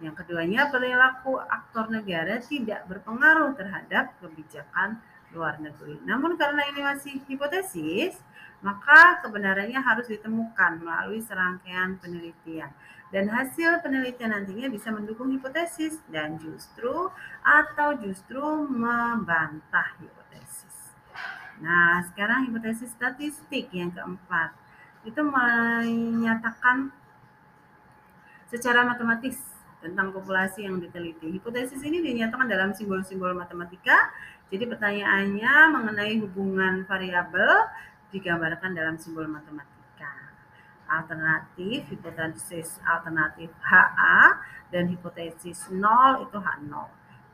Yang 0.04 0.20
keduanya, 0.20 0.68
perilaku 0.68 1.40
aktor 1.40 1.88
negara 1.88 2.36
tidak 2.44 2.84
berpengaruh 2.84 3.56
terhadap 3.56 4.12
kebijakan 4.20 5.00
luar 5.32 5.60
negeri. 5.60 6.00
Namun 6.08 6.40
karena 6.40 6.64
ini 6.72 6.80
masih 6.80 7.20
hipotesis, 7.28 8.16
maka 8.64 9.22
kebenarannya 9.22 9.78
harus 9.78 10.08
ditemukan 10.10 10.82
melalui 10.82 11.22
serangkaian 11.22 12.00
penelitian. 12.00 12.72
Dan 13.08 13.32
hasil 13.32 13.80
penelitian 13.80 14.36
nantinya 14.36 14.68
bisa 14.68 14.92
mendukung 14.92 15.32
hipotesis 15.32 16.04
dan 16.12 16.36
justru 16.36 17.08
atau 17.40 17.88
justru 18.04 18.44
membantah 18.68 19.96
hipotesis. 19.96 20.92
Nah, 21.64 22.04
sekarang 22.12 22.52
hipotesis 22.52 22.92
statistik 22.92 23.72
yang 23.72 23.88
keempat 23.90 24.52
itu 25.08 25.20
menyatakan 25.24 26.92
secara 28.52 28.84
matematis 28.84 29.40
tentang 29.78 30.10
populasi 30.10 30.66
yang 30.66 30.82
diteliti. 30.82 31.30
Hipotesis 31.38 31.80
ini 31.86 32.02
dinyatakan 32.02 32.50
dalam 32.50 32.74
simbol-simbol 32.74 33.32
matematika 33.32 34.10
jadi 34.48 34.64
pertanyaannya 34.64 35.54
mengenai 35.76 36.14
hubungan 36.24 36.88
variabel 36.88 37.68
digambarkan 38.08 38.72
dalam 38.72 38.96
simbol 38.96 39.28
matematika. 39.28 40.32
Alternatif, 40.88 41.84
hipotesis 41.92 42.80
alternatif 42.80 43.52
HA 43.60 44.40
dan 44.72 44.88
hipotesis 44.88 45.68
0 45.68 46.24
itu 46.24 46.38
H0. 46.40 46.72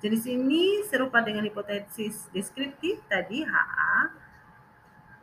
Jadi 0.02 0.16
sini 0.18 0.64
serupa 0.90 1.22
dengan 1.22 1.46
hipotesis 1.46 2.26
deskriptif 2.34 2.98
tadi 3.06 3.46
HA, 3.46 4.10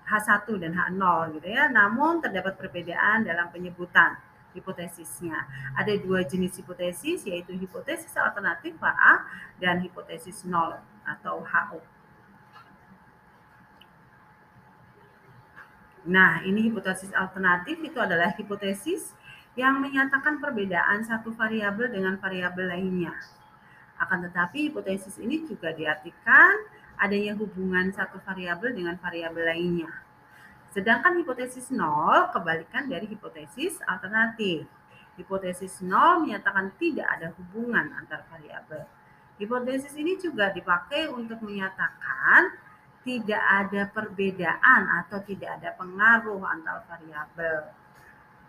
H1 0.07 0.47
dan 0.63 0.71
H0 0.71 1.35
gitu 1.35 1.47
ya. 1.51 1.67
Namun 1.67 2.23
terdapat 2.23 2.55
perbedaan 2.55 3.27
dalam 3.27 3.51
penyebutan 3.51 4.15
hipotesisnya. 4.55 5.43
Ada 5.75 5.99
dua 5.99 6.23
jenis 6.23 6.55
hipotesis 6.55 7.27
yaitu 7.27 7.51
hipotesis 7.51 8.15
alternatif 8.15 8.79
HA 8.79 9.27
dan 9.59 9.83
hipotesis 9.83 10.47
0 10.47 10.90
atau 11.17 11.43
HO. 11.43 11.79
Nah, 16.09 16.41
ini 16.41 16.65
hipotesis 16.71 17.13
alternatif 17.13 17.77
itu 17.85 17.99
adalah 18.01 18.33
hipotesis 18.33 19.13
yang 19.53 19.77
menyatakan 19.77 20.41
perbedaan 20.41 21.05
satu 21.05 21.29
variabel 21.35 21.93
dengan 21.93 22.17
variabel 22.17 22.73
lainnya. 22.73 23.13
Akan 24.01 24.25
tetapi 24.25 24.71
hipotesis 24.71 25.21
ini 25.21 25.45
juga 25.45 25.69
diartikan 25.75 26.57
adanya 26.97 27.37
hubungan 27.37 27.93
satu 27.93 28.17
variabel 28.25 28.73
dengan 28.73 28.97
variabel 28.97 29.45
lainnya. 29.45 29.91
Sedangkan 30.73 31.19
hipotesis 31.21 31.69
nol 31.69 32.31
kebalikan 32.33 32.89
dari 32.89 33.05
hipotesis 33.05 33.77
alternatif. 33.85 34.65
Hipotesis 35.19 35.85
nol 35.85 36.25
menyatakan 36.25 36.73
tidak 36.81 37.05
ada 37.13 37.29
hubungan 37.37 37.93
antar 37.93 38.25
variabel. 38.31 38.87
Hipotesis 39.41 39.97
ini 39.97 40.21
juga 40.21 40.53
dipakai 40.53 41.09
untuk 41.09 41.41
menyatakan 41.41 42.53
tidak 43.01 43.41
ada 43.41 43.89
perbedaan 43.89 44.81
atau 45.01 45.17
tidak 45.25 45.57
ada 45.57 45.73
pengaruh 45.73 46.45
antar 46.45 46.85
variabel. 46.85 47.73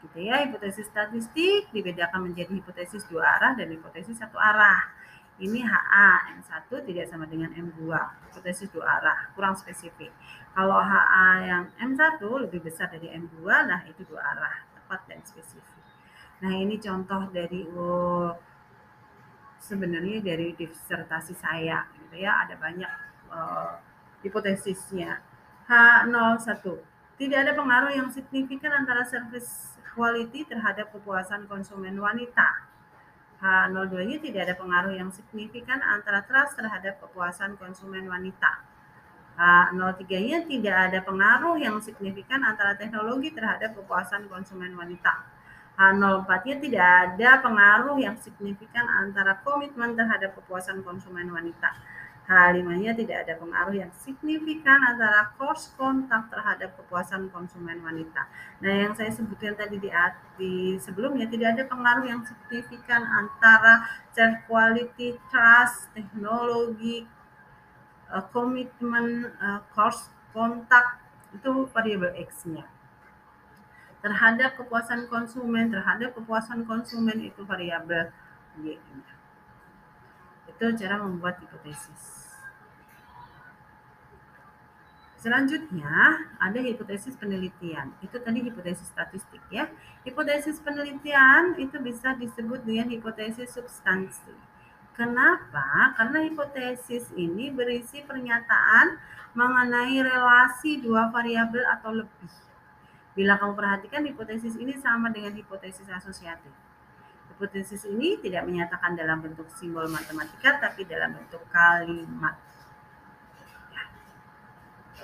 Gitu 0.04 0.28
ya, 0.28 0.44
hipotesis 0.44 0.84
statistik 0.92 1.72
dibedakan 1.72 2.28
menjadi 2.28 2.52
hipotesis 2.60 3.08
dua 3.08 3.40
arah 3.40 3.56
dan 3.56 3.72
hipotesis 3.72 4.20
satu 4.20 4.36
arah. 4.36 5.00
Ini 5.40 5.64
HA 5.64 6.36
M1 6.38 6.68
tidak 6.68 7.08
sama 7.08 7.24
dengan 7.24 7.48
M2, 7.56 7.88
hipotesis 8.28 8.68
dua 8.68 9.00
arah, 9.00 9.32
kurang 9.32 9.56
spesifik. 9.56 10.12
Kalau 10.52 10.76
HA 10.76 11.28
yang 11.48 11.64
M1 11.80 12.20
lebih 12.20 12.60
besar 12.60 12.92
dari 12.92 13.08
M2, 13.16 13.40
nah 13.48 13.80
itu 13.88 14.04
dua 14.04 14.20
arah, 14.20 14.68
tepat 14.76 15.08
dan 15.08 15.24
spesifik. 15.24 15.64
Nah 16.44 16.52
ini 16.52 16.76
contoh 16.76 17.32
dari 17.32 17.64
oh, 17.72 18.36
sebenarnya 19.62 20.18
dari 20.20 20.52
disertasi 20.58 21.38
saya 21.38 21.86
gitu 21.94 22.18
ya 22.18 22.42
ada 22.42 22.58
banyak 22.58 22.90
uh, 23.30 23.78
hipotesisnya 24.26 25.22
H01 25.70 26.66
tidak 27.16 27.38
ada 27.46 27.52
pengaruh 27.54 27.94
yang 27.94 28.10
signifikan 28.10 28.74
antara 28.74 29.06
service 29.06 29.78
quality 29.94 30.42
terhadap 30.42 30.90
kepuasan 30.90 31.46
konsumen 31.46 31.94
wanita 32.02 32.72
H02-nya 33.42 34.22
tidak 34.22 34.40
ada 34.46 34.54
pengaruh 34.54 34.94
yang 34.94 35.10
signifikan 35.10 35.82
antara 35.82 36.22
trust 36.22 36.54
terhadap 36.54 37.02
kepuasan 37.02 37.58
konsumen 37.58 38.06
wanita. 38.06 38.62
H03-nya 39.34 40.46
tidak 40.46 40.76
ada 40.78 40.98
pengaruh 41.02 41.58
yang 41.58 41.82
signifikan 41.82 42.46
antara 42.46 42.78
teknologi 42.78 43.34
terhadap 43.34 43.74
kepuasan 43.74 44.30
konsumen 44.30 44.78
wanita. 44.78 45.26
H04-nya 45.82 46.56
tidak 46.62 46.86
ada 46.86 47.30
pengaruh 47.42 47.98
yang 47.98 48.14
signifikan 48.14 48.86
antara 48.86 49.42
komitmen 49.42 49.98
terhadap 49.98 50.38
kepuasan 50.38 50.86
konsumen 50.86 51.26
wanita. 51.34 51.74
H5-nya 52.22 52.94
tidak 52.94 53.26
ada 53.26 53.34
pengaruh 53.34 53.74
yang 53.74 53.90
signifikan 53.98 54.78
antara 54.78 55.34
cost 55.34 55.74
kontak 55.74 56.30
terhadap 56.30 56.70
kepuasan 56.78 57.26
konsumen 57.34 57.82
wanita. 57.82 58.30
Nah, 58.62 58.72
yang 58.72 58.94
saya 58.94 59.10
sebutkan 59.10 59.58
tadi 59.58 59.82
di, 59.82 59.90
di 60.38 60.78
sebelumnya 60.78 61.26
tidak 61.26 61.58
ada 61.58 61.64
pengaruh 61.66 62.06
yang 62.06 62.22
signifikan 62.22 63.02
antara 63.02 63.90
self 64.14 64.38
quality, 64.46 65.18
trust, 65.34 65.90
teknologi, 65.98 67.10
uh, 68.06 68.22
komitmen, 68.30 69.34
cost 69.74 70.14
kontak 70.30 71.02
itu 71.34 71.66
variabel 71.74 72.14
X-nya 72.22 72.62
terhadap 74.02 74.58
kepuasan 74.58 75.06
konsumen, 75.06 75.70
terhadap 75.70 76.12
kepuasan 76.18 76.66
konsumen 76.66 77.22
itu 77.22 77.46
variabel 77.46 78.10
Y. 78.60 78.76
Itu 80.50 80.64
cara 80.76 80.98
membuat 81.00 81.38
hipotesis. 81.40 82.34
Selanjutnya, 85.22 86.18
ada 86.42 86.58
hipotesis 86.58 87.14
penelitian. 87.14 87.94
Itu 88.02 88.18
tadi 88.18 88.42
hipotesis 88.42 88.90
statistik 88.90 89.38
ya. 89.54 89.70
Hipotesis 90.02 90.58
penelitian 90.58 91.54
itu 91.62 91.78
bisa 91.78 92.18
disebut 92.18 92.66
dengan 92.66 92.90
hipotesis 92.90 93.54
substansi. 93.54 94.34
Kenapa? 94.98 95.94
Karena 95.94 96.26
hipotesis 96.26 97.14
ini 97.14 97.54
berisi 97.54 98.02
pernyataan 98.02 98.98
mengenai 99.38 100.02
relasi 100.02 100.82
dua 100.82 101.08
variabel 101.14 101.64
atau 101.70 102.02
lebih 102.02 102.30
Bila 103.12 103.36
kamu 103.36 103.52
perhatikan 103.52 104.02
hipotesis 104.08 104.56
ini 104.56 104.72
sama 104.80 105.12
dengan 105.12 105.36
hipotesis 105.36 105.84
asosiatif. 105.84 106.48
Hipotesis 107.28 107.84
ini 107.84 108.16
tidak 108.24 108.48
menyatakan 108.48 108.96
dalam 108.96 109.20
bentuk 109.20 109.52
simbol 109.52 109.84
matematika 109.92 110.56
tapi 110.56 110.88
dalam 110.88 111.12
bentuk 111.20 111.44
kalimat. 111.52 112.40
Ya. 113.68 113.84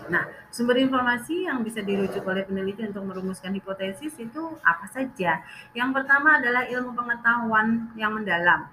Nah, 0.08 0.24
sumber 0.48 0.80
informasi 0.80 1.52
yang 1.52 1.60
bisa 1.60 1.84
dirujuk 1.84 2.24
oleh 2.24 2.48
peneliti 2.48 2.88
untuk 2.88 3.04
merumuskan 3.04 3.52
hipotesis 3.52 4.16
itu 4.16 4.56
apa 4.64 4.88
saja? 4.88 5.44
Yang 5.76 5.90
pertama 6.00 6.40
adalah 6.40 6.64
ilmu 6.64 6.96
pengetahuan 6.96 7.92
yang 7.92 8.16
mendalam. 8.16 8.72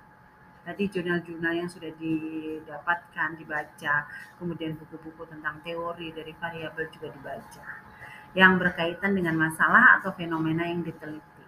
Tadi 0.63 0.89
jurnal-jurnal 0.89 1.53
yang 1.59 1.69
sudah 1.69 1.91
didapatkan, 1.93 3.37
dibaca, 3.37 3.95
kemudian 4.39 4.79
buku-buku 4.79 5.27
tentang 5.29 5.61
teori 5.61 6.09
dari 6.09 6.33
variabel 6.39 6.89
juga 6.89 7.13
dibaca 7.13 7.84
yang 8.35 8.59
berkaitan 8.59 9.15
dengan 9.15 9.39
masalah 9.39 9.97
atau 9.99 10.11
fenomena 10.11 10.67
yang 10.67 10.83
diteliti. 10.83 11.43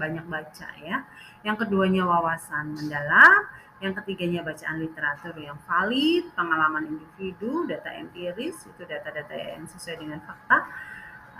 Banyak 0.00 0.24
baca 0.24 0.68
ya. 0.80 1.04
Yang 1.44 1.68
keduanya 1.68 2.08
wawasan 2.08 2.72
mendalam, 2.72 3.44
yang 3.84 3.92
ketiganya 3.96 4.40
bacaan 4.40 4.80
literatur 4.80 5.36
yang 5.36 5.60
valid, 5.68 6.32
pengalaman 6.32 6.96
individu, 6.96 7.68
data 7.68 7.92
empiris, 7.92 8.64
itu 8.64 8.82
data-data 8.84 9.32
yang 9.36 9.68
sesuai 9.68 9.96
dengan 10.00 10.20
fakta. 10.24 10.64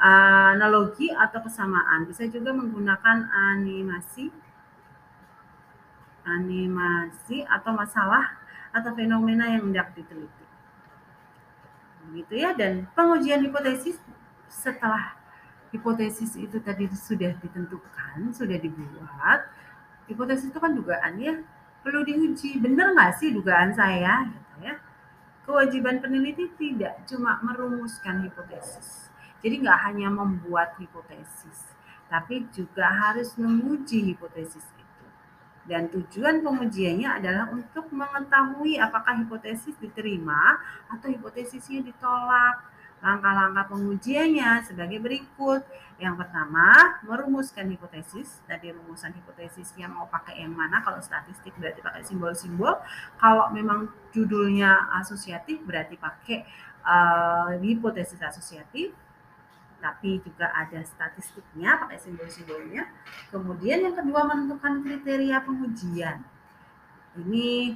analogi 0.00 1.12
atau 1.12 1.44
kesamaan. 1.44 2.08
Bisa 2.08 2.24
juga 2.32 2.56
menggunakan 2.56 3.28
animasi, 3.52 4.32
animasi 6.24 7.44
atau 7.44 7.76
masalah 7.76 8.40
atau 8.72 8.96
fenomena 8.96 9.52
yang 9.52 9.68
hendak 9.68 9.92
diteliti. 9.92 10.46
Begitu 12.08 12.34
ya, 12.40 12.56
dan 12.56 12.88
pengujian 12.96 13.44
hipotesis 13.44 14.00
setelah 14.50 15.14
hipotesis 15.70 16.34
itu 16.34 16.58
tadi 16.58 16.90
sudah 16.90 17.30
ditentukan, 17.38 18.34
sudah 18.34 18.58
dibuat, 18.58 19.46
hipotesis 20.10 20.50
itu 20.50 20.58
kan 20.58 20.74
dugaan 20.74 21.14
ya, 21.22 21.38
perlu 21.86 22.02
diuji. 22.02 22.58
Benar 22.58 22.92
nggak 22.92 23.22
sih 23.22 23.30
dugaan 23.30 23.70
saya? 23.72 24.26
Gitu 24.26 24.66
ya. 24.66 24.74
Kewajiban 25.46 26.02
peneliti 26.02 26.50
tidak 26.58 27.06
cuma 27.06 27.38
merumuskan 27.42 28.26
hipotesis, 28.26 29.10
jadi 29.40 29.62
nggak 29.66 29.78
hanya 29.88 30.08
membuat 30.12 30.76
hipotesis, 30.78 31.74
tapi 32.06 32.46
juga 32.54 32.86
harus 32.86 33.34
menguji 33.34 34.14
hipotesis 34.14 34.62
itu. 34.76 35.06
Dan 35.66 35.90
tujuan 35.90 36.42
pengujiannya 36.42 37.08
adalah 37.18 37.46
untuk 37.50 37.90
mengetahui 37.90 38.78
apakah 38.78 39.22
hipotesis 39.22 39.74
diterima 39.78 40.58
atau 40.90 41.10
hipotesisnya 41.10 41.82
ditolak. 41.82 42.69
Langkah-langkah 43.00 43.72
pengujiannya 43.72 44.64
sebagai 44.64 45.00
berikut. 45.00 45.64
Yang 46.00 46.24
pertama, 46.24 47.00
merumuskan 47.04 47.68
hipotesis. 47.68 48.40
Tadi 48.48 48.72
rumusan 48.72 49.12
hipotesisnya 49.16 49.88
mau 49.88 50.08
pakai 50.08 50.40
yang 50.44 50.52
mana? 50.56 50.80
Kalau 50.80 51.00
statistik 51.00 51.52
berarti 51.56 51.80
pakai 51.84 52.02
simbol-simbol. 52.04 52.76
Kalau 53.20 53.52
memang 53.52 53.88
judulnya 54.12 54.92
asosiatif 55.00 55.60
berarti 55.64 56.00
pakai 56.00 56.44
uh, 56.84 57.56
hipotesis 57.60 58.20
asosiatif 58.20 58.92
tapi 59.80 60.20
juga 60.20 60.52
ada 60.52 60.84
statistiknya 60.84 61.80
pakai 61.80 61.98
simbol-simbolnya. 61.98 62.84
Kemudian 63.32 63.80
yang 63.80 63.96
kedua 63.96 64.28
menentukan 64.28 64.84
kriteria 64.84 65.40
pengujian. 65.40 66.20
Ini 67.16 67.74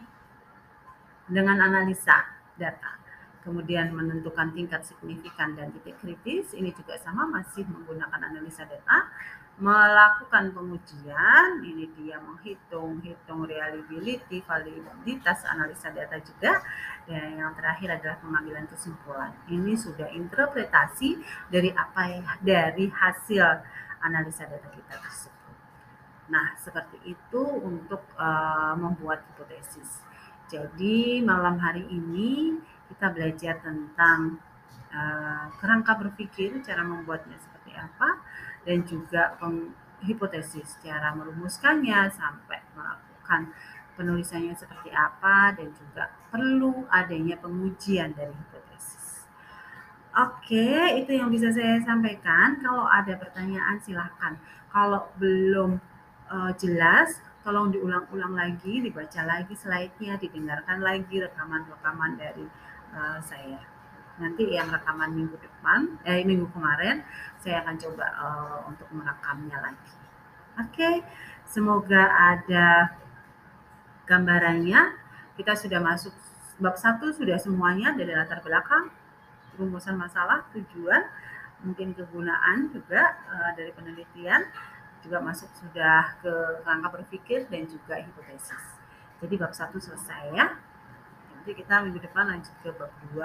dengan 1.27 1.57
analisa 1.64 2.29
data. 2.61 3.03
Kemudian 3.45 3.92
menentukan 3.92 4.57
tingkat 4.57 4.88
signifikan 4.88 5.53
dan 5.53 5.68
titik 5.76 6.01
kritis. 6.01 6.57
Ini 6.57 6.72
juga 6.72 6.97
sama 6.97 7.28
masih 7.28 7.68
menggunakan 7.68 8.20
analisa 8.32 8.64
data 8.64 9.12
melakukan 9.55 10.51
pengujian, 10.51 11.62
ini 11.62 11.86
dia 11.95 12.18
menghitung, 12.18 12.99
hitung 13.07 13.47
reliability, 13.47 14.42
validitas 14.42 15.47
analisa 15.47 15.95
data 15.95 16.18
juga, 16.18 16.59
dan 17.07 17.38
yang 17.38 17.55
terakhir 17.55 18.03
adalah 18.03 18.18
pengambilan 18.18 18.66
kesimpulan. 18.66 19.30
Ini 19.47 19.78
sudah 19.78 20.11
interpretasi 20.11 21.22
dari 21.55 21.70
apa 21.70 22.03
ya, 22.11 22.22
dari 22.42 22.90
hasil 22.90 23.47
analisa 24.03 24.42
data 24.51 24.74
kita 24.74 24.95
tersebut. 24.99 25.55
Nah, 26.34 26.59
seperti 26.59 27.14
itu 27.14 27.42
untuk 27.62 28.03
uh, 28.18 28.74
membuat 28.74 29.22
hipotesis. 29.30 30.03
Jadi 30.51 31.22
malam 31.22 31.62
hari 31.62 31.86
ini 31.95 32.59
kita 32.91 33.07
belajar 33.12 33.55
tentang 33.64 34.43
uh, 34.93 35.47
kerangka 35.59 35.97
berpikir, 35.99 36.61
cara 36.61 36.82
membuatnya 36.85 37.37
seperti 37.41 37.72
apa 37.74 38.20
dan 38.64 38.85
juga 38.89 39.37
hipotesis 40.05 40.80
cara 40.80 41.12
merumuskannya 41.16 42.09
sampai 42.12 42.61
melakukan 42.76 43.53
penulisannya 43.95 44.53
seperti 44.53 44.91
apa 44.91 45.55
dan 45.55 45.70
juga 45.72 46.11
perlu 46.28 46.85
adanya 46.91 47.39
pengujian 47.39 48.12
dari 48.12 48.35
hipotesis. 48.35 49.30
Oke, 50.14 50.95
itu 50.99 51.11
yang 51.14 51.30
bisa 51.30 51.51
saya 51.51 51.82
sampaikan. 51.82 52.62
Kalau 52.62 52.87
ada 52.87 53.18
pertanyaan 53.18 53.82
silahkan. 53.82 54.39
Kalau 54.70 55.11
belum 55.18 55.78
uh, 56.30 56.53
jelas, 56.59 57.18
tolong 57.47 57.70
diulang-ulang 57.74 58.35
lagi, 58.35 58.82
dibaca 58.82 59.20
lagi 59.26 59.55
slide-nya, 59.55 60.18
didengarkan 60.18 60.82
lagi 60.82 61.18
rekaman-rekaman 61.18 62.18
dari 62.18 62.47
uh, 62.95 63.18
saya. 63.20 63.61
Nanti 64.14 64.47
yang 64.55 64.70
rekaman 64.70 65.11
minggu 65.11 65.34
depan 65.42 65.99
eh 66.07 66.22
minggu 66.22 66.47
kemarin 66.55 67.03
saya 67.42 67.66
akan 67.66 67.74
coba 67.76 68.07
uh, 68.14 68.59
untuk 68.70 68.86
merekamnya 68.95 69.59
lagi. 69.59 69.92
Oke 70.55 70.70
okay. 70.70 70.95
semoga 71.51 72.09
ada 72.14 72.95
gambarannya. 74.07 75.03
Kita 75.34 75.59
sudah 75.59 75.82
masuk 75.82 76.14
bab 76.62 76.78
satu 76.78 77.11
sudah 77.11 77.34
semuanya 77.42 77.90
dari 77.99 78.14
latar 78.14 78.38
belakang 78.38 78.86
rumusan 79.59 79.99
masalah 79.99 80.47
tujuan 80.55 81.03
mungkin 81.66 81.90
kegunaan 81.99 82.70
juga 82.70 83.18
uh, 83.26 83.51
dari 83.59 83.74
penelitian 83.74 84.47
juga 85.03 85.18
masuk 85.18 85.51
sudah 85.59 86.16
ke 86.22 86.32
rangka 86.62 86.88
berpikir 86.95 87.51
dan 87.51 87.66
juga 87.66 87.99
hipotesis. 87.99 88.78
Jadi 89.18 89.34
bab 89.36 89.53
satu 89.53 89.82
selesai 89.82 90.30
ya 90.32 90.47
Nanti 91.45 91.61
kita 91.61 91.84
minggu 91.84 92.01
depan 92.01 92.24
lanjut 92.24 92.57
ke 92.64 92.72
bab 92.72 92.88
2, 93.12 93.20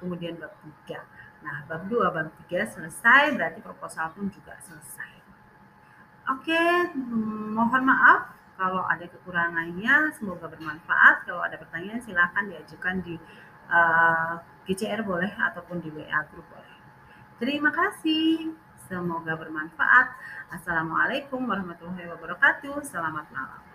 kemudian 0.00 0.40
bab 0.40 0.56
3. 0.88 1.04
Nah, 1.44 1.60
bab 1.68 1.84
2, 1.84 2.00
bab 2.08 2.32
3 2.48 2.64
selesai, 2.64 3.36
berarti 3.36 3.60
proposal 3.60 4.08
pun 4.16 4.32
juga 4.32 4.56
selesai. 4.64 5.20
Oke, 6.32 6.96
mohon 7.52 7.84
maaf 7.84 8.32
kalau 8.56 8.88
ada 8.88 9.04
kekurangannya, 9.04 10.16
semoga 10.16 10.48
bermanfaat. 10.48 11.28
Kalau 11.28 11.44
ada 11.44 11.60
pertanyaan 11.60 12.00
silahkan 12.00 12.48
diajukan 12.48 13.04
di 13.04 13.20
uh, 13.68 14.40
eh, 14.40 14.72
GCR 14.72 15.04
boleh 15.04 15.28
ataupun 15.28 15.84
di 15.84 15.92
WA 15.92 16.24
group 16.32 16.48
boleh. 16.48 16.78
Terima 17.36 17.68
kasih. 17.68 18.56
Semoga 18.88 19.36
bermanfaat. 19.36 20.08
Assalamualaikum 20.56 21.44
warahmatullahi 21.44 22.16
wabarakatuh. 22.16 22.80
Selamat 22.80 23.28
malam. 23.28 23.71